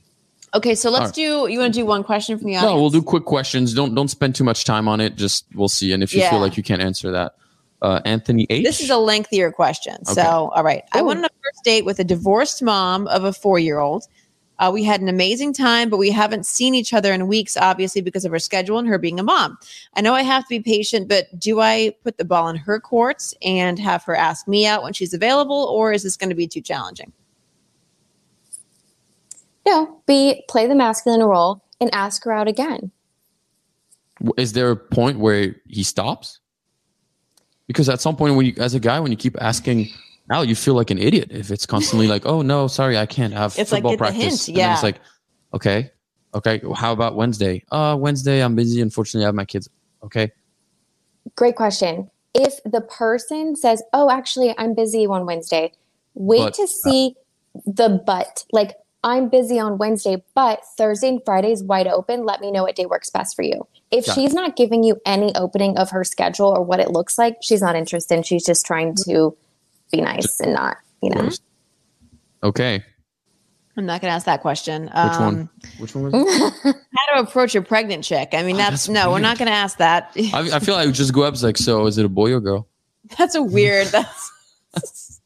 Okay, 0.54 0.74
so 0.74 0.90
let's 0.90 1.00
Alright. 1.02 1.14
do 1.14 1.52
you 1.52 1.58
want 1.61 1.74
to 1.74 1.80
do 1.80 1.86
one 1.86 2.02
question 2.02 2.36
from 2.38 2.46
the 2.46 2.56
audience? 2.56 2.72
No, 2.72 2.80
we'll 2.80 2.90
do 2.90 3.02
quick 3.02 3.24
questions. 3.24 3.74
Don't 3.74 3.94
don't 3.94 4.08
spend 4.08 4.34
too 4.36 4.44
much 4.44 4.64
time 4.64 4.86
on 4.88 5.00
it. 5.00 5.16
Just 5.16 5.46
we'll 5.54 5.68
see. 5.68 5.92
And 5.92 6.02
if 6.02 6.12
you 6.14 6.20
Yeah. 6.20 6.30
feel 6.30 6.38
like 6.40 6.56
you 6.56 6.62
can't 6.62 6.80
answer 6.82 7.11
that, 7.11 7.34
uh, 7.83 8.01
Anthony 8.05 8.47
H. 8.51 8.64
This 8.64 8.81
is 8.81 8.91
a 8.91 8.97
lengthier 8.97 9.51
question. 9.53 9.95
Okay. 9.95 10.14
So, 10.14 10.51
all 10.55 10.64
right. 10.64 10.85
I 10.93 11.03
went 11.03 11.18
on 11.18 11.24
a 11.24 11.28
first 11.28 11.64
date 11.64 11.85
with 11.85 11.99
a 11.99 12.05
divorced 12.05 12.62
mom 12.62 13.07
of 13.09 13.24
a 13.24 13.33
four 13.33 13.59
year 13.59 13.78
old. 13.78 14.07
Uh, 14.59 14.70
we 14.70 14.85
had 14.85 15.01
an 15.01 15.09
amazing 15.09 15.55
time, 15.55 15.89
but 15.89 15.97
we 15.97 16.11
haven't 16.11 16.45
seen 16.45 16.74
each 16.74 16.93
other 16.93 17.14
in 17.14 17.26
weeks, 17.26 17.57
obviously, 17.57 18.03
because 18.03 18.26
of 18.26 18.31
her 18.31 18.39
schedule 18.39 18.78
and 18.78 18.87
her 18.87 18.99
being 18.99 19.18
a 19.18 19.22
mom. 19.22 19.57
I 19.95 20.03
know 20.03 20.12
I 20.12 20.20
have 20.20 20.43
to 20.43 20.49
be 20.51 20.61
patient, 20.61 21.09
but 21.09 21.26
do 21.39 21.61
I 21.61 21.95
put 22.05 22.18
the 22.18 22.26
ball 22.26 22.49
in 22.49 22.57
her 22.57 22.78
courts 22.78 23.35
and 23.41 23.78
have 23.78 24.05
her 24.05 24.14
ask 24.14 24.47
me 24.47 24.66
out 24.66 24.83
when 24.83 24.93
she's 24.93 25.14
available, 25.14 25.64
or 25.72 25.95
is 25.95 26.03
this 26.03 26.16
going 26.16 26.28
to 26.28 26.37
be 26.37 26.47
too 26.47 26.61
challenging? 26.61 27.11
No, 29.66 30.03
be 30.07 30.45
play 30.49 30.66
the 30.66 30.74
masculine 30.74 31.22
role 31.22 31.62
and 31.81 31.89
ask 31.95 32.24
her 32.24 32.33
out 32.33 32.49
again. 32.49 32.91
Is 34.37 34.53
there 34.53 34.70
a 34.70 34.76
point 34.76 35.18
where 35.18 35.57
he 35.68 35.83
stops? 35.83 36.39
Because 37.71 37.89
at 37.89 38.01
some 38.01 38.16
point, 38.16 38.35
when 38.35 38.47
you, 38.47 38.55
as 38.57 38.75
a 38.75 38.81
guy, 38.81 38.99
when 38.99 39.12
you 39.12 39.16
keep 39.16 39.41
asking 39.41 39.87
out, 40.29 40.49
you 40.49 40.57
feel 40.57 40.75
like 40.75 40.91
an 40.91 40.99
idiot 40.99 41.29
if 41.31 41.53
it's 41.53 41.66
constantly 41.66 42.09
like, 42.09 42.27
"Oh 42.27 42.43
no, 42.43 42.66
sorry, 42.66 42.99
I 42.99 43.07
can't 43.07 43.33
have 43.33 43.57
It's 43.57 43.71
football 43.71 43.93
get 43.93 43.99
the 43.99 43.99
practice." 43.99 44.47
hint, 44.47 44.49
And 44.49 44.57
then 44.57 44.73
it's 44.73 44.83
like, 44.83 44.99
okay, 45.55 45.93
okay, 46.35 46.61
how 46.75 46.91
about 46.93 47.14
Wednesday? 47.14 47.62
Uh, 47.71 47.97
Wednesday, 47.97 48.43
I'm 48.43 48.57
busy. 48.57 48.81
Unfortunately, 48.81 49.25
I 49.25 49.29
have 49.29 49.37
my 49.37 49.45
kids. 49.45 49.68
Okay, 50.03 50.33
Great 51.37 51.55
question. 51.55 52.11
If 52.35 52.61
the 52.64 52.81
person 52.81 53.55
says, 53.55 53.85
"Oh, 53.93 54.11
actually, 54.11 54.53
I'm 54.59 54.75
busy 54.75 55.07
on 55.07 55.25
Wednesday," 55.25 55.71
wait 56.14 56.41
But- 56.41 56.55
to 56.55 56.66
see 56.66 57.14
the 57.66 58.03
but. 58.05 58.45
Like, 58.51 58.79
I'm 59.03 59.28
busy 59.30 59.59
on 59.59 59.78
Wednesday, 59.78 60.22
but 60.34 60.61
Thursday 60.76 61.09
and 61.09 61.20
Friday 61.24 61.53
is 61.53 61.62
wide 61.62 61.86
open. 61.86 62.24
Let 62.26 62.40
me 62.40 62.51
know 62.51 62.64
what 62.64 62.76
day 62.76 62.84
works 62.86 63.09
best 63.11 63.34
for 63.34 63.42
you. 63.42 63.66
If 63.90 64.07
Got 64.07 64.18
it. 64.18 64.20
she's 64.20 64.34
not 64.34 64.57
giving 64.57 64.82
you 64.84 65.01
any 65.07 65.34
opening 65.34 65.78
of 65.78 65.90
her 65.90 66.05
schedule 66.05 66.48
or 66.48 66.62
what 66.62 66.80
it 66.80 66.90
looks 66.90 67.16
like, 67.16 67.38
she's 67.40 67.62
not 67.62 67.76
interested. 67.76 68.26
She's 68.26 68.44
just 68.44 68.66
trying 68.66 68.94
to 69.07 69.36
be 69.90 70.01
nice 70.03 70.38
and 70.40 70.53
not, 70.53 70.76
you 71.03 71.11
know. 71.11 71.30
okay. 72.42 72.84
I'm 73.76 73.86
not 73.86 74.03
going 74.03 74.11
to 74.11 74.14
ask 74.14 74.26
that 74.26 74.42
question. 74.42 74.82
Which 74.84 74.92
um, 74.94 75.24
one? 75.24 75.48
Which 75.78 75.94
one 75.94 76.05
was 76.05 76.12
it? 76.64 76.76
How 76.96 77.14
to 77.14 77.26
approach 77.28 77.55
a 77.55 77.62
pregnant 77.62 78.05
chick? 78.05 78.30
I 78.32 78.42
mean, 78.42 78.57
Oh, 78.57 78.59
that's, 78.59 78.86
that's 78.86 78.88
no, 78.88 79.11
we're 79.11 79.20
not 79.20 79.38
going 79.38 79.46
to 79.48 79.55
ask 79.55 79.78
that. 79.78 80.12
I, 80.34 80.51
I 80.55 80.59
feel 80.59 80.74
like 80.74 80.88
I 80.88 80.90
just 80.90 81.14
go 81.14 81.22
up 81.22 81.40
like, 81.42 81.57
so 81.57 81.86
is 81.86 81.96
it 81.96 82.05
a 82.05 82.09
boy 82.09 82.32
or 82.34 82.40
girl? 82.40 82.68
That's 83.18 83.34
a 83.34 83.42
weird. 83.42 83.86
That's 83.88 85.20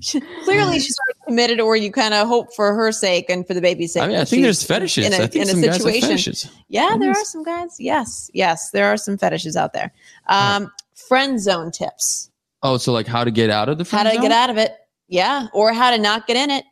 She- 0.00 0.20
clearly 0.44 0.80
she's 0.80 0.96
already 0.98 1.20
committed, 1.26 1.60
or 1.60 1.76
you 1.76 1.92
kind 1.92 2.14
of 2.14 2.26
hope 2.26 2.54
for 2.54 2.74
her 2.74 2.90
sake 2.92 3.28
and 3.28 3.46
for 3.46 3.54
the 3.54 3.60
baby's 3.60 3.92
sake. 3.92 4.02
I 4.02 4.06
mean, 4.08 4.16
I 4.16 4.24
think 4.24 4.42
there's 4.42 4.62
fetishes. 4.62 5.06
in 5.06 5.12
a, 5.12 5.16
I 5.16 5.26
think 5.26 5.34
in 5.36 5.42
a 5.42 5.46
some 5.52 5.60
guys 5.60 5.66
have 5.74 5.82
situation. 5.82 6.08
fetishes. 6.08 6.50
Yeah, 6.68 6.96
there 6.98 7.10
are 7.10 7.24
some 7.24 7.42
guys. 7.42 7.76
Yes, 7.78 8.30
yes, 8.34 8.70
there 8.70 8.86
are 8.86 8.96
some 8.96 9.18
fetishes 9.18 9.56
out 9.56 9.72
there. 9.72 9.92
Um, 10.26 10.70
friend 10.94 11.38
zone 11.40 11.70
tips: 11.70 12.30
Oh, 12.62 12.76
so 12.78 12.92
like 12.92 13.06
how 13.06 13.24
to 13.24 13.30
get 13.30 13.50
out 13.50 13.68
of 13.68 13.78
the 13.78 13.84
friend 13.84 14.06
how 14.06 14.12
to 14.12 14.16
zone? 14.16 14.22
get 14.28 14.32
out 14.32 14.50
of 14.50 14.56
it. 14.56 14.72
Yeah, 15.08 15.48
or 15.52 15.72
how 15.72 15.90
to 15.90 15.98
not 15.98 16.26
get 16.26 16.36
in 16.36 16.50
it. 16.50 16.64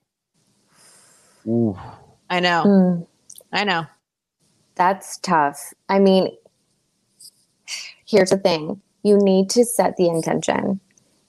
Ooh. 1.47 1.79
I 2.31 2.41
know, 2.41 2.63
Mm, 2.67 3.07
I 3.53 3.65
know. 3.65 3.87
that's 4.75 5.17
tough. 5.19 5.73
I 5.89 5.99
mean, 5.99 6.29
here's 8.07 8.31
the 8.31 8.39
thing 8.39 8.81
you 9.03 9.17
need 9.19 9.49
to 9.51 9.65
set 9.65 9.97
the 9.97 10.09
intention. 10.09 10.81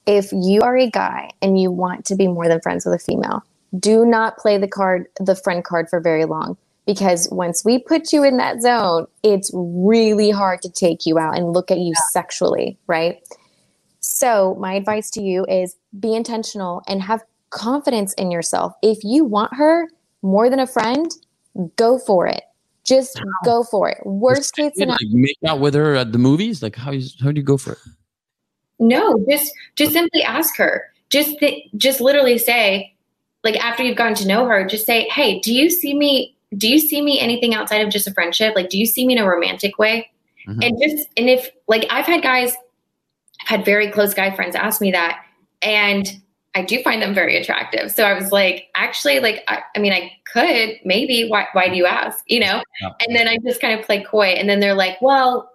If 0.06 0.32
you 0.32 0.60
are 0.62 0.76
a 0.76 0.90
guy 0.90 1.30
and 1.42 1.60
you 1.60 1.70
want 1.70 2.04
to 2.06 2.16
be 2.16 2.26
more 2.26 2.48
than 2.48 2.60
friends 2.60 2.84
with 2.84 2.94
a 2.94 2.98
female, 2.98 3.42
do 3.78 4.04
not 4.04 4.36
play 4.38 4.58
the 4.58 4.68
card, 4.68 5.06
the 5.18 5.36
friend 5.36 5.64
card 5.64 5.88
for 5.88 6.00
very 6.00 6.24
long. 6.24 6.56
Because 6.86 7.28
once 7.30 7.64
we 7.64 7.78
put 7.78 8.12
you 8.12 8.24
in 8.24 8.36
that 8.38 8.62
zone, 8.62 9.06
it's 9.22 9.50
really 9.54 10.30
hard 10.30 10.62
to 10.62 10.68
take 10.68 11.06
you 11.06 11.18
out 11.18 11.36
and 11.36 11.52
look 11.52 11.70
at 11.70 11.78
you 11.78 11.92
sexually, 12.10 12.78
right? 12.86 13.18
So, 14.00 14.56
my 14.58 14.72
advice 14.72 15.10
to 15.10 15.22
you 15.22 15.44
is 15.46 15.76
be 16.00 16.14
intentional 16.14 16.82
and 16.88 17.02
have 17.02 17.22
confidence 17.50 18.14
in 18.14 18.30
yourself. 18.30 18.72
If 18.82 19.04
you 19.04 19.24
want 19.24 19.54
her 19.54 19.88
more 20.22 20.48
than 20.48 20.58
a 20.58 20.66
friend, 20.66 21.10
go 21.76 21.98
for 21.98 22.26
it. 22.26 22.42
Just 22.84 23.20
go 23.44 23.62
for 23.62 23.88
it. 23.90 23.98
Worst 24.04 24.56
case 24.56 24.72
scenario. 24.74 24.92
like, 24.92 25.10
make 25.10 25.36
out 25.46 25.60
with 25.60 25.74
her 25.74 25.94
at 25.94 26.12
the 26.12 26.18
movies? 26.18 26.62
Like 26.62 26.76
how 26.76 26.92
how 27.22 27.30
do 27.30 27.38
you 27.38 27.42
go 27.42 27.56
for 27.56 27.72
it? 27.72 27.78
No, 28.80 29.24
just 29.28 29.52
just 29.76 29.92
simply 29.92 30.22
ask 30.22 30.56
her. 30.56 30.90
Just 31.10 31.38
th- 31.38 31.68
just 31.76 32.00
literally 32.00 32.38
say, 32.38 32.94
like 33.44 33.56
after 33.62 33.82
you've 33.82 33.96
gotten 33.96 34.14
to 34.14 34.26
know 34.26 34.46
her, 34.46 34.64
just 34.64 34.86
say, 34.86 35.06
"Hey, 35.10 35.38
do 35.40 35.54
you 35.54 35.70
see 35.70 35.94
me? 35.94 36.34
Do 36.56 36.68
you 36.68 36.78
see 36.80 37.00
me 37.02 37.20
anything 37.20 37.54
outside 37.54 37.82
of 37.82 37.90
just 37.90 38.08
a 38.08 38.14
friendship? 38.14 38.54
Like, 38.56 38.70
do 38.70 38.78
you 38.78 38.86
see 38.86 39.06
me 39.06 39.16
in 39.16 39.18
a 39.22 39.28
romantic 39.28 39.78
way?" 39.78 40.10
Mhm. 40.48 40.64
And 40.66 40.82
just 40.82 41.08
and 41.16 41.28
if 41.28 41.50
like 41.68 41.86
I've 41.90 42.06
had 42.06 42.22
guys, 42.22 42.54
I've 43.42 43.48
had 43.48 43.64
very 43.64 43.88
close 43.90 44.14
guy 44.14 44.34
friends 44.34 44.56
ask 44.56 44.80
me 44.80 44.90
that, 44.92 45.22
and 45.62 46.10
I 46.54 46.62
do 46.62 46.82
find 46.82 47.00
them 47.02 47.14
very 47.14 47.36
attractive. 47.36 47.92
So 47.92 48.04
I 48.04 48.14
was 48.14 48.32
like, 48.32 48.68
actually, 48.74 49.20
like 49.20 49.44
I, 49.48 49.62
I 49.76 49.78
mean, 49.78 49.92
I 49.92 50.10
could 50.32 50.76
maybe. 50.84 51.28
Why? 51.28 51.46
Why 51.52 51.68
do 51.68 51.76
you 51.76 51.86
ask? 51.86 52.24
You 52.28 52.40
know? 52.40 52.62
Yeah. 52.80 52.90
And 53.06 53.14
then 53.14 53.28
I 53.28 53.36
just 53.44 53.60
kind 53.60 53.78
of 53.78 53.84
play 53.84 54.02
coy, 54.02 54.28
and 54.28 54.48
then 54.48 54.60
they're 54.60 54.74
like, 54.74 55.00
"Well." 55.02 55.49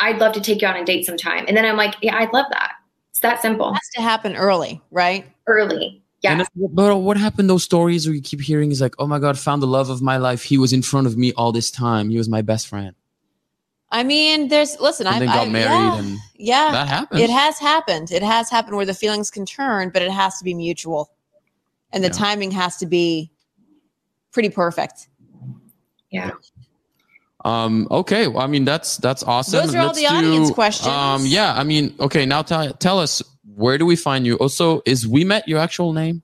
I'd 0.00 0.18
love 0.18 0.32
to 0.34 0.40
take 0.40 0.62
you 0.62 0.68
on 0.68 0.76
a 0.76 0.84
date 0.84 1.04
sometime. 1.04 1.44
And 1.48 1.56
then 1.56 1.64
I'm 1.64 1.76
like, 1.76 1.94
yeah, 2.02 2.16
I'd 2.16 2.32
love 2.32 2.46
that. 2.50 2.72
It's 3.10 3.20
that 3.20 3.42
simple. 3.42 3.70
It 3.70 3.74
has 3.74 3.88
to 3.96 4.02
happen 4.02 4.36
early, 4.36 4.80
right? 4.90 5.26
Early. 5.46 6.02
Yeah. 6.22 6.40
And 6.40 6.46
but 6.74 6.98
what 6.98 7.16
happened? 7.16 7.48
Those 7.48 7.64
stories 7.64 8.06
where 8.06 8.14
you 8.14 8.20
keep 8.22 8.40
hearing 8.40 8.70
is 8.70 8.80
like, 8.80 8.94
oh 8.98 9.06
my 9.06 9.18
god, 9.18 9.38
found 9.38 9.62
the 9.62 9.66
love 9.66 9.88
of 9.88 10.02
my 10.02 10.16
life. 10.18 10.42
He 10.42 10.58
was 10.58 10.72
in 10.72 10.82
front 10.82 11.06
of 11.06 11.16
me 11.16 11.32
all 11.32 11.50
this 11.52 11.70
time. 11.70 12.10
He 12.10 12.18
was 12.18 12.28
my 12.28 12.42
best 12.42 12.68
friend, 12.68 12.94
I 13.92 14.04
mean, 14.04 14.48
there's 14.48 14.78
listen. 14.78 15.06
and 15.06 15.16
I 15.16 15.18
then 15.18 15.28
got 15.28 15.46
I, 15.48 15.50
married, 15.50 15.70
Yeah, 15.70 15.98
and 15.98 16.18
yeah 16.36 16.72
that 16.72 16.88
happened. 16.88 17.20
it 17.20 17.30
has 17.30 17.58
happened. 17.58 18.12
It 18.12 18.22
has 18.22 18.48
happened 18.48 18.76
where 18.76 18.86
the 18.86 18.94
feelings 18.94 19.30
can 19.30 19.44
turn, 19.44 19.90
but 19.90 20.02
it 20.02 20.10
has 20.12 20.38
to 20.38 20.44
be 20.44 20.54
mutual, 20.54 21.10
and 21.92 22.04
the 22.04 22.08
Yeah. 22.08 22.12
timing 22.12 22.50
has 22.52 22.76
to 22.78 22.86
be 22.86 23.32
pretty 24.30 24.48
perfect. 24.50 25.08
Yeah. 26.10 26.30
Um. 27.44 27.88
Okay. 27.90 28.28
Well, 28.28 28.42
I 28.42 28.46
mean, 28.46 28.64
that's 28.64 28.96
that's 28.98 29.22
awesome. 29.22 29.60
Those 29.60 29.74
are 29.74 29.80
all 29.80 29.94
the 29.94 30.06
audience 30.06 30.50
questions. 30.50 30.88
Um. 30.88 31.24
Yeah. 31.26 31.54
I 31.54 31.64
mean. 31.64 31.94
Okay. 32.00 32.26
Now 32.26 32.42
tell 32.42 32.72
tell 32.74 32.98
us 32.98 33.22
where 33.54 33.78
do 33.78 33.86
we 33.86 33.96
find 33.96 34.26
you? 34.26 34.36
Also, 34.36 34.82
is 34.86 35.06
Ouimet 35.06 35.42
your 35.46 35.58
actual 35.58 35.92
name? 35.92 36.22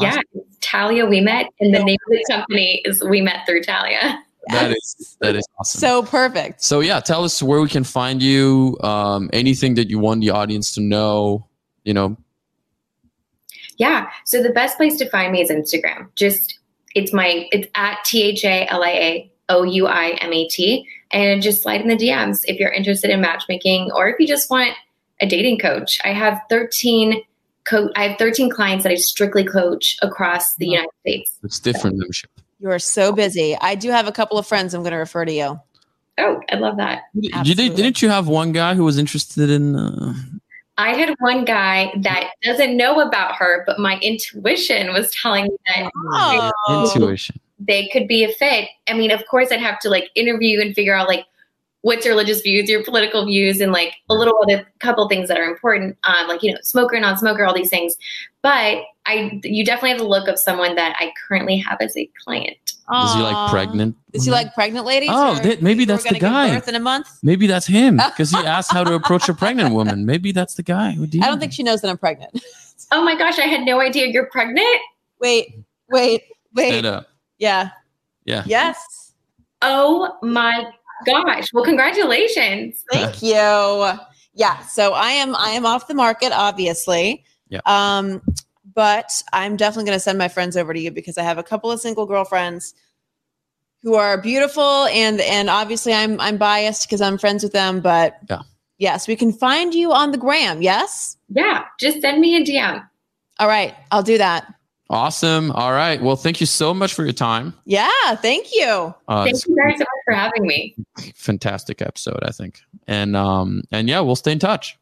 Yeah. 0.00 0.18
It's 0.34 0.58
Thalia 0.60 1.06
Ouimet. 1.06 1.46
And 1.60 1.74
the 1.74 1.82
name 1.82 1.98
of 2.06 2.10
the 2.10 2.24
company 2.30 2.82
is 2.84 3.02
We 3.02 3.20
Met 3.20 3.46
Through 3.46 3.62
Thalia. 3.62 4.22
That 4.48 4.70
is 4.70 5.16
that 5.20 5.34
is 5.34 5.44
awesome. 5.58 5.80
So 5.80 6.02
perfect. 6.04 6.62
So 6.62 6.80
yeah, 6.80 7.00
tell 7.00 7.24
us 7.24 7.42
where 7.42 7.60
we 7.60 7.68
can 7.68 7.84
find 7.84 8.22
you. 8.22 8.76
Um, 8.82 9.28
anything 9.32 9.74
that 9.74 9.90
you 9.90 9.98
want 9.98 10.20
the 10.20 10.30
audience 10.30 10.74
to 10.74 10.80
know. 10.80 11.46
You 11.84 11.94
know. 11.94 12.16
Yeah. 13.78 14.08
So 14.24 14.42
the 14.42 14.50
best 14.50 14.76
place 14.76 14.96
to 14.98 15.10
find 15.10 15.32
me 15.32 15.42
is 15.42 15.50
Instagram. 15.50 16.08
Just 16.14 16.60
it's 16.94 17.12
my 17.12 17.48
it's 17.50 17.68
at 17.74 18.04
T 18.04 18.22
H 18.22 18.44
A 18.44 18.66
L 18.70 18.84
I 18.84 18.90
A 18.90 19.32
O 19.48 19.62
U 19.62 19.86
I 19.86 20.10
M 20.20 20.32
A 20.32 20.48
T. 20.48 20.86
And 21.12 21.40
just 21.42 21.62
slide 21.62 21.80
in 21.80 21.88
the 21.88 21.96
DMs 21.96 22.38
if 22.44 22.58
you're 22.58 22.72
interested 22.72 23.10
in 23.10 23.20
matchmaking 23.20 23.90
or 23.94 24.08
if 24.08 24.16
you 24.18 24.26
just 24.26 24.50
want 24.50 24.70
a 25.20 25.26
dating 25.26 25.58
coach. 25.58 25.98
I 26.04 26.08
have 26.12 26.40
13 26.50 27.22
co- 27.64 27.90
I 27.96 28.08
have 28.08 28.18
13 28.18 28.50
clients 28.50 28.82
that 28.82 28.90
I 28.92 28.96
strictly 28.96 29.44
coach 29.44 29.96
across 30.02 30.56
the 30.56 30.66
United 30.66 30.90
States. 31.00 31.38
It's 31.44 31.60
different 31.60 31.96
membership. 31.98 32.30
You 32.58 32.70
are 32.70 32.78
so 32.78 33.12
busy. 33.12 33.56
I 33.60 33.74
do 33.76 33.90
have 33.90 34.08
a 34.08 34.12
couple 34.12 34.38
of 34.38 34.46
friends 34.46 34.74
I'm 34.74 34.82
going 34.82 34.92
to 34.92 34.98
refer 34.98 35.24
to 35.24 35.32
you. 35.32 35.60
Oh, 36.18 36.40
I 36.50 36.56
love 36.56 36.78
that. 36.78 37.02
You 37.14 37.54
did, 37.54 37.76
didn't 37.76 38.00
you 38.00 38.08
have 38.08 38.26
one 38.26 38.52
guy 38.52 38.74
who 38.74 38.84
was 38.84 38.96
interested 38.98 39.50
in? 39.50 39.76
Uh, 39.76 40.14
I 40.78 40.94
had 40.94 41.14
one 41.20 41.44
guy 41.44 41.92
that 41.98 42.30
doesn't 42.42 42.76
know 42.76 43.00
about 43.00 43.34
her, 43.36 43.62
but 43.66 43.78
my 43.78 43.98
intuition 44.00 44.92
was 44.92 45.10
telling 45.10 45.44
me 45.44 45.50
that 45.66 45.90
Oh. 46.14 46.90
intuition. 46.94 47.36
They 47.58 47.88
could 47.88 48.06
be 48.08 48.24
a 48.24 48.28
fit. 48.28 48.68
I 48.88 48.92
mean, 48.94 49.10
of 49.10 49.26
course, 49.26 49.50
I'd 49.50 49.60
have 49.60 49.78
to 49.80 49.88
like 49.90 50.10
interview 50.14 50.60
and 50.60 50.74
figure 50.74 50.94
out 50.94 51.08
like 51.08 51.24
what's 51.82 52.04
your 52.04 52.14
religious 52.14 52.40
views, 52.40 52.68
your 52.68 52.82
political 52.82 53.24
views, 53.24 53.60
and 53.60 53.70
like 53.72 53.94
a 54.10 54.14
little 54.14 54.34
other 54.42 54.66
couple 54.80 55.08
things 55.08 55.28
that 55.28 55.38
are 55.38 55.44
important, 55.44 55.96
um, 56.04 56.26
like 56.26 56.42
you 56.42 56.52
know, 56.52 56.58
smoker, 56.62 56.98
non-smoker, 56.98 57.44
all 57.44 57.54
these 57.54 57.70
things. 57.70 57.96
But 58.42 58.82
I, 59.06 59.40
you 59.44 59.64
definitely 59.64 59.90
have 59.90 59.98
the 59.98 60.04
look 60.06 60.28
of 60.28 60.38
someone 60.38 60.74
that 60.74 60.96
I 60.98 61.12
currently 61.28 61.56
have 61.58 61.78
as 61.80 61.96
a 61.96 62.08
client. 62.24 62.56
Is 62.66 63.14
he 63.14 63.20
like 63.20 63.50
pregnant? 63.50 63.96
Is 64.12 64.24
he 64.24 64.30
like 64.30 64.54
pregnant 64.54 64.84
ladies? 64.86 65.10
Oh, 65.12 65.36
or 65.36 65.40
that- 65.42 65.62
maybe 65.62 65.84
that's 65.84 66.04
the 66.04 66.18
guy. 66.18 66.54
Birth 66.54 66.68
in 66.68 66.74
a 66.76 66.80
month. 66.80 67.08
Maybe 67.22 67.46
that's 67.46 67.66
him 67.66 67.96
because 67.96 68.30
he 68.30 68.38
asked 68.44 68.72
how 68.72 68.84
to 68.84 68.94
approach 68.94 69.28
a 69.28 69.34
pregnant 69.34 69.74
woman. 69.74 70.06
Maybe 70.06 70.30
that's 70.32 70.54
the 70.54 70.62
guy. 70.62 70.92
Who 70.92 71.04
I 71.04 71.26
don't 71.26 71.40
think 71.40 71.52
she 71.52 71.62
knows 71.62 71.80
that 71.82 71.88
I'm 71.88 71.98
pregnant. 71.98 72.40
Oh 72.92 73.02
my 73.02 73.16
gosh, 73.16 73.38
I 73.40 73.46
had 73.46 73.62
no 73.62 73.80
idea 73.80 74.06
you're 74.06 74.26
pregnant. 74.26 74.66
wait, 75.20 75.58
wait, 75.88 76.22
wait. 76.52 76.68
Stand 76.68 76.86
up. 76.86 77.08
Yeah. 77.38 77.70
Yeah. 78.24 78.42
Yes. 78.46 79.12
Oh 79.62 80.16
my 80.22 80.66
gosh. 81.06 81.52
Well, 81.52 81.64
congratulations. 81.64 82.84
Thank 82.90 83.22
you. 83.22 83.98
Yeah. 84.34 84.58
So 84.64 84.92
I 84.92 85.10
am 85.10 85.34
I 85.36 85.50
am 85.50 85.64
off 85.66 85.88
the 85.88 85.94
market, 85.94 86.32
obviously. 86.32 87.24
Yeah. 87.48 87.60
Um, 87.66 88.20
but 88.74 89.22
I'm 89.32 89.56
definitely 89.56 89.86
gonna 89.86 90.00
send 90.00 90.18
my 90.18 90.28
friends 90.28 90.56
over 90.56 90.74
to 90.74 90.80
you 90.80 90.90
because 90.90 91.16
I 91.16 91.22
have 91.22 91.38
a 91.38 91.42
couple 91.42 91.70
of 91.70 91.80
single 91.80 92.06
girlfriends 92.06 92.74
who 93.82 93.94
are 93.94 94.20
beautiful 94.20 94.86
and 94.86 95.20
and 95.20 95.48
obviously 95.48 95.94
I'm 95.94 96.20
I'm 96.20 96.36
biased 96.36 96.86
because 96.88 97.00
I'm 97.00 97.18
friends 97.18 97.42
with 97.42 97.52
them, 97.52 97.80
but 97.80 98.16
Yeah. 98.28 98.42
yes, 98.78 99.06
we 99.08 99.16
can 99.16 99.32
find 99.32 99.74
you 99.74 99.92
on 99.92 100.10
the 100.10 100.18
gram. 100.18 100.60
Yes. 100.60 101.16
Yeah, 101.28 101.64
just 101.78 102.00
send 102.00 102.20
me 102.20 102.36
a 102.36 102.44
DM. 102.44 102.86
All 103.38 103.48
right, 103.48 103.74
I'll 103.92 104.02
do 104.02 104.18
that. 104.18 104.52
Awesome. 104.88 105.50
All 105.52 105.72
right. 105.72 106.00
Well, 106.00 106.14
thank 106.16 106.40
you 106.40 106.46
so 106.46 106.72
much 106.72 106.94
for 106.94 107.02
your 107.04 107.12
time. 107.12 107.54
Yeah, 107.64 107.88
thank 108.16 108.48
you. 108.54 108.94
Uh, 109.08 109.24
Thank 109.24 109.44
you 109.46 109.56
guys 109.56 109.72
so 109.78 109.80
much 109.80 109.86
for 110.04 110.14
having 110.14 110.46
me. 110.46 110.76
fantastic 111.16 111.82
episode, 111.82 112.20
I 112.22 112.30
think. 112.30 112.60
And 112.86 113.16
um 113.16 113.62
and 113.72 113.88
yeah, 113.88 114.00
we'll 114.00 114.14
stay 114.16 114.32
in 114.32 114.38
touch. 114.38 114.78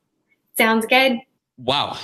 Sounds 0.59 0.84
good. 0.86 1.18
Wow. 1.57 1.96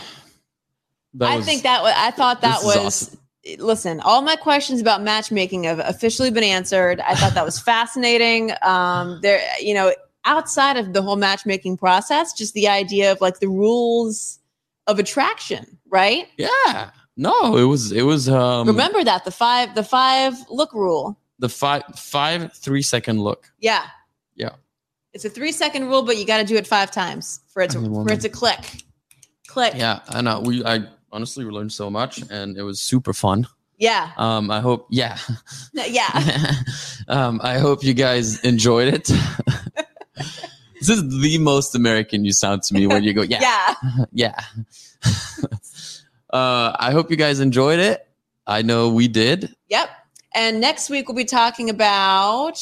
That 1.14 1.30
I 1.30 1.36
was- 1.36 1.44
think 1.46 1.62
that 1.64 1.82
was 1.82 1.92
I 1.96 2.10
thought 2.10 2.40
that 2.40 2.60
was 2.62 2.76
awesome. 2.76 3.18
listen, 3.58 4.00
all 4.00 4.22
my 4.22 4.36
questions 4.36 4.80
about 4.80 5.02
matchmaking 5.02 5.64
have 5.64 5.80
officially 5.80 6.30
been 6.30 6.44
answered. 6.44 7.00
I 7.00 7.14
thought 7.16 7.34
that 7.34 7.44
was 7.44 7.58
fascinating. 7.72 8.52
Um, 8.62 9.18
there, 9.20 9.42
you 9.60 9.74
know, 9.74 9.92
outside 10.24 10.78
of 10.78 10.94
the 10.94 11.02
whole 11.02 11.16
matchmaking 11.16 11.76
process, 11.76 12.32
just 12.32 12.54
the 12.54 12.68
idea 12.68 13.12
of 13.12 13.20
like 13.20 13.40
the 13.40 13.48
rules 13.48 14.38
of 14.86 14.98
attraction, 14.98 15.78
right? 15.90 16.26
Yeah. 16.38 16.90
No, 17.20 17.56
it 17.58 17.64
was 17.64 17.92
it 17.92 18.02
was 18.02 18.30
um 18.30 18.66
Remember 18.66 19.04
that 19.04 19.26
the 19.26 19.30
five 19.30 19.74
the 19.74 19.84
five 19.84 20.32
look 20.48 20.72
rule. 20.72 21.18
the 21.38 21.50
five 21.50 21.82
five 21.94 22.52
three 22.54 22.80
second 22.80 23.20
look. 23.20 23.52
Yeah. 23.58 23.84
Yeah. 24.36 24.54
It's 25.12 25.26
a 25.26 25.28
three 25.28 25.52
second 25.52 25.86
rule, 25.88 26.02
but 26.02 26.16
you 26.16 26.24
got 26.24 26.38
to 26.38 26.44
do 26.44 26.56
it 26.56 26.66
five 26.66 26.90
times 26.90 27.40
for 27.52 27.60
it 27.62 27.70
to 27.72 27.80
for 27.80 28.10
it 28.12 28.20
to 28.22 28.30
click. 28.30 28.84
Click. 29.48 29.74
Yeah, 29.76 30.00
I 30.08 30.22
know. 30.22 30.40
we 30.40 30.64
I 30.64 30.86
honestly 31.12 31.44
we 31.44 31.50
learned 31.50 31.72
so 31.72 31.90
much, 31.90 32.22
and 32.30 32.56
it 32.56 32.62
was 32.62 32.80
super 32.80 33.12
fun. 33.12 33.46
Yeah. 33.76 34.12
Um, 34.16 34.50
I 34.50 34.60
hope 34.60 34.86
yeah, 34.90 35.18
Yeah. 35.74 36.08
um, 37.08 37.40
I 37.42 37.58
hope 37.58 37.84
you 37.84 37.92
guys 37.92 38.40
enjoyed 38.44 38.94
it. 38.94 39.04
this 40.80 40.88
is 40.88 41.02
the 41.22 41.38
most 41.38 41.74
American 41.74 42.24
you 42.24 42.32
sound 42.32 42.62
to 42.62 42.74
me 42.74 42.86
when 42.86 43.02
you 43.04 43.12
go 43.12 43.22
yeah 43.22 43.40
Yeah. 43.42 43.74
yeah. 44.12 44.40
Uh, 46.32 46.72
I 46.78 46.92
hope 46.92 47.10
you 47.10 47.16
guys 47.16 47.40
enjoyed 47.40 47.78
it. 47.80 48.06
I 48.46 48.62
know 48.62 48.88
we 48.90 49.08
did. 49.08 49.54
Yep. 49.68 49.88
And 50.34 50.60
next 50.60 50.90
week 50.90 51.08
we'll 51.08 51.16
be 51.16 51.24
talking 51.24 51.70
about 51.70 52.58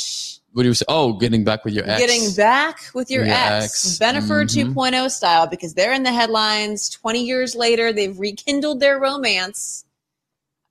What 0.52 0.62
do 0.62 0.68
you 0.68 0.74
say? 0.74 0.86
Oh, 0.88 1.12
getting 1.12 1.44
back 1.44 1.64
with 1.64 1.74
your 1.74 1.84
ex. 1.88 2.00
getting 2.00 2.34
back 2.34 2.78
with 2.94 3.10
your 3.10 3.24
Your 3.24 3.34
ex, 3.34 3.64
ex. 3.64 3.98
Bennifer 3.98 4.44
Mhm. 4.44 4.74
2.0 4.74 5.08
style, 5.10 5.46
because 5.46 5.74
they're 5.74 5.92
in 5.92 6.02
the 6.02 6.12
headlines. 6.12 6.88
20 6.88 7.22
years 7.24 7.54
later, 7.54 7.92
they've 7.92 8.18
rekindled 8.18 8.80
their 8.80 8.98
romance. 8.98 9.84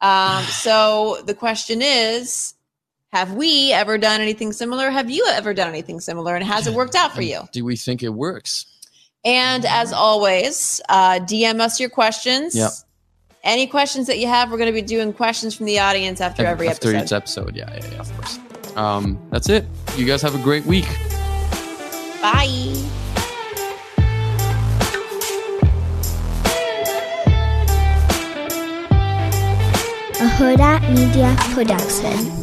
Um, 0.01 0.43
so 0.61 1.21
the 1.25 1.33
question 1.35 1.81
is 1.81 2.53
Have 3.13 3.33
we 3.33 3.71
ever 3.71 3.97
done 3.97 4.19
anything 4.21 4.51
similar? 4.51 4.89
Have 4.89 5.09
you 5.09 5.25
ever 5.29 5.53
done 5.53 5.69
anything 5.69 5.99
similar? 6.01 6.35
And 6.35 6.43
has 6.43 6.67
it 6.67 6.73
worked 6.73 6.93
out 6.95 7.15
for 7.15 7.21
you? 7.21 7.47
Do 7.53 7.63
we 7.63 7.77
think 7.77 8.03
it 8.03 8.09
works? 8.09 8.65
And 9.23 9.65
as 9.65 9.93
always, 9.93 10.81
uh, 10.89 11.19
DM 11.19 11.61
us 11.61 11.79
your 11.79 11.89
questions. 11.89 12.53
Yep. 12.55 12.71
Any 13.43 13.67
questions 13.67 14.07
that 14.07 14.19
you 14.19 14.27
have, 14.27 14.51
we're 14.51 14.57
going 14.57 14.73
to 14.73 14.73
be 14.73 14.81
doing 14.81 15.13
questions 15.13 15.55
from 15.55 15.67
the 15.67 15.79
audience 15.79 16.21
after 16.21 16.45
every 16.45 16.67
After 16.67 16.89
episode. 16.89 16.95
After 16.95 17.05
each 17.05 17.17
episode, 17.17 17.55
yeah, 17.55 17.73
yeah, 17.73 17.91
yeah, 17.91 17.99
of 17.99 18.13
course. 18.15 18.39
Um, 18.75 19.19
that's 19.31 19.49
it. 19.49 19.65
You 19.95 20.05
guys 20.05 20.21
have 20.21 20.35
a 20.35 20.43
great 20.43 20.65
week. 20.65 20.85
Bye. 22.21 22.73
A 30.19 30.29
Hurrdat 30.29 30.81
Media 30.93 31.35
Production. 31.53 32.36